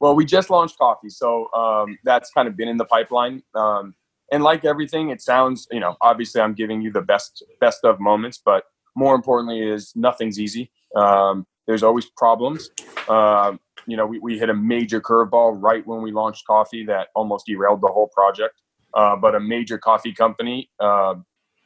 well, 0.00 0.14
we 0.14 0.24
just 0.24 0.50
launched 0.50 0.78
coffee, 0.78 1.10
so 1.10 1.52
um, 1.52 1.98
that's 2.04 2.30
kind 2.30 2.48
of 2.48 2.56
been 2.56 2.68
in 2.68 2.76
the 2.76 2.84
pipeline. 2.84 3.42
Um, 3.54 3.94
and 4.32 4.42
like 4.42 4.64
everything, 4.64 5.10
it 5.10 5.20
sounds, 5.20 5.68
you 5.70 5.80
know, 5.80 5.96
obviously 6.00 6.40
I'm 6.40 6.54
giving 6.54 6.80
you 6.80 6.92
the 6.92 7.02
best 7.02 7.44
best 7.60 7.84
of 7.84 8.00
moments, 8.00 8.40
but 8.44 8.64
more 8.94 9.14
importantly 9.14 9.60
is 9.60 9.92
nothing's 9.94 10.38
easy. 10.38 10.70
Um, 10.96 11.46
there's 11.66 11.82
always 11.82 12.06
problems. 12.06 12.70
Um, 13.08 13.58
you 13.86 13.96
know, 13.96 14.06
we, 14.06 14.18
we 14.18 14.38
hit 14.38 14.50
a 14.50 14.54
major 14.54 15.00
curveball 15.00 15.56
right 15.60 15.86
when 15.86 16.02
we 16.02 16.12
launched 16.12 16.46
coffee 16.46 16.84
that 16.86 17.08
almost 17.14 17.46
derailed 17.46 17.80
the 17.80 17.88
whole 17.88 18.08
project. 18.08 18.60
Uh, 18.94 19.16
but 19.16 19.34
a 19.34 19.40
major 19.40 19.76
coffee 19.76 20.12
company 20.12 20.70
uh, 20.78 21.14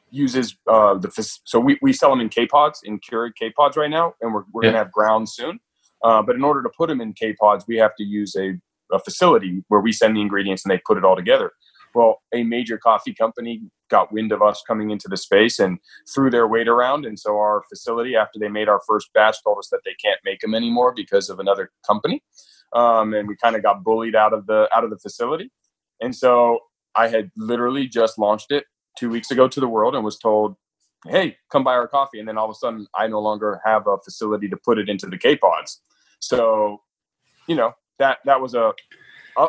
uses 0.09 0.55
uh, 0.67 0.95
the 0.95 1.11
so 1.43 1.59
we, 1.59 1.77
we 1.81 1.93
sell 1.93 2.09
them 2.09 2.21
in 2.21 2.29
K 2.29 2.47
pods 2.47 2.81
in 2.83 2.99
Keurig 2.99 3.35
K 3.35 3.51
pods 3.51 3.77
right 3.77 3.89
now, 3.89 4.15
and 4.21 4.33
we're, 4.33 4.43
we're 4.51 4.63
yeah. 4.63 4.71
gonna 4.71 4.83
have 4.83 4.91
grounds 4.91 5.33
soon. 5.33 5.59
Uh, 6.03 6.21
but 6.23 6.35
in 6.35 6.43
order 6.43 6.63
to 6.63 6.69
put 6.75 6.89
them 6.89 7.01
in 7.01 7.13
K 7.13 7.33
pods, 7.33 7.65
we 7.67 7.77
have 7.77 7.95
to 7.97 8.03
use 8.03 8.35
a, 8.35 8.53
a 8.91 8.99
facility 8.99 9.63
where 9.67 9.81
we 9.81 9.91
send 9.91 10.15
the 10.15 10.21
ingredients 10.21 10.65
and 10.65 10.71
they 10.71 10.81
put 10.85 10.97
it 10.97 11.05
all 11.05 11.15
together. 11.15 11.51
Well, 11.95 12.21
a 12.33 12.43
major 12.43 12.77
coffee 12.77 13.13
company 13.13 13.61
got 13.89 14.11
wind 14.11 14.31
of 14.31 14.41
us 14.41 14.63
coming 14.67 14.91
into 14.91 15.07
the 15.07 15.17
space 15.17 15.59
and 15.59 15.79
threw 16.13 16.29
their 16.29 16.47
weight 16.47 16.67
around. 16.67 17.05
And 17.05 17.19
so 17.19 17.37
our 17.37 17.63
facility, 17.69 18.15
after 18.15 18.39
they 18.39 18.47
made 18.47 18.69
our 18.69 18.81
first 18.87 19.11
batch, 19.13 19.37
told 19.43 19.57
us 19.57 19.69
that 19.71 19.81
they 19.85 19.95
can't 20.03 20.19
make 20.23 20.41
them 20.41 20.53
anymore 20.53 20.93
because 20.95 21.29
of 21.29 21.39
another 21.39 21.71
company. 21.85 22.23
Um, 22.73 23.13
and 23.13 23.27
we 23.27 23.35
kind 23.35 23.55
of 23.55 23.63
got 23.63 23.83
bullied 23.83 24.15
out 24.15 24.33
of 24.33 24.45
the 24.45 24.69
out 24.73 24.83
of 24.83 24.91
the 24.91 24.99
facility. 24.99 25.51
And 26.01 26.15
so 26.15 26.59
I 26.95 27.07
had 27.07 27.31
literally 27.35 27.87
just 27.87 28.19
launched 28.19 28.51
it 28.51 28.65
two 28.97 29.09
weeks 29.09 29.31
ago 29.31 29.47
to 29.47 29.59
the 29.59 29.67
world 29.67 29.95
and 29.95 30.03
was 30.03 30.19
told, 30.19 30.55
"Hey, 31.07 31.37
come 31.51 31.63
buy 31.63 31.73
our 31.73 31.87
coffee." 31.87 32.19
And 32.19 32.27
then 32.27 32.37
all 32.37 32.45
of 32.45 32.51
a 32.51 32.55
sudden, 32.55 32.87
I 32.95 33.07
no 33.07 33.19
longer 33.19 33.59
have 33.65 33.87
a 33.87 33.97
facility 33.97 34.47
to 34.49 34.57
put 34.57 34.77
it 34.77 34.87
into 34.87 35.07
the 35.07 35.17
K 35.17 35.35
pods. 35.35 35.81
So, 36.19 36.81
you 37.47 37.55
know 37.55 37.73
that 37.97 38.19
that 38.25 38.41
was 38.41 38.55
a 38.55 38.73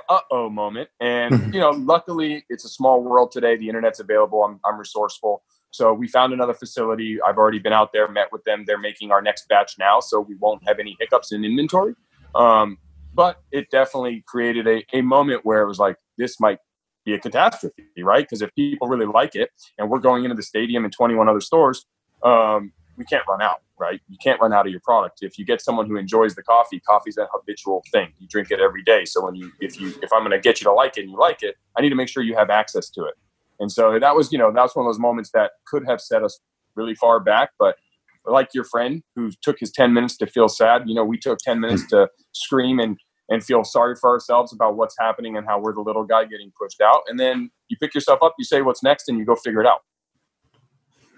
uh 0.09 0.20
oh 0.31 0.50
moment. 0.50 0.88
And 1.00 1.35
mm-hmm. 1.35 1.55
you 1.55 1.61
know, 1.61 1.70
luckily, 1.70 2.44
it's 2.48 2.64
a 2.64 2.68
small 2.68 3.03
world 3.03 3.33
today. 3.33 3.57
The 3.57 3.68
internet's 3.68 4.00
available. 4.00 4.44
I'm 4.44 4.61
I'm 4.64 4.79
resourceful. 4.79 5.42
So 5.72 5.94
we 5.94 6.09
found 6.09 6.33
another 6.33 6.55
facility. 6.55 7.18
I've 7.22 7.38
already 7.38 7.61
been 7.61 7.72
out 7.72 7.92
there, 7.92 8.09
met 8.09 8.33
with 8.33 8.42
them. 8.44 8.64
They're 8.66 8.79
making 8.79 9.12
our 9.12 9.22
next 9.22 9.48
batch 9.48 9.76
now, 9.79 10.00
so 10.00 10.20
we 10.20 10.35
won't 10.35 10.66
have 10.66 10.81
any 10.81 10.96
hiccups 10.98 11.33
in 11.33 11.44
inventory. 11.44 11.94
Um, 12.35 12.79
but 13.14 13.42
it 13.53 13.70
definitely 13.70 14.24
created 14.26 14.66
a, 14.66 14.85
a 14.92 15.00
moment 15.00 15.44
where 15.44 15.62
it 15.62 15.68
was 15.68 15.79
like, 15.79 15.96
this 16.18 16.40
might 16.40 16.59
be 17.05 17.14
a 17.14 17.18
catastrophe, 17.18 17.85
right? 18.03 18.24
Because 18.24 18.42
if 18.42 18.55
people 18.55 18.88
really 18.88 19.07
like 19.07 19.35
it 19.35 19.50
and 19.79 19.88
we're 19.88 19.98
going 19.98 20.24
into 20.24 20.37
the 20.37 20.42
stadium 20.42 20.85
and 20.85 20.92
21 20.92 21.29
other 21.29 21.40
stores, 21.40 21.87
um, 22.22 22.72
we 22.96 23.05
can't 23.05 23.24
run 23.29 23.40
out, 23.40 23.62
right? 23.80 24.00
You 24.08 24.16
can't 24.22 24.40
run 24.40 24.52
out 24.52 24.66
of 24.66 24.72
your 24.72 24.80
product. 24.80 25.18
If 25.22 25.38
you 25.38 25.44
get 25.44 25.60
someone 25.60 25.86
who 25.86 25.96
enjoys 25.96 26.34
the 26.34 26.42
coffee, 26.42 26.80
coffee's 26.80 27.16
a 27.16 27.26
habitual 27.32 27.82
thing. 27.92 28.12
You 28.18 28.28
drink 28.28 28.50
it 28.50 28.60
every 28.60 28.82
day. 28.82 29.04
So 29.04 29.24
when 29.24 29.34
you, 29.34 29.50
if 29.60 29.80
you, 29.80 29.94
if 30.02 30.12
I'm 30.12 30.20
going 30.20 30.32
to 30.32 30.40
get 30.40 30.60
you 30.60 30.64
to 30.64 30.72
like 30.72 30.96
it 30.98 31.02
and 31.02 31.10
you 31.10 31.18
like 31.18 31.42
it, 31.42 31.56
I 31.76 31.80
need 31.80 31.88
to 31.88 31.94
make 31.94 32.08
sure 32.08 32.22
you 32.22 32.36
have 32.36 32.50
access 32.50 32.90
to 32.90 33.04
it. 33.04 33.14
And 33.58 33.70
so 33.70 33.98
that 33.98 34.14
was, 34.14 34.32
you 34.32 34.38
know, 34.38 34.52
that 34.52 34.62
was 34.62 34.74
one 34.74 34.86
of 34.86 34.92
those 34.92 35.00
moments 35.00 35.30
that 35.34 35.52
could 35.66 35.84
have 35.86 36.00
set 36.00 36.22
us 36.22 36.38
really 36.76 36.94
far 36.94 37.20
back, 37.20 37.50
but 37.58 37.76
like 38.24 38.50
your 38.54 38.64
friend 38.64 39.02
who 39.16 39.30
took 39.42 39.58
his 39.58 39.70
10 39.72 39.92
minutes 39.92 40.16
to 40.18 40.26
feel 40.26 40.48
sad, 40.48 40.82
you 40.86 40.94
know, 40.94 41.04
we 41.04 41.18
took 41.18 41.38
10 41.38 41.58
minutes 41.60 41.86
to 41.88 42.08
scream 42.32 42.78
and 42.78 42.98
and 43.30 43.44
feel 43.44 43.62
sorry 43.64 43.94
for 43.94 44.10
ourselves 44.10 44.52
about 44.52 44.76
what's 44.76 44.96
happening 44.98 45.36
and 45.36 45.46
how 45.46 45.58
we're 45.58 45.72
the 45.72 45.80
little 45.80 46.04
guy 46.04 46.24
getting 46.24 46.52
pushed 46.60 46.80
out. 46.80 47.02
And 47.06 47.18
then 47.18 47.48
you 47.68 47.76
pick 47.80 47.94
yourself 47.94 48.18
up, 48.22 48.34
you 48.38 48.44
say 48.44 48.60
what's 48.60 48.82
next, 48.82 49.08
and 49.08 49.18
you 49.18 49.24
go 49.24 49.36
figure 49.36 49.60
it 49.60 49.66
out. 49.66 49.80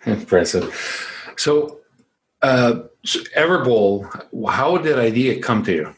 Impressive. 0.04 1.32
So, 1.36 1.80
uh, 2.42 2.82
so 3.04 3.20
Everbowl, 3.36 4.50
how 4.50 4.76
did 4.76 4.98
idea 4.98 5.40
come 5.40 5.62
to 5.64 5.72
you? 5.72 5.94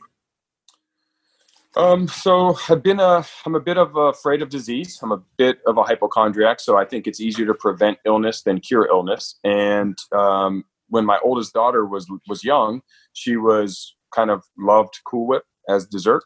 Um, 1.76 2.06
so 2.06 2.56
I've 2.68 2.82
been 2.82 3.00
a, 3.00 3.24
I'm 3.44 3.56
a 3.56 3.60
bit 3.60 3.78
of 3.78 3.96
afraid 3.96 4.42
of 4.42 4.48
disease. 4.48 4.98
I'm 5.02 5.10
a 5.10 5.22
bit 5.36 5.58
of 5.66 5.76
a 5.76 5.82
hypochondriac, 5.82 6.60
so 6.60 6.76
I 6.76 6.84
think 6.84 7.06
it's 7.06 7.20
easier 7.20 7.46
to 7.46 7.54
prevent 7.54 7.98
illness 8.06 8.42
than 8.42 8.60
cure 8.60 8.86
illness. 8.86 9.38
And 9.42 9.98
um, 10.12 10.64
when 10.88 11.04
my 11.04 11.18
oldest 11.24 11.52
daughter 11.52 11.84
was 11.84 12.06
was 12.28 12.44
young, 12.44 12.82
she 13.12 13.36
was 13.36 13.96
kind 14.14 14.30
of 14.30 14.44
loved 14.56 15.00
Cool 15.04 15.26
Whip 15.26 15.42
as 15.68 15.86
dessert. 15.86 16.22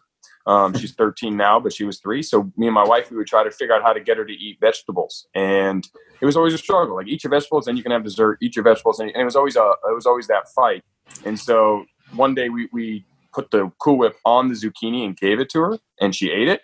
Um, 0.48 0.72
she's 0.72 0.94
13 0.94 1.36
now, 1.36 1.60
but 1.60 1.74
she 1.74 1.84
was 1.84 2.00
three. 2.00 2.22
So 2.22 2.50
me 2.56 2.66
and 2.66 2.74
my 2.74 2.82
wife, 2.82 3.10
we 3.10 3.18
would 3.18 3.26
try 3.26 3.44
to 3.44 3.50
figure 3.50 3.74
out 3.74 3.82
how 3.82 3.92
to 3.92 4.00
get 4.00 4.16
her 4.16 4.24
to 4.24 4.32
eat 4.32 4.56
vegetables, 4.60 5.26
and 5.34 5.86
it 6.22 6.26
was 6.26 6.36
always 6.36 6.54
a 6.54 6.58
struggle. 6.58 6.96
Like 6.96 7.06
eat 7.06 7.22
your 7.22 7.30
vegetables, 7.30 7.66
then 7.66 7.76
you 7.76 7.82
can 7.82 7.92
have 7.92 8.02
dessert. 8.02 8.38
Eat 8.40 8.56
your 8.56 8.62
vegetables, 8.62 8.98
and 8.98 9.10
it 9.14 9.24
was 9.24 9.36
always 9.36 9.56
a 9.56 9.74
it 9.90 9.94
was 9.94 10.06
always 10.06 10.26
that 10.28 10.48
fight. 10.56 10.82
And 11.26 11.38
so 11.38 11.84
one 12.14 12.34
day 12.34 12.48
we 12.48 12.66
we 12.72 13.04
put 13.34 13.50
the 13.50 13.70
Cool 13.78 13.98
Whip 13.98 14.16
on 14.24 14.48
the 14.48 14.54
zucchini 14.54 15.04
and 15.04 15.14
gave 15.14 15.38
it 15.38 15.50
to 15.50 15.60
her, 15.60 15.78
and 16.00 16.16
she 16.16 16.30
ate 16.30 16.48
it. 16.48 16.62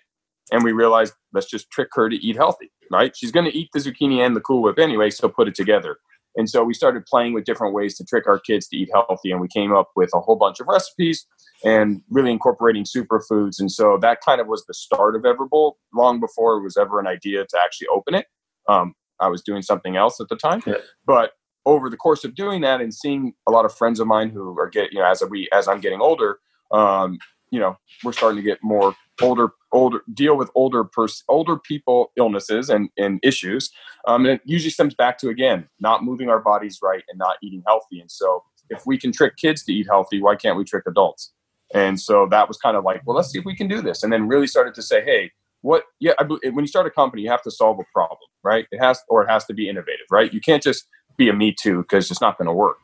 And 0.50 0.64
we 0.64 0.72
realized 0.72 1.12
let's 1.34 1.50
just 1.50 1.70
trick 1.70 1.88
her 1.92 2.08
to 2.08 2.16
eat 2.16 2.36
healthy, 2.36 2.72
right? 2.90 3.14
She's 3.14 3.32
going 3.32 3.44
to 3.44 3.56
eat 3.56 3.68
the 3.74 3.80
zucchini 3.80 4.24
and 4.24 4.34
the 4.34 4.40
Cool 4.40 4.62
Whip 4.62 4.78
anyway, 4.78 5.10
so 5.10 5.28
put 5.28 5.46
it 5.46 5.54
together. 5.54 5.98
And 6.36 6.48
so 6.48 6.64
we 6.64 6.72
started 6.72 7.04
playing 7.04 7.34
with 7.34 7.44
different 7.44 7.74
ways 7.74 7.96
to 7.98 8.04
trick 8.04 8.26
our 8.26 8.38
kids 8.38 8.66
to 8.68 8.78
eat 8.78 8.88
healthy, 8.94 9.30
and 9.30 9.42
we 9.42 9.48
came 9.48 9.74
up 9.74 9.90
with 9.94 10.08
a 10.14 10.20
whole 10.20 10.36
bunch 10.36 10.58
of 10.58 10.68
recipes 10.68 11.26
and 11.64 12.02
really 12.10 12.30
incorporating 12.30 12.84
superfoods. 12.84 13.58
And 13.58 13.72
so 13.72 13.98
that 14.02 14.20
kind 14.20 14.40
of 14.40 14.46
was 14.46 14.64
the 14.66 14.74
start 14.74 15.16
of 15.16 15.22
Everbowl 15.22 15.72
long 15.94 16.20
before 16.20 16.58
it 16.58 16.62
was 16.62 16.76
ever 16.76 17.00
an 17.00 17.06
idea 17.06 17.44
to 17.46 17.58
actually 17.62 17.88
open 17.88 18.14
it. 18.14 18.26
Um, 18.68 18.94
I 19.20 19.28
was 19.28 19.42
doing 19.42 19.62
something 19.62 19.96
else 19.96 20.20
at 20.20 20.28
the 20.28 20.36
time, 20.36 20.62
yeah. 20.66 20.74
but 21.06 21.32
over 21.66 21.88
the 21.88 21.96
course 21.96 22.24
of 22.24 22.34
doing 22.34 22.60
that 22.62 22.80
and 22.80 22.92
seeing 22.92 23.32
a 23.48 23.50
lot 23.50 23.64
of 23.64 23.74
friends 23.74 24.00
of 24.00 24.06
mine 24.06 24.30
who 24.30 24.58
are 24.58 24.68
getting, 24.68 24.92
you 24.92 24.98
know, 24.98 25.06
as 25.06 25.22
we 25.30 25.48
as 25.52 25.68
I'm 25.68 25.80
getting 25.80 26.00
older, 26.00 26.38
um, 26.72 27.18
you 27.50 27.60
know, 27.60 27.76
we're 28.02 28.12
starting 28.12 28.36
to 28.36 28.42
get 28.42 28.58
more 28.62 28.94
older, 29.22 29.50
older 29.72 30.02
deal 30.12 30.36
with 30.36 30.50
older 30.54 30.84
pers- 30.84 31.22
older 31.28 31.56
people 31.56 32.12
illnesses 32.16 32.68
and, 32.68 32.88
and 32.98 33.20
issues. 33.22 33.70
Um, 34.06 34.26
and 34.26 34.34
it 34.34 34.42
usually 34.44 34.70
stems 34.70 34.94
back 34.94 35.18
to 35.18 35.28
again 35.28 35.68
not 35.80 36.04
moving 36.04 36.28
our 36.28 36.40
bodies 36.40 36.80
right 36.82 37.02
and 37.08 37.18
not 37.18 37.36
eating 37.42 37.62
healthy. 37.66 38.00
And 38.00 38.10
so, 38.10 38.42
if 38.70 38.86
we 38.86 38.98
can 38.98 39.12
trick 39.12 39.36
kids 39.36 39.62
to 39.64 39.72
eat 39.72 39.86
healthy, 39.86 40.22
why 40.22 40.36
can't 40.36 40.56
we 40.56 40.64
trick 40.64 40.84
adults? 40.86 41.33
And 41.74 42.00
so 42.00 42.26
that 42.30 42.48
was 42.48 42.56
kind 42.56 42.76
of 42.76 42.84
like, 42.84 43.02
well, 43.04 43.16
let's 43.16 43.30
see 43.30 43.38
if 43.38 43.44
we 43.44 43.56
can 43.56 43.68
do 43.68 43.82
this. 43.82 44.02
And 44.02 44.12
then 44.12 44.28
really 44.28 44.46
started 44.46 44.74
to 44.74 44.82
say, 44.82 45.04
hey, 45.04 45.32
what? 45.60 45.84
Yeah, 45.98 46.12
I, 46.18 46.24
when 46.24 46.60
you 46.60 46.66
start 46.66 46.86
a 46.86 46.90
company, 46.90 47.22
you 47.22 47.30
have 47.30 47.42
to 47.42 47.50
solve 47.50 47.78
a 47.80 47.84
problem, 47.92 48.18
right? 48.42 48.66
It 48.70 48.80
has, 48.80 49.00
or 49.08 49.24
it 49.24 49.28
has 49.28 49.44
to 49.46 49.54
be 49.54 49.68
innovative, 49.68 50.06
right? 50.10 50.32
You 50.32 50.40
can't 50.40 50.62
just 50.62 50.86
be 51.16 51.28
a 51.28 51.32
me 51.32 51.54
too 51.58 51.82
because 51.82 52.10
it's 52.10 52.20
not 52.20 52.38
going 52.38 52.46
to 52.46 52.52
work. 52.52 52.78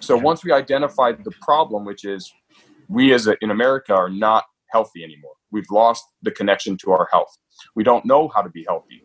So 0.00 0.16
once 0.16 0.44
we 0.44 0.52
identified 0.52 1.24
the 1.24 1.32
problem, 1.42 1.84
which 1.84 2.04
is 2.04 2.32
we 2.88 3.12
as 3.12 3.26
a, 3.26 3.36
in 3.42 3.50
America 3.50 3.92
are 3.94 4.10
not 4.10 4.44
healthy 4.70 5.02
anymore. 5.02 5.32
We've 5.50 5.70
lost 5.70 6.04
the 6.22 6.30
connection 6.30 6.76
to 6.78 6.92
our 6.92 7.08
health. 7.10 7.36
We 7.74 7.84
don't 7.84 8.04
know 8.04 8.28
how 8.28 8.42
to 8.42 8.50
be 8.50 8.64
healthy. 8.68 9.02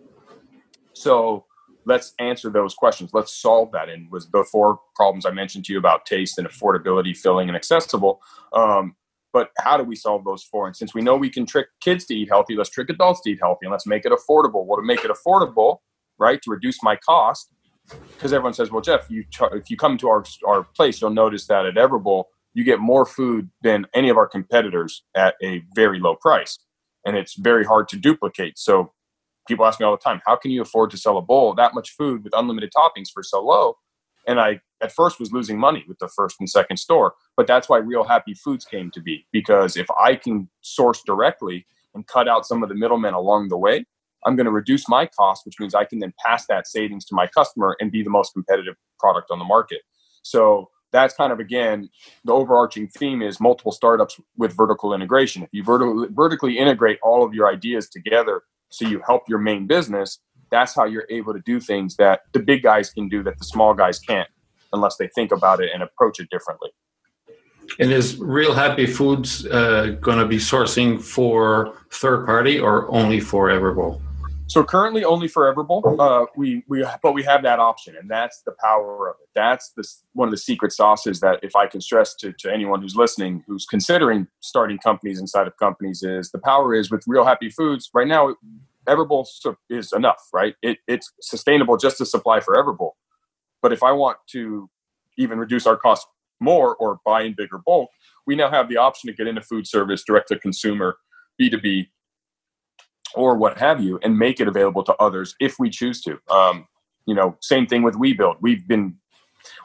So 0.94 1.46
let's 1.86 2.14
answer 2.20 2.50
those 2.50 2.74
questions. 2.74 3.12
Let's 3.14 3.34
solve 3.34 3.72
that. 3.72 3.90
And 3.90 4.12
was 4.12 4.30
the 4.30 4.44
four 4.52 4.80
problems 4.96 5.26
I 5.26 5.32
mentioned 5.32 5.66
to 5.66 5.74
you 5.74 5.80
about 5.80 6.06
taste 6.06 6.38
and 6.38 6.48
affordability, 6.48 7.16
filling, 7.16 7.48
and 7.48 7.56
accessible. 7.56 8.22
Um, 8.54 8.96
but 9.34 9.50
how 9.60 9.78
do 9.78 9.84
we 9.84 9.96
solve 9.96 10.24
those 10.26 10.44
four? 10.44 10.68
And 10.68 10.76
since 10.76 10.94
we 10.94 11.02
know 11.02 11.16
we 11.16 11.30
can 11.30 11.46
trick 11.46 11.68
kids 11.80 12.06
to 12.06 12.16
eat 12.16 12.30
healthy, 12.30 12.56
let's 12.56 12.70
trick 12.70 12.90
adults 12.90 13.22
to 13.22 13.32
eat 13.32 13.40
healthy 13.42 13.66
and 13.66 13.72
let's 13.72 13.88
make 13.88 14.06
it 14.06 14.12
affordable. 14.12 14.66
Well, 14.66 14.78
to 14.78 14.86
make 14.86 15.04
it 15.06 15.12
affordable, 15.12 15.78
right, 16.18 16.42
to 16.42 16.52
reduce 16.52 16.84
my 16.84 16.96
cost, 16.96 17.52
because 17.90 18.32
everyone 18.34 18.54
says, 18.54 18.72
well, 18.72 18.82
Jeff, 18.82 19.10
you 19.10 19.26
if 19.54 19.70
you 19.70 19.78
come 19.78 19.98
to 19.98 20.10
our, 20.10 20.24
our 20.46 20.64
place, 20.64 21.02
you'll 21.02 21.10
notice 21.10 21.48
that 21.48 21.66
at 21.66 21.76
Everbowl, 21.76 22.26
you 22.54 22.64
get 22.64 22.80
more 22.80 23.06
food 23.06 23.50
than 23.64 23.86
any 23.94 24.10
of 24.10 24.18
our 24.18 24.28
competitors 24.28 25.04
at 25.16 25.36
a 25.42 25.64
very 25.76 26.00
low 26.00 26.16
price. 26.16 26.60
And 27.06 27.18
it's 27.18 27.36
very 27.36 27.66
hard 27.66 27.88
to 27.90 27.98
duplicate. 27.98 28.60
So 28.60 28.94
people 29.48 29.66
ask 29.66 29.80
me 29.80 29.86
all 29.86 29.96
the 29.96 29.98
time, 29.98 30.22
how 30.26 30.36
can 30.36 30.52
you 30.52 30.62
afford 30.62 30.92
to 30.92 30.98
sell 30.98 31.18
a 31.18 31.22
bowl 31.22 31.54
that 31.56 31.74
much 31.74 31.92
food 31.98 32.24
with 32.24 32.34
unlimited 32.36 32.72
toppings 32.76 33.08
for 33.14 33.24
so 33.24 33.44
low? 33.44 33.78
And 34.28 34.40
I 34.40 34.62
at 34.82 34.92
first 34.92 35.20
was 35.20 35.32
losing 35.32 35.60
money 35.60 35.86
with 35.88 36.00
the 36.00 36.10
first 36.10 36.38
and 36.40 36.50
second 36.50 36.78
store, 36.78 37.14
but 37.38 37.48
that's 37.48 37.70
why 37.70 37.78
Real 37.78 38.04
Happy 38.04 38.34
Foods 38.34 38.66
came 38.66 38.92
to 38.92 39.02
be 39.02 39.26
because 39.32 39.78
if 39.78 39.88
I 40.00 40.16
can 40.16 40.50
source 40.62 41.02
directly 41.06 41.66
and 41.94 42.06
cut 42.08 42.28
out 42.28 42.46
some 42.46 42.64
of 42.64 42.70
the 42.70 42.76
middlemen 42.76 43.14
along 43.14 43.50
the 43.50 43.58
way, 43.58 43.86
I'm 44.26 44.36
going 44.36 44.46
to 44.46 44.52
reduce 44.52 44.88
my 44.88 45.06
cost, 45.08 45.46
which 45.46 45.60
means 45.60 45.74
I 45.74 45.86
can 45.86 46.00
then 46.00 46.14
pass 46.24 46.46
that 46.48 46.68
savings 46.68 47.06
to 47.06 47.16
my 47.16 47.28
customer 47.28 47.76
and 47.80 47.92
be 47.92 48.04
the 48.04 48.10
most 48.10 48.34
competitive 48.34 48.76
product 49.00 49.32
on 49.32 49.40
the 49.40 49.46
market. 49.46 49.82
So 50.24 50.70
that's 50.92 51.14
kind 51.14 51.32
of 51.32 51.40
again 51.40 51.90
the 52.26 52.34
overarching 52.34 52.88
theme 52.88 53.22
is 53.22 53.40
multiple 53.40 53.72
startups 53.72 54.20
with 54.38 54.56
vertical 54.56 54.94
integration. 54.94 55.44
If 55.44 55.50
you 55.52 55.64
vertically 55.64 56.58
integrate 56.58 57.00
all 57.02 57.24
of 57.24 57.34
your 57.34 57.50
ideas 57.50 57.90
together, 57.90 58.44
so 58.70 58.88
you 58.88 59.02
help 59.06 59.24
your 59.28 59.40
main 59.40 59.68
business, 59.68 60.20
that's 60.52 60.76
how 60.76 60.86
you're 60.86 61.08
able 61.10 61.34
to 61.34 61.40
do 61.46 61.60
things 61.60 61.96
that 61.96 62.22
the 62.34 62.40
big 62.40 62.62
guys 62.64 62.90
can 62.90 63.08
do 63.10 63.24
that 63.24 63.38
the 63.40 63.46
small 63.46 63.74
guys 63.74 64.00
can't, 64.00 64.30
unless 64.74 64.98
they 64.98 65.08
think 65.08 65.32
about 65.32 65.62
it 65.62 65.72
and 65.74 65.82
approach 65.82 66.20
it 66.20 66.30
differently. 66.30 66.70
And 67.80 67.92
is 67.92 68.18
Real 68.18 68.54
Happy 68.54 68.86
Foods 68.86 69.46
uh, 69.46 69.96
going 70.02 70.20
to 70.20 70.26
be 70.26 70.38
sourcing 70.38 71.02
for 71.02 71.78
third 71.92 72.26
party 72.26 72.60
or 72.60 72.92
only 72.92 73.20
for 73.20 73.48
Everbowl? 73.48 74.02
So 74.48 74.66
currently 74.66 75.06
only 75.06 75.30
for 75.30 75.54
Everbowl. 75.54 75.98
Uh, 75.98 76.26
we 76.36 76.62
we 76.68 76.86
but 77.02 77.14
we 77.14 77.24
have 77.24 77.42
that 77.44 77.60
option, 77.60 77.96
and 77.96 78.10
that's 78.10 78.42
the 78.42 78.52
power 78.62 79.10
of 79.10 79.16
it. 79.22 79.30
That's 79.34 79.72
the 79.78 79.88
one 80.12 80.28
of 80.28 80.32
the 80.32 80.38
secret 80.38 80.74
sauces 80.74 81.22
that 81.22 81.40
if 81.42 81.56
I 81.56 81.68
can 81.68 81.80
stress 81.80 82.14
to 82.16 82.34
to 82.34 82.52
anyone 82.52 82.82
who's 82.82 82.98
listening, 82.98 83.46
who's 83.48 83.66
considering 83.66 84.28
starting 84.42 84.78
companies 84.78 85.22
inside 85.22 85.48
of 85.48 85.56
companies, 85.56 86.04
is 86.04 86.32
the 86.32 86.40
power 86.40 86.76
is 86.76 86.92
with 86.92 87.02
Real 87.08 87.24
Happy 87.24 87.50
Foods. 87.50 87.90
Right 87.94 88.10
now, 88.10 88.36
Everbowl 88.88 89.26
is 89.70 89.94
enough, 89.94 90.22
right? 90.34 90.56
It, 90.62 90.80
it's 90.88 91.12
sustainable 91.22 91.78
just 91.78 91.98
to 91.98 92.06
supply 92.06 92.40
for 92.40 92.56
Everbowl. 92.56 92.92
But 93.62 93.72
if 93.72 93.84
I 93.84 93.92
want 93.92 94.18
to 94.32 94.70
even 95.18 95.38
reduce 95.38 95.68
our 95.68 95.78
costs 95.78 96.06
more 96.40 96.76
or 96.76 97.00
buy 97.06 97.22
in 97.22 97.36
bigger 97.36 97.60
bulk, 97.66 97.90
we 98.26 98.36
now 98.36 98.50
have 98.50 98.70
the 98.70 98.78
option 98.78 99.08
to 99.08 99.16
get 99.16 99.28
into 99.28 99.42
food 99.42 99.68
service, 99.68 100.04
direct 100.04 100.30
to 100.30 100.40
consumer, 100.40 100.98
B2B, 101.40 101.88
or 103.14 103.36
what 103.36 103.58
have 103.60 103.82
you, 103.82 104.00
and 104.02 104.18
make 104.18 104.40
it 104.40 104.48
available 104.48 104.84
to 104.84 104.96
others 104.96 105.36
if 105.40 105.56
we 105.60 105.70
choose 105.70 106.02
to. 106.02 106.20
Um, 106.30 106.66
you 107.06 107.14
know, 107.14 107.38
same 107.42 107.68
thing 107.68 107.84
with 107.84 107.96
WeBuild. 107.96 108.38
We've 108.42 108.68
been 108.68 108.96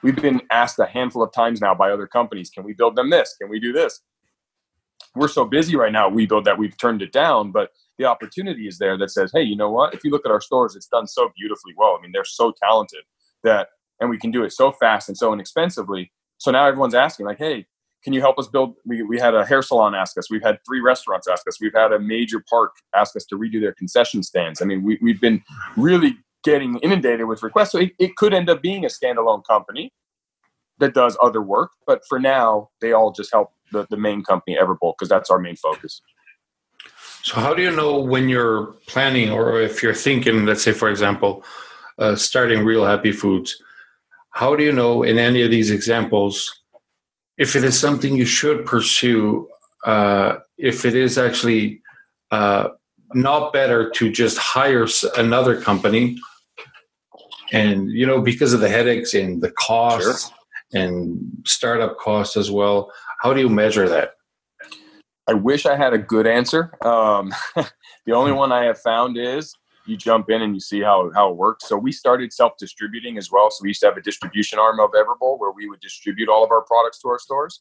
we've 0.03 0.17
been 0.17 0.41
asked 0.51 0.79
a 0.79 0.87
handful 0.87 1.23
of 1.23 1.33
times 1.33 1.61
now 1.61 1.75
by 1.75 1.91
other 1.91 2.07
companies, 2.07 2.51
can 2.51 2.64
we 2.64 2.73
build 2.73 2.97
them 2.97 3.11
this? 3.11 3.37
Can 3.41 3.51
we 3.51 3.61
do 3.61 3.73
this? 3.73 4.01
We're 5.14 5.29
so 5.29 5.45
busy 5.45 5.77
right 5.77 5.93
now, 5.93 6.11
WeBuild, 6.11 6.45
that 6.45 6.59
we've 6.59 6.77
turned 6.79 7.03
it 7.03 7.12
down, 7.12 7.53
but 7.53 7.71
the 7.99 8.05
opportunity 8.05 8.67
is 8.69 8.79
there 8.79 8.99
that 8.99 9.11
says, 9.11 9.31
hey, 9.35 9.43
you 9.43 9.57
know 9.57 9.71
what? 9.71 9.95
If 9.95 10.05
you 10.05 10.11
look 10.11 10.27
at 10.27 10.33
our 10.33 10.41
stores, 10.41 10.77
it's 10.77 10.89
done 10.89 11.07
so 11.07 11.31
beautifully 11.37 11.73
well. 11.77 11.97
I 11.99 12.03
mean, 12.03 12.13
they're 12.13 12.25
so 12.25 12.53
talented 12.63 13.01
that, 13.43 13.69
and 14.01 14.11
we 14.11 14.19
can 14.19 14.31
do 14.31 14.45
it 14.45 14.53
so 14.53 14.73
fast 14.73 15.09
and 15.09 15.17
so 15.17 15.33
inexpensively. 15.33 16.13
So 16.39 16.51
now 16.51 16.67
everyone's 16.67 16.95
asking, 16.95 17.27
like, 17.27 17.39
hey, 17.39 17.67
can 18.05 18.13
you 18.13 18.21
help 18.21 18.39
us 18.39 18.47
build? 18.47 18.75
We, 18.85 19.03
we 19.03 19.19
had 19.19 19.35
a 19.35 19.45
hair 19.45 19.63
salon 19.63 19.95
ask 19.95 20.17
us. 20.19 20.31
We've 20.31 20.43
had 20.43 20.59
three 20.67 20.81
restaurants 20.81 21.27
ask 21.27 21.49
us. 21.49 21.61
We've 21.61 21.75
had 21.75 21.93
a 21.93 21.99
major 21.99 22.45
park 22.49 22.73
ask 22.95 23.17
us 23.17 23.25
to 23.27 23.37
redo 23.37 23.61
their 23.61 23.75
concession 23.75 24.23
stands. 24.23 24.61
I 24.61 24.67
mean, 24.67 24.83
we, 24.85 24.99
we've 25.01 25.21
been 25.21 25.43
really 25.77 26.17
getting 26.45 26.79
inundated 26.81 27.27
with 27.27 27.43
requests. 27.43 27.73
So 27.73 27.79
it, 27.79 27.93
it 27.99 28.17
could 28.17 28.33
end 28.33 28.49
up 28.49 28.63
being 28.63 28.85
a 28.85 28.89
standalone 28.89 29.43
company 29.45 29.93
that 30.79 30.95
does 30.95 31.17
other 31.21 31.43
work. 31.43 31.71
But 31.87 32.03
for 32.09 32.21
now, 32.21 32.69
they 32.81 32.93
all 32.93 33.11
just 33.11 33.33
help 33.33 33.53
the, 33.73 33.87
the 33.91 33.97
main 33.97 34.23
company, 34.23 34.57
Everbowl, 34.61 34.95
because 34.97 35.09
that's 35.09 35.31
our 35.31 35.39
main 35.39 35.57
focus. 35.57 36.01
So, 37.27 37.41
how 37.41 37.55
do 37.55 37.61
you 37.61 37.72
know 37.72 37.99
when 37.99 38.29
you're 38.29 38.66
planning, 38.87 39.33
or 39.33 39.61
if 39.61 39.83
you're 39.83 39.93
thinking, 39.93 40.47
let's 40.47 40.62
say, 40.62 40.70
for 40.70 40.89
example, 40.89 41.43
uh, 41.99 42.14
starting 42.14 42.64
Real 42.64 42.85
Happy 42.85 43.11
Foods? 43.11 43.61
How 44.31 44.55
do 44.55 44.62
you 44.62 44.70
know 44.70 45.03
in 45.03 45.18
any 45.18 45.43
of 45.43 45.51
these 45.51 45.72
examples 45.72 46.62
if 47.37 47.57
it 47.57 47.64
is 47.64 47.77
something 47.77 48.14
you 48.16 48.27
should 48.27 48.64
pursue, 48.64 49.49
uh, 49.85 50.37
if 50.57 50.85
it 50.85 50.95
is 50.95 51.18
actually 51.18 51.83
uh, 52.31 52.68
not 53.12 53.53
better 53.53 53.91
to 53.91 54.12
just 54.12 54.39
hire 54.39 54.87
another 55.16 55.61
company, 55.61 56.16
and 57.53 57.91
you 57.91 58.07
know 58.07 58.20
because 58.20 58.53
of 58.53 58.61
the 58.61 58.68
headaches 58.68 59.14
and 59.14 59.43
the 59.43 59.51
costs 59.51 60.29
sure. 60.29 60.81
and 60.81 61.18
startup 61.45 61.99
costs 61.99 62.37
as 62.37 62.53
well. 62.53 62.93
How 63.20 63.35
do 63.35 63.41
you 63.41 63.49
measure 63.49 63.89
that? 63.89 64.16
I 65.29 65.35
wish 65.35 65.66
I 65.66 65.77
had 65.77 65.93
a 65.93 65.99
good 65.99 66.27
answer. 66.27 66.72
Um, 66.87 67.33
the 68.07 68.12
only 68.12 68.33
one 68.33 68.53
I 68.53 68.64
have 68.64 68.79
found 68.79 69.16
is 69.18 69.55
you 69.87 69.97
jump 69.97 70.31
in 70.31 70.43
and 70.43 70.55
you 70.55 70.61
see 70.61 70.81
how, 70.81 71.11
how 71.14 71.31
it 71.31 71.37
works. 71.37 71.68
So 71.68 71.77
we 71.77 71.93
started 71.93 72.33
self 72.33 72.53
distributing 72.59 73.18
as 73.18 73.31
well. 73.31 73.51
So 73.51 73.62
we 73.62 73.70
used 73.70 73.81
to 73.81 73.87
have 73.87 73.97
a 73.97 74.03
distribution 74.03 74.59
arm 74.59 74.81
of 74.81 74.91
Everbowl 74.93 75.39
where 75.39 75.53
we 75.53 75.68
would 75.68 75.81
distribute 75.81 76.29
all 76.29 76.45
of 76.45 76.51
our 76.51 76.62
products 76.62 77.01
to 77.01 77.09
our 77.09 77.18
stores. 77.18 77.61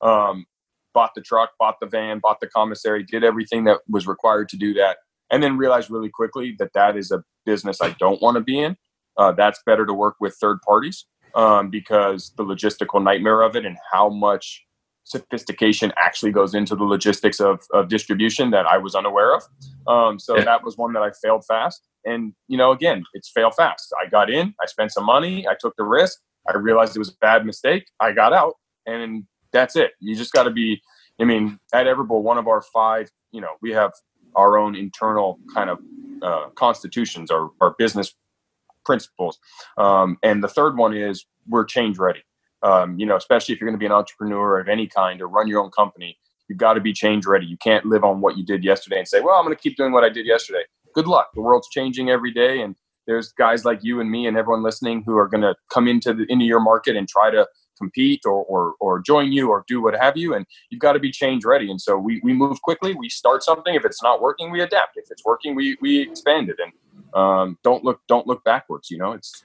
Um, 0.00 0.46
bought 0.92 1.12
the 1.14 1.20
truck, 1.20 1.50
bought 1.58 1.76
the 1.80 1.86
van, 1.86 2.18
bought 2.18 2.40
the 2.40 2.48
commissary, 2.48 3.04
did 3.04 3.22
everything 3.22 3.64
that 3.64 3.80
was 3.88 4.06
required 4.06 4.48
to 4.48 4.56
do 4.56 4.74
that, 4.74 4.98
and 5.30 5.42
then 5.42 5.56
realized 5.56 5.90
really 5.90 6.08
quickly 6.08 6.56
that 6.58 6.72
that 6.74 6.96
is 6.96 7.10
a 7.10 7.22
business 7.46 7.80
I 7.80 7.90
don't 7.98 8.20
want 8.20 8.36
to 8.36 8.40
be 8.40 8.58
in. 8.58 8.76
Uh, 9.16 9.32
that's 9.32 9.62
better 9.64 9.86
to 9.86 9.92
work 9.92 10.16
with 10.20 10.36
third 10.40 10.58
parties 10.66 11.06
um, 11.34 11.70
because 11.70 12.32
the 12.36 12.44
logistical 12.44 13.02
nightmare 13.02 13.42
of 13.42 13.54
it 13.56 13.64
and 13.64 13.76
how 13.92 14.08
much 14.08 14.64
sophistication 15.10 15.92
actually 15.96 16.30
goes 16.30 16.54
into 16.54 16.76
the 16.76 16.84
logistics 16.84 17.40
of, 17.40 17.66
of 17.72 17.88
distribution 17.88 18.50
that 18.52 18.64
I 18.64 18.78
was 18.78 18.94
unaware 18.94 19.34
of. 19.34 19.42
Um, 19.88 20.20
so 20.20 20.36
yeah. 20.36 20.44
that 20.44 20.62
was 20.64 20.76
one 20.76 20.92
that 20.92 21.02
I 21.02 21.10
failed 21.20 21.44
fast. 21.46 21.82
And, 22.04 22.32
you 22.46 22.56
know, 22.56 22.70
again, 22.70 23.02
it's 23.12 23.28
fail 23.28 23.50
fast. 23.50 23.92
I 24.00 24.08
got 24.08 24.30
in, 24.30 24.54
I 24.62 24.66
spent 24.66 24.92
some 24.92 25.04
money, 25.04 25.48
I 25.48 25.56
took 25.58 25.74
the 25.76 25.82
risk, 25.82 26.20
I 26.48 26.56
realized 26.56 26.94
it 26.94 27.00
was 27.00 27.08
a 27.10 27.18
bad 27.20 27.44
mistake, 27.44 27.86
I 27.98 28.12
got 28.12 28.32
out, 28.32 28.54
and 28.86 29.24
that's 29.52 29.74
it. 29.74 29.92
You 29.98 30.14
just 30.14 30.32
got 30.32 30.44
to 30.44 30.50
be, 30.50 30.80
I 31.20 31.24
mean, 31.24 31.58
at 31.74 31.86
Everbowl, 31.86 32.22
one 32.22 32.38
of 32.38 32.46
our 32.46 32.62
five, 32.62 33.10
you 33.32 33.40
know, 33.40 33.54
we 33.60 33.72
have 33.72 33.92
our 34.36 34.56
own 34.58 34.76
internal 34.76 35.40
kind 35.52 35.70
of 35.70 35.78
uh, 36.22 36.50
constitutions, 36.54 37.32
our, 37.32 37.50
our 37.60 37.74
business 37.76 38.14
principles. 38.84 39.40
Um, 39.76 40.18
and 40.22 40.42
the 40.42 40.48
third 40.48 40.76
one 40.76 40.96
is 40.96 41.26
we're 41.48 41.64
change 41.64 41.98
ready. 41.98 42.22
Um, 42.62 42.98
you 42.98 43.06
know, 43.06 43.16
especially 43.16 43.54
if 43.54 43.60
you're 43.60 43.68
going 43.68 43.78
to 43.78 43.82
be 43.82 43.86
an 43.86 43.92
entrepreneur 43.92 44.60
of 44.60 44.68
any 44.68 44.86
kind 44.86 45.22
or 45.22 45.28
run 45.28 45.48
your 45.48 45.62
own 45.62 45.70
company, 45.70 46.18
you've 46.48 46.58
got 46.58 46.74
to 46.74 46.80
be 46.80 46.92
change 46.92 47.24
ready. 47.26 47.46
You 47.46 47.56
can't 47.56 47.86
live 47.86 48.04
on 48.04 48.20
what 48.20 48.36
you 48.36 48.44
did 48.44 48.64
yesterday 48.64 48.98
and 48.98 49.08
say, 49.08 49.20
well, 49.20 49.36
I'm 49.36 49.44
going 49.44 49.56
to 49.56 49.62
keep 49.62 49.76
doing 49.76 49.92
what 49.92 50.04
I 50.04 50.08
did 50.08 50.26
yesterday. 50.26 50.62
Good 50.94 51.06
luck. 51.06 51.30
The 51.34 51.40
world's 51.40 51.68
changing 51.70 52.10
every 52.10 52.32
day. 52.32 52.60
And 52.60 52.76
there's 53.06 53.32
guys 53.32 53.64
like 53.64 53.80
you 53.82 54.00
and 54.00 54.10
me 54.10 54.26
and 54.26 54.36
everyone 54.36 54.62
listening 54.62 55.02
who 55.06 55.16
are 55.16 55.28
going 55.28 55.42
to 55.42 55.54
come 55.72 55.88
into 55.88 56.12
the, 56.12 56.26
into 56.28 56.44
your 56.44 56.60
market 56.60 56.96
and 56.96 57.08
try 57.08 57.30
to 57.30 57.46
compete 57.78 58.22
or, 58.26 58.44
or, 58.44 58.74
or 58.78 59.00
join 59.00 59.32
you 59.32 59.48
or 59.48 59.64
do 59.66 59.80
what 59.80 59.94
have 59.94 60.16
you. 60.16 60.34
And 60.34 60.44
you've 60.68 60.80
got 60.80 60.92
to 60.92 60.98
be 60.98 61.10
change 61.10 61.44
ready. 61.44 61.70
And 61.70 61.80
so 61.80 61.96
we, 61.96 62.20
we 62.22 62.32
move 62.34 62.60
quickly. 62.62 62.94
We 62.94 63.08
start 63.08 63.42
something. 63.42 63.74
If 63.74 63.84
it's 63.84 64.02
not 64.02 64.20
working, 64.20 64.50
we 64.50 64.60
adapt. 64.60 64.96
If 64.96 65.10
it's 65.10 65.24
working, 65.24 65.54
we, 65.54 65.78
we 65.80 66.00
expand 66.00 66.50
it. 66.50 66.58
And 66.58 66.72
um, 67.14 67.58
don't 67.62 67.84
look, 67.84 68.00
don't 68.06 68.26
look 68.26 68.44
backwards. 68.44 68.90
You 68.90 68.98
know, 68.98 69.12
it's 69.12 69.44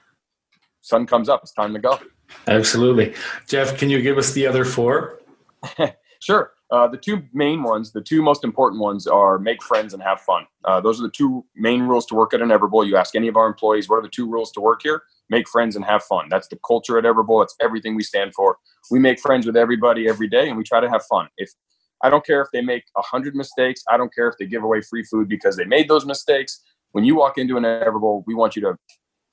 sun 0.82 1.06
comes 1.06 1.28
up. 1.28 1.40
It's 1.42 1.52
time 1.52 1.72
to 1.72 1.78
go. 1.78 1.98
Absolutely. 2.46 3.14
Jeff, 3.46 3.76
can 3.78 3.90
you 3.90 4.00
give 4.02 4.18
us 4.18 4.32
the 4.32 4.46
other 4.46 4.64
four? 4.64 5.20
sure. 6.20 6.52
Uh, 6.70 6.88
the 6.88 6.96
two 6.96 7.22
main 7.32 7.62
ones, 7.62 7.92
the 7.92 8.00
two 8.00 8.22
most 8.22 8.42
important 8.42 8.80
ones 8.80 9.06
are 9.06 9.38
make 9.38 9.62
friends 9.62 9.94
and 9.94 10.02
have 10.02 10.20
fun. 10.20 10.44
Uh, 10.64 10.80
those 10.80 10.98
are 10.98 11.04
the 11.04 11.10
two 11.10 11.44
main 11.54 11.82
rules 11.82 12.06
to 12.06 12.14
work 12.14 12.34
at 12.34 12.42
an 12.42 12.48
Everbowl. 12.48 12.86
You 12.86 12.96
ask 12.96 13.14
any 13.14 13.28
of 13.28 13.36
our 13.36 13.46
employees, 13.46 13.88
what 13.88 13.96
are 13.96 14.02
the 14.02 14.08
two 14.08 14.28
rules 14.28 14.50
to 14.52 14.60
work 14.60 14.80
here? 14.82 15.02
Make 15.30 15.48
friends 15.48 15.76
and 15.76 15.84
have 15.84 16.02
fun. 16.02 16.26
That's 16.28 16.48
the 16.48 16.58
culture 16.66 16.98
at 16.98 17.04
Everbowl. 17.04 17.44
It's 17.44 17.54
everything 17.60 17.94
we 17.94 18.02
stand 18.02 18.34
for. 18.34 18.56
We 18.90 18.98
make 18.98 19.20
friends 19.20 19.46
with 19.46 19.56
everybody 19.56 20.08
every 20.08 20.28
day 20.28 20.48
and 20.48 20.56
we 20.56 20.64
try 20.64 20.80
to 20.80 20.88
have 20.88 21.04
fun. 21.08 21.28
If 21.36 21.50
I 22.02 22.10
don't 22.10 22.26
care 22.26 22.40
if 22.42 22.48
they 22.52 22.62
make 22.62 22.84
a 22.96 23.02
hundred 23.02 23.34
mistakes, 23.36 23.82
I 23.88 23.96
don't 23.96 24.12
care 24.12 24.28
if 24.28 24.34
they 24.38 24.46
give 24.46 24.64
away 24.64 24.80
free 24.80 25.04
food 25.04 25.28
because 25.28 25.56
they 25.56 25.64
made 25.64 25.88
those 25.88 26.04
mistakes. 26.04 26.62
When 26.92 27.04
you 27.04 27.14
walk 27.14 27.38
into 27.38 27.56
an 27.56 27.64
Everbowl, 27.64 28.24
we 28.26 28.34
want 28.34 28.56
you 28.56 28.62
to 28.62 28.76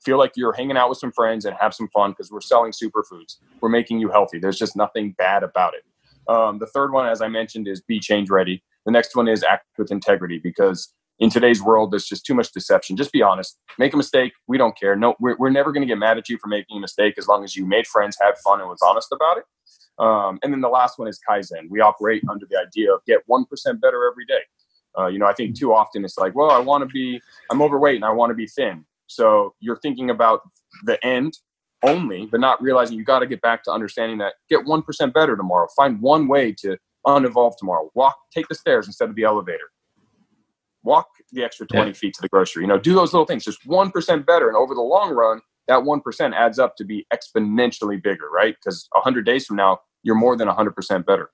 feel 0.04 0.18
like 0.18 0.32
you're 0.36 0.52
hanging 0.52 0.76
out 0.76 0.88
with 0.88 0.98
some 0.98 1.12
friends 1.12 1.44
and 1.44 1.56
have 1.60 1.74
some 1.74 1.88
fun 1.88 2.10
because 2.10 2.30
we're 2.30 2.40
selling 2.40 2.72
superfoods. 2.72 3.36
We're 3.60 3.68
making 3.68 4.00
you 4.00 4.10
healthy. 4.10 4.38
There's 4.38 4.58
just 4.58 4.76
nothing 4.76 5.14
bad 5.16 5.42
about 5.42 5.74
it. 5.74 5.84
Um, 6.28 6.58
the 6.58 6.66
third 6.66 6.92
one, 6.92 7.06
as 7.06 7.20
I 7.20 7.28
mentioned, 7.28 7.68
is 7.68 7.80
be 7.80 8.00
change 8.00 8.30
ready. 8.30 8.62
The 8.86 8.92
next 8.92 9.16
one 9.16 9.28
is 9.28 9.42
act 9.42 9.66
with 9.78 9.90
integrity 9.90 10.38
because 10.42 10.92
in 11.18 11.30
today's 11.30 11.62
world, 11.62 11.92
there's 11.92 12.06
just 12.06 12.26
too 12.26 12.34
much 12.34 12.52
deception. 12.52 12.96
Just 12.96 13.12
be 13.12 13.22
honest. 13.22 13.58
Make 13.78 13.94
a 13.94 13.96
mistake. 13.96 14.32
We 14.46 14.58
don't 14.58 14.78
care. 14.78 14.96
No, 14.96 15.14
we're, 15.20 15.36
we're 15.38 15.50
never 15.50 15.72
going 15.72 15.82
to 15.82 15.86
get 15.86 15.98
mad 15.98 16.18
at 16.18 16.28
you 16.28 16.38
for 16.38 16.48
making 16.48 16.78
a 16.78 16.80
mistake 16.80 17.14
as 17.18 17.28
long 17.28 17.44
as 17.44 17.56
you 17.56 17.66
made 17.66 17.86
friends, 17.86 18.16
had 18.20 18.36
fun, 18.38 18.60
and 18.60 18.68
was 18.68 18.82
honest 18.82 19.08
about 19.12 19.38
it. 19.38 19.44
Um, 19.98 20.38
and 20.42 20.52
then 20.52 20.60
the 20.60 20.68
last 20.68 20.98
one 20.98 21.06
is 21.06 21.20
Kaizen. 21.28 21.68
We 21.70 21.80
operate 21.80 22.22
under 22.28 22.46
the 22.50 22.58
idea 22.58 22.92
of 22.92 23.00
get 23.06 23.20
1% 23.30 23.44
better 23.80 24.10
every 24.10 24.26
day. 24.26 24.40
Uh, 24.98 25.06
you 25.06 25.18
know, 25.18 25.26
I 25.26 25.34
think 25.34 25.58
too 25.58 25.72
often 25.72 26.04
it's 26.04 26.18
like, 26.18 26.34
well, 26.34 26.50
I 26.50 26.58
want 26.58 26.82
to 26.82 26.92
be, 26.92 27.20
I'm 27.50 27.62
overweight 27.62 27.96
and 27.96 28.04
I 28.04 28.12
want 28.12 28.30
to 28.30 28.34
be 28.34 28.46
thin. 28.46 28.84
So 29.14 29.54
you're 29.60 29.78
thinking 29.78 30.10
about 30.10 30.40
the 30.84 31.04
end 31.04 31.34
only, 31.82 32.26
but 32.26 32.40
not 32.40 32.60
realizing 32.62 32.96
you 32.96 33.04
got 33.04 33.20
to 33.20 33.26
get 33.26 33.40
back 33.42 33.62
to 33.64 33.70
understanding 33.70 34.18
that 34.18 34.34
get 34.48 34.60
1% 34.60 35.12
better 35.12 35.36
tomorrow. 35.36 35.68
Find 35.76 36.00
one 36.00 36.26
way 36.28 36.52
to 36.60 36.76
unevolve 37.06 37.56
tomorrow. 37.58 37.90
Walk, 37.94 38.16
take 38.32 38.48
the 38.48 38.54
stairs 38.54 38.86
instead 38.86 39.08
of 39.08 39.14
the 39.14 39.24
elevator. 39.24 39.70
Walk 40.82 41.06
the 41.32 41.44
extra 41.44 41.66
20 41.66 41.90
yeah. 41.90 41.94
feet 41.94 42.14
to 42.14 42.22
the 42.22 42.28
grocery. 42.28 42.62
You 42.62 42.68
know, 42.68 42.78
do 42.78 42.94
those 42.94 43.12
little 43.12 43.26
things, 43.26 43.44
just 43.44 43.66
1% 43.66 44.26
better. 44.26 44.48
And 44.48 44.56
over 44.56 44.74
the 44.74 44.82
long 44.82 45.14
run, 45.14 45.40
that 45.68 45.80
1% 45.80 46.34
adds 46.34 46.58
up 46.58 46.76
to 46.76 46.84
be 46.84 47.06
exponentially 47.12 48.02
bigger, 48.02 48.28
right? 48.30 48.54
Because 48.54 48.88
100 48.92 49.24
days 49.24 49.46
from 49.46 49.56
now, 49.56 49.78
you're 50.02 50.14
more 50.14 50.36
than 50.36 50.48
100% 50.48 51.06
better 51.06 51.30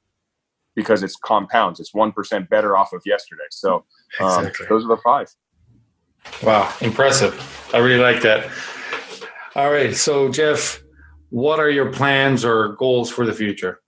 because 0.76 1.03
it's 1.03 1.16
compounds. 1.16 1.81
It's 1.81 1.93
1% 1.93 2.49
better 2.49 2.76
off 2.76 2.93
of 2.93 3.03
yesterday. 3.05 3.43
So 3.51 3.85
um, 4.20 4.47
exactly. 4.47 4.66
those 4.68 4.85
are 4.85 4.89
the 4.89 5.01
five. 5.03 5.28
Wow, 6.43 6.73
impressive. 6.81 7.35
I 7.73 7.79
really 7.79 8.03
like 8.03 8.23
that. 8.23 8.51
All 9.55 9.71
right. 9.71 9.95
So, 9.95 10.31
Jeff, 10.31 10.83
what 11.31 11.61
are 11.61 11.71
your 11.71 11.93
plans 11.93 12.45
or 12.45 12.75
goals 12.75 13.11
for 13.11 13.27
the 13.27 13.33
future? 13.33 13.81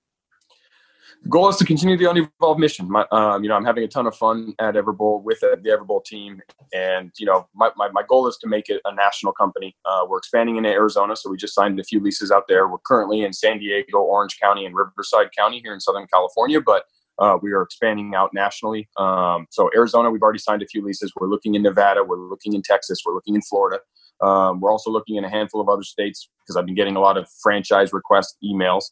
The 1.22 1.28
goal 1.28 1.48
is 1.48 1.56
to 1.58 1.64
continue 1.64 1.96
the 1.96 2.10
unevolved 2.10 2.58
mission. 2.58 2.90
My, 2.90 3.06
um, 3.12 3.44
you 3.44 3.48
know, 3.48 3.54
I'm 3.54 3.64
having 3.64 3.84
a 3.84 3.88
ton 3.88 4.08
of 4.08 4.16
fun 4.16 4.54
at 4.58 4.74
Everbowl 4.74 5.22
with 5.22 5.38
the, 5.38 5.56
Everbowl 5.64 6.04
team, 6.04 6.40
and 6.74 7.12
you 7.16 7.26
know, 7.26 7.46
my, 7.54 7.70
my, 7.76 7.88
my, 7.92 8.02
goal 8.08 8.26
is 8.26 8.36
to 8.38 8.48
make 8.48 8.68
it 8.68 8.80
a 8.84 8.92
national 8.92 9.32
company. 9.32 9.76
Uh, 9.84 10.04
we're 10.08 10.18
expanding 10.18 10.56
into 10.56 10.68
Arizona, 10.68 11.14
so 11.14 11.30
we 11.30 11.36
just 11.36 11.54
signed 11.54 11.78
a 11.78 11.84
few 11.84 12.00
leases 12.00 12.32
out 12.32 12.48
there. 12.48 12.66
We're 12.66 12.78
currently 12.78 13.22
in 13.22 13.32
San 13.32 13.60
Diego, 13.60 13.98
Orange 13.98 14.40
County, 14.40 14.66
and 14.66 14.74
Riverside 14.74 15.28
County 15.36 15.60
here 15.60 15.72
in 15.72 15.78
Southern 15.78 16.08
California, 16.12 16.60
but 16.60 16.86
uh, 17.18 17.38
we 17.42 17.52
are 17.52 17.62
expanding 17.62 18.14
out 18.14 18.30
nationally. 18.32 18.88
Um, 18.96 19.46
so 19.50 19.70
Arizona, 19.74 20.10
we've 20.10 20.22
already 20.22 20.38
signed 20.38 20.62
a 20.62 20.66
few 20.66 20.84
leases. 20.84 21.12
We're 21.16 21.28
looking 21.28 21.54
in 21.54 21.62
Nevada. 21.62 22.02
We're 22.04 22.18
looking 22.18 22.54
in 22.54 22.62
Texas. 22.62 23.00
We're 23.04 23.14
looking 23.14 23.34
in 23.34 23.42
Florida. 23.42 23.80
Um, 24.22 24.60
we're 24.60 24.70
also 24.70 24.90
looking 24.90 25.16
in 25.16 25.24
a 25.24 25.30
handful 25.30 25.60
of 25.60 25.68
other 25.68 25.82
states 25.82 26.28
because 26.40 26.56
I've 26.56 26.66
been 26.66 26.74
getting 26.74 26.96
a 26.96 27.00
lot 27.00 27.18
of 27.18 27.28
franchise 27.42 27.92
request 27.92 28.36
emails. 28.44 28.84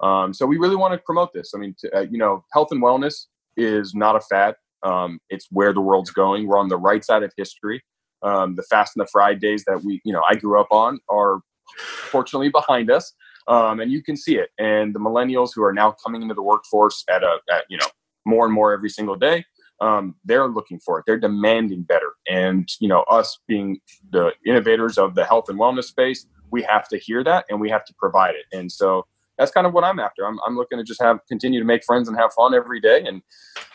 Um, 0.00 0.32
so 0.32 0.46
we 0.46 0.58
really 0.58 0.76
want 0.76 0.92
to 0.92 0.98
promote 0.98 1.32
this. 1.32 1.52
I 1.54 1.58
mean, 1.58 1.74
to, 1.80 1.96
uh, 1.96 2.00
you 2.02 2.18
know, 2.18 2.44
health 2.52 2.68
and 2.70 2.82
wellness 2.82 3.26
is 3.56 3.94
not 3.94 4.16
a 4.16 4.20
fad. 4.20 4.54
Um, 4.82 5.18
it's 5.30 5.48
where 5.50 5.72
the 5.72 5.80
world's 5.80 6.10
going. 6.10 6.46
We're 6.46 6.58
on 6.58 6.68
the 6.68 6.76
right 6.76 7.04
side 7.04 7.22
of 7.22 7.32
history. 7.36 7.82
Um, 8.22 8.54
the 8.54 8.62
fast 8.62 8.92
and 8.96 9.04
the 9.04 9.10
fried 9.10 9.40
days 9.40 9.64
that 9.66 9.82
we, 9.84 10.00
you 10.04 10.12
know, 10.12 10.22
I 10.28 10.36
grew 10.36 10.60
up 10.60 10.68
on 10.70 11.00
are 11.08 11.40
fortunately 11.78 12.48
behind 12.48 12.90
us. 12.90 13.12
Um, 13.48 13.80
and 13.80 13.92
you 13.92 14.02
can 14.02 14.16
see 14.16 14.36
it. 14.36 14.50
And 14.58 14.94
the 14.94 14.98
millennials 14.98 15.50
who 15.54 15.62
are 15.62 15.72
now 15.72 15.94
coming 16.04 16.22
into 16.22 16.34
the 16.34 16.42
workforce 16.42 17.04
at 17.08 17.22
a, 17.22 17.38
at, 17.52 17.64
you 17.68 17.76
know, 17.76 17.86
more 18.24 18.44
and 18.44 18.52
more 18.52 18.72
every 18.72 18.90
single 18.90 19.14
day, 19.16 19.44
um, 19.80 20.16
they're 20.24 20.48
looking 20.48 20.80
for 20.80 20.98
it. 20.98 21.04
They're 21.06 21.18
demanding 21.18 21.82
better. 21.82 22.12
And, 22.28 22.68
you 22.80 22.88
know, 22.88 23.02
us 23.02 23.38
being 23.46 23.78
the 24.10 24.32
innovators 24.44 24.98
of 24.98 25.14
the 25.14 25.24
health 25.24 25.48
and 25.48 25.58
wellness 25.58 25.84
space, 25.84 26.26
we 26.50 26.62
have 26.62 26.88
to 26.88 26.98
hear 26.98 27.22
that 27.24 27.44
and 27.48 27.60
we 27.60 27.70
have 27.70 27.84
to 27.84 27.94
provide 27.98 28.34
it. 28.34 28.56
And 28.56 28.70
so 28.70 29.06
that's 29.38 29.50
kind 29.50 29.66
of 29.66 29.74
what 29.74 29.84
I'm 29.84 29.98
after. 29.98 30.26
I'm, 30.26 30.38
I'm 30.46 30.56
looking 30.56 30.78
to 30.78 30.84
just 30.84 31.02
have 31.02 31.18
continue 31.28 31.60
to 31.60 31.66
make 31.66 31.84
friends 31.84 32.08
and 32.08 32.16
have 32.16 32.32
fun 32.32 32.54
every 32.54 32.80
day 32.80 33.04
and 33.06 33.22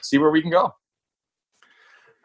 see 0.01 0.17
where 0.17 0.31
we 0.31 0.41
can 0.41 0.51
go. 0.51 0.73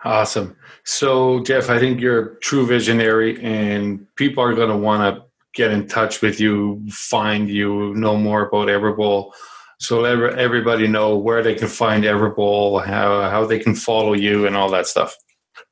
Awesome. 0.05 0.57
So, 0.85 1.43
Jeff, 1.43 1.69
I 1.71 1.79
think 1.79 2.01
you're 2.01 2.21
a 2.21 2.41
true 2.41 2.67
visionary, 2.67 3.43
and 3.43 4.07
people 4.15 4.43
are 4.43 4.55
going 4.55 4.69
to 4.69 4.77
want 4.77 5.03
to 5.03 5.25
get 5.57 5.73
in 5.73 5.89
touch 5.89 6.23
with 6.23 6.39
you, 6.39 6.83
find 6.91 7.49
you, 7.49 7.95
know 7.95 8.17
more 8.17 8.47
about 8.47 8.69
Everbowl. 8.69 9.33
So 9.81 10.01
let 10.01 10.39
everybody 10.39 10.87
know 10.87 11.17
where 11.17 11.43
they 11.43 11.55
can 11.55 11.69
find 11.69 12.05
Everbowl, 12.05 12.85
how 12.85 13.29
how 13.29 13.45
they 13.45 13.59
can 13.59 13.75
follow 13.75 14.15
you, 14.15 14.47
and 14.47 14.57
all 14.57 14.71
that 14.71 14.87
stuff. 14.87 15.17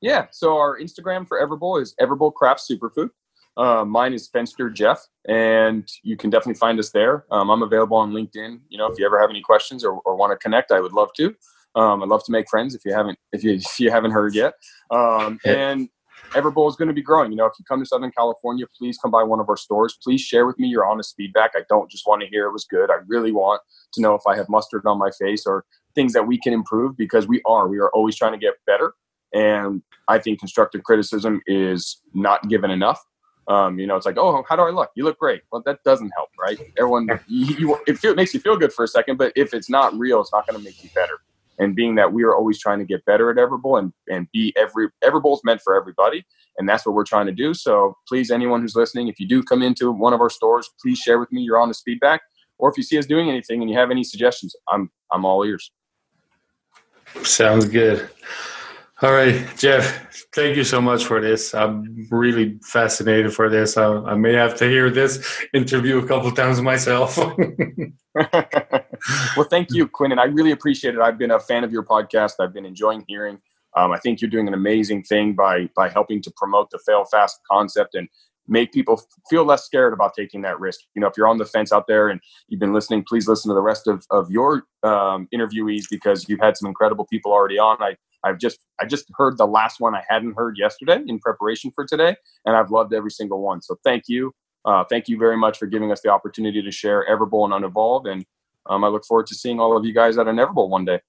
Yeah. 0.01 0.27
So 0.33 0.57
our 0.57 0.79
Instagram 0.79 1.27
for 1.27 1.39
Everbowl 1.41 1.81
is 1.81 1.95
Everbowl 2.01 2.35
Craft 2.35 2.63
Superfood. 2.71 3.11
Uh, 3.57 3.85
mine 3.85 4.13
is 4.13 4.29
Fenster 4.29 4.73
Jeff, 4.73 5.07
and 5.29 5.89
you 6.03 6.17
can 6.17 6.29
definitely 6.29 6.59
find 6.59 6.79
us 6.79 6.91
there. 6.91 7.25
Um, 7.31 7.51
I'm 7.51 7.63
available 7.63 7.97
on 7.97 8.13
LinkedIn. 8.13 8.61
You 8.69 8.79
know, 8.79 8.87
if 8.87 8.99
you 8.99 9.07
ever 9.07 9.21
have 9.21 9.31
any 9.31 9.43
questions 9.43 9.85
or, 9.85 10.01
or 10.05 10.17
want 10.17 10.33
to 10.33 10.37
connect, 10.37 10.73
I 10.73 10.81
would 10.81 10.93
love 10.93 11.11
to. 11.19 11.35
Um, 11.77 12.03
I'd 12.03 12.09
love 12.09 12.25
to 12.25 12.33
make 12.33 12.49
friends 12.49 12.75
if 12.75 12.85
you 12.85 12.93
haven't 12.93 13.19
if 13.33 13.43
you 13.43 13.55
if 13.55 13.81
you 13.81 13.91
haven't 13.91 14.13
heard 14.13 14.35
yet. 14.35 14.55
Um, 14.91 15.39
and 15.45 15.89
Everbowl 16.35 16.69
is 16.69 16.77
going 16.77 16.89
to 16.89 16.95
be 16.95 17.03
growing. 17.03 17.31
You 17.31 17.37
know, 17.37 17.47
if 17.47 17.55
you 17.59 17.65
come 17.65 17.81
to 17.81 17.87
Southern 17.87 18.11
California, 18.11 18.67
please 18.77 18.99
come 18.99 19.11
by 19.11 19.23
one 19.23 19.41
of 19.41 19.49
our 19.49 19.57
stores. 19.57 19.97
Please 20.03 20.21
share 20.21 20.47
with 20.47 20.59
me 20.59 20.69
your 20.69 20.87
honest 20.87 21.15
feedback. 21.17 21.53
I 21.55 21.61
don't 21.69 21.91
just 21.91 22.07
want 22.07 22.23
to 22.23 22.29
hear 22.29 22.47
it 22.47 22.53
was 22.53 22.65
good. 22.65 22.91
I 22.91 22.97
really 23.07 23.33
want 23.33 23.63
to 23.95 24.01
know 24.01 24.15
if 24.15 24.23
I 24.27 24.37
have 24.37 24.49
mustard 24.49 24.85
on 24.87 24.99
my 24.99 25.11
face 25.19 25.47
or 25.47 25.65
things 25.95 26.13
that 26.13 26.27
we 26.27 26.39
can 26.39 26.53
improve 26.53 26.97
because 26.97 27.27
we 27.27 27.41
are. 27.47 27.69
We 27.69 27.79
are 27.79 27.91
always 27.91 28.17
trying 28.17 28.33
to 28.33 28.39
get 28.39 28.55
better. 28.67 28.95
And 29.33 29.83
I 30.09 30.19
think 30.19 30.39
constructive 30.39 30.83
criticism 30.83 31.41
is 31.47 32.01
not 32.15 32.49
given 32.49 32.71
enough. 32.71 33.03
Um, 33.47 33.79
you 33.79 33.87
know, 33.87 33.97
it's 33.97 34.07
like, 34.07 34.17
oh, 34.17 34.43
how 34.49 34.57
do 34.57 34.63
I 34.63 34.71
look? 34.71 34.91
You 34.97 35.05
look 35.05 35.19
great. 35.19 35.43
Well, 35.53 35.63
that 35.67 35.83
doesn't 35.85 36.11
help, 36.17 36.31
right? 36.41 36.59
Everyone, 36.79 37.09
you, 37.29 37.57
you, 37.57 37.79
it, 37.87 37.99
feel, 37.99 38.13
it 38.13 38.17
makes 38.17 38.33
you 38.35 38.41
feel 38.41 38.57
good 38.57 38.73
for 38.73 38.85
a 38.85 38.89
second, 38.89 39.19
but 39.19 39.33
if 39.37 39.55
it's 39.55 39.69
not 39.69 39.97
real, 39.99 40.21
it's 40.21 40.33
not 40.33 40.47
going 40.47 40.59
to 40.59 40.65
make 40.65 40.83
you 40.83 40.91
better 40.95 41.19
and 41.59 41.75
being 41.77 41.95
that 41.97 42.13
we 42.13 42.23
are 42.25 42.35
always 42.35 42.59
trying 42.59 42.79
to 42.79 42.85
get 42.85 43.05
better 43.05 43.31
at 43.31 43.37
Everbowl 43.37 43.79
and, 43.79 43.93
and 44.09 44.29
be 44.33 44.53
every 44.57 44.89
Everbowl's 45.03 45.43
meant 45.45 45.61
for 45.63 45.75
everybody. 45.75 46.25
And 46.59 46.69
that's 46.69 46.87
what 46.87 46.95
we're 46.95 47.05
trying 47.05 47.27
to 47.27 47.33
do. 47.33 47.55
So 47.55 47.97
please, 48.09 48.31
anyone 48.31 48.61
who's 48.61 48.77
listening, 48.77 49.09
if 49.09 49.19
you 49.19 49.27
do 49.27 49.43
come 49.43 49.63
into 49.63 49.91
one 49.91 50.13
of 50.13 50.21
our 50.21 50.31
stores, 50.31 50.69
please 50.81 50.99
share 50.99 51.19
with 51.19 51.33
me 51.33 51.43
your 51.43 51.59
honest 51.59 51.83
feedback. 51.85 52.23
Or 52.59 52.71
if 52.71 52.77
you 52.77 52.83
see 52.83 52.99
us 52.99 53.07
doing 53.07 53.29
anything 53.29 53.61
and 53.61 53.71
you 53.71 53.77
have 53.77 53.91
any 53.91 54.05
suggestions, 54.05 54.55
I'm 54.69 54.91
I'm 55.13 55.25
all 55.25 55.45
ears. 55.45 55.73
Sounds 57.23 57.67
good. 57.67 58.09
All 59.03 59.13
right, 59.13 59.45
Jeff, 59.59 60.07
thank 60.35 60.57
you 60.57 60.63
so 60.65 60.81
much 60.81 61.05
for 61.05 61.21
this. 61.21 61.53
I'm 61.53 62.07
really 62.11 62.59
fascinated 62.63 63.35
for 63.35 63.51
this. 63.51 63.77
I, 63.77 63.87
I 63.87 64.15
may 64.15 64.33
have 64.35 64.55
to 64.59 64.69
hear 64.69 64.89
this 64.89 65.45
interview 65.53 65.99
a 65.99 66.07
couple 66.07 66.31
times 66.31 66.63
myself. 66.63 67.19
well, 69.37 69.47
thank 69.49 69.69
you, 69.73 69.89
Quinn, 69.89 70.13
and 70.13 70.21
I 70.21 70.25
really 70.25 70.51
appreciate 70.51 70.95
it. 70.95 71.01
I've 71.01 71.19
been 71.19 71.31
a 71.31 71.41
fan 71.41 71.65
of 71.65 71.73
your 71.73 71.83
podcast. 71.83 72.35
I've 72.41 72.55
been 72.55 72.67
enjoying 72.67 73.05
hearing. 73.07 73.39
Um, 73.77 73.93
I 73.93 73.99
think 73.99 74.21
you're 74.21 74.31
doing 74.31 74.49
an 74.49 74.55
amazing 74.55 75.03
thing 75.03 75.35
by 75.35 75.69
by 75.77 75.89
helping 75.89 76.23
to 76.23 76.33
promote 76.37 76.71
the 76.71 76.79
fail 76.87 77.05
fast 77.05 77.41
concept 77.51 77.95
and 77.95 78.09
make 78.47 78.73
people 78.73 79.01
feel 79.29 79.45
less 79.45 79.65
scared 79.65 79.93
about 79.93 80.13
taking 80.15 80.43
that 80.43 80.61
risk. 80.61 80.81
You 80.95 81.01
know, 81.01 81.09
if 81.09 81.15
you're 81.17 81.27
on 81.27 81.39
the 81.39 81.47
fence 81.47 81.73
out 81.73 81.87
there 81.87 82.09
and 82.09 82.21
you've 82.49 82.61
been 82.61 82.75
listening, 82.75 83.05
please 83.07 83.27
listen 83.27 83.49
to 83.49 83.55
the 83.55 83.63
rest 83.63 83.87
of, 83.87 84.05
of 84.11 84.31
your 84.31 84.65
um, 84.83 85.29
interviewees 85.35 85.85
because 85.91 86.29
you've 86.29 86.41
had 86.41 86.57
some 86.57 86.69
incredible 86.69 87.07
people 87.07 87.33
already 87.33 87.59
on. 87.59 87.83
I, 87.83 87.97
I've 88.23 88.39
just 88.39 88.59
I 88.81 88.87
just 88.87 89.07
heard 89.17 89.39
the 89.39 89.47
last 89.47 89.81
one 89.81 89.95
I 89.95 90.03
hadn't 90.09 90.35
heard 90.37 90.57
yesterday 90.59 91.01
in 91.07 91.19
preparation 91.19 91.71
for 91.75 91.85
today, 91.85 92.17
and 92.45 92.57
I've 92.57 92.71
loved 92.71 92.95
every 92.95 93.11
single 93.11 93.41
one. 93.41 93.61
So 93.63 93.77
thank 93.85 94.05
you, 94.09 94.33
uh, 94.65 94.85
thank 94.85 95.09
you 95.09 95.19
very 95.19 95.37
much 95.37 95.59
for 95.59 95.67
giving 95.67 95.93
us 95.93 96.01
the 96.01 96.09
opportunity 96.09 96.63
to 96.63 96.71
share 96.71 97.07
Everbowl 97.09 97.45
and 97.45 97.53
Unevolved, 97.53 98.07
and 98.07 98.25
um, 98.67 98.85
I 98.85 98.89
look 98.89 99.05
forward 99.05 99.27
to 99.29 99.35
seeing 99.35 99.61
all 99.61 99.77
of 99.77 99.85
you 99.85 99.93
guys 99.93 100.19
at 100.19 100.29
an 100.29 100.37
Everbowl 100.37 100.69
one 100.69 100.85
day. 100.85 101.01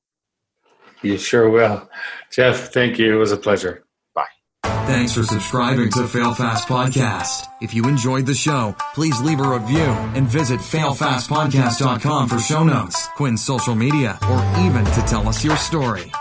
You 1.01 1.17
sure 1.17 1.49
will, 1.49 1.89
Jeff. 2.31 2.73
Thank 2.73 2.97
you. 2.97 3.13
It 3.15 3.17
was 3.17 3.31
a 3.31 3.37
pleasure. 3.37 3.83
Bye. 4.13 4.25
Thanks 4.63 5.13
for 5.13 5.23
subscribing 5.23 5.91
to 5.91 6.07
Fail 6.07 6.33
Fast 6.33 6.67
Podcast. 6.67 7.47
If 7.61 7.73
you 7.73 7.83
enjoyed 7.83 8.25
the 8.25 8.33
show, 8.33 8.75
please 8.93 9.21
leave 9.21 9.39
a 9.39 9.47
review 9.47 9.77
and 10.15 10.27
visit 10.27 10.59
failfastpodcast.com 10.59 12.29
for 12.29 12.39
show 12.39 12.63
notes, 12.63 13.07
Quinn's 13.15 13.43
social 13.43 13.75
media, 13.75 14.17
or 14.29 14.39
even 14.61 14.85
to 14.85 15.01
tell 15.01 15.27
us 15.27 15.43
your 15.43 15.57
story. 15.57 16.11